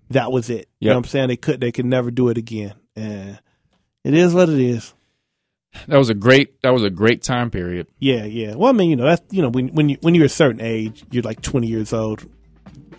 [0.09, 0.69] that was it.
[0.79, 1.27] You know what I'm saying?
[1.27, 2.73] They could they could never do it again.
[2.95, 3.39] And
[4.03, 4.93] it is what it is.
[5.87, 7.87] That was a great that was a great time period.
[7.99, 8.55] Yeah, yeah.
[8.55, 10.61] Well, I mean, you know, that's you know, when when you when you're a certain
[10.61, 12.25] age, you're like 20 years old.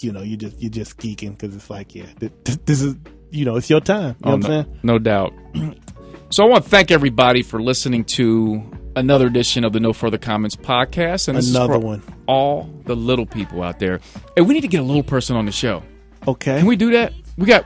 [0.01, 2.95] You know, you just you're just geeking because it's like, yeah, th- th- this is
[3.31, 4.17] you know, it's your time.
[4.25, 4.79] You oh, know Oh, what I'm saying?
[4.83, 5.33] no doubt.
[6.31, 8.63] so I want to thank everybody for listening to
[8.99, 11.29] another edition of the No Further Comments podcast.
[11.29, 12.03] And Another one.
[12.27, 14.01] all the little people out there.
[14.37, 15.83] Hey, we need to get a little person on the show.
[16.27, 16.59] Okay.
[16.59, 17.13] Can we do that?
[17.37, 17.65] We got.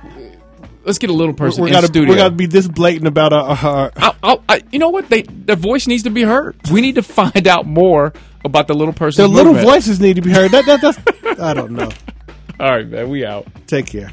[0.85, 2.11] Let's get a little person we in gotta studio.
[2.11, 4.81] we gotta be this blatant about uh, uh, uh, our, our I'll, I'll, I, you
[4.81, 5.09] know what?
[5.09, 6.57] They their voice needs to be heard.
[6.73, 8.13] We need to find out more
[8.45, 9.23] about the little person.
[9.23, 10.51] the little voices need to be heard.
[10.51, 11.89] That that that's I don't know.
[12.61, 13.09] All right, man.
[13.11, 13.47] We out.
[13.69, 14.13] Take care.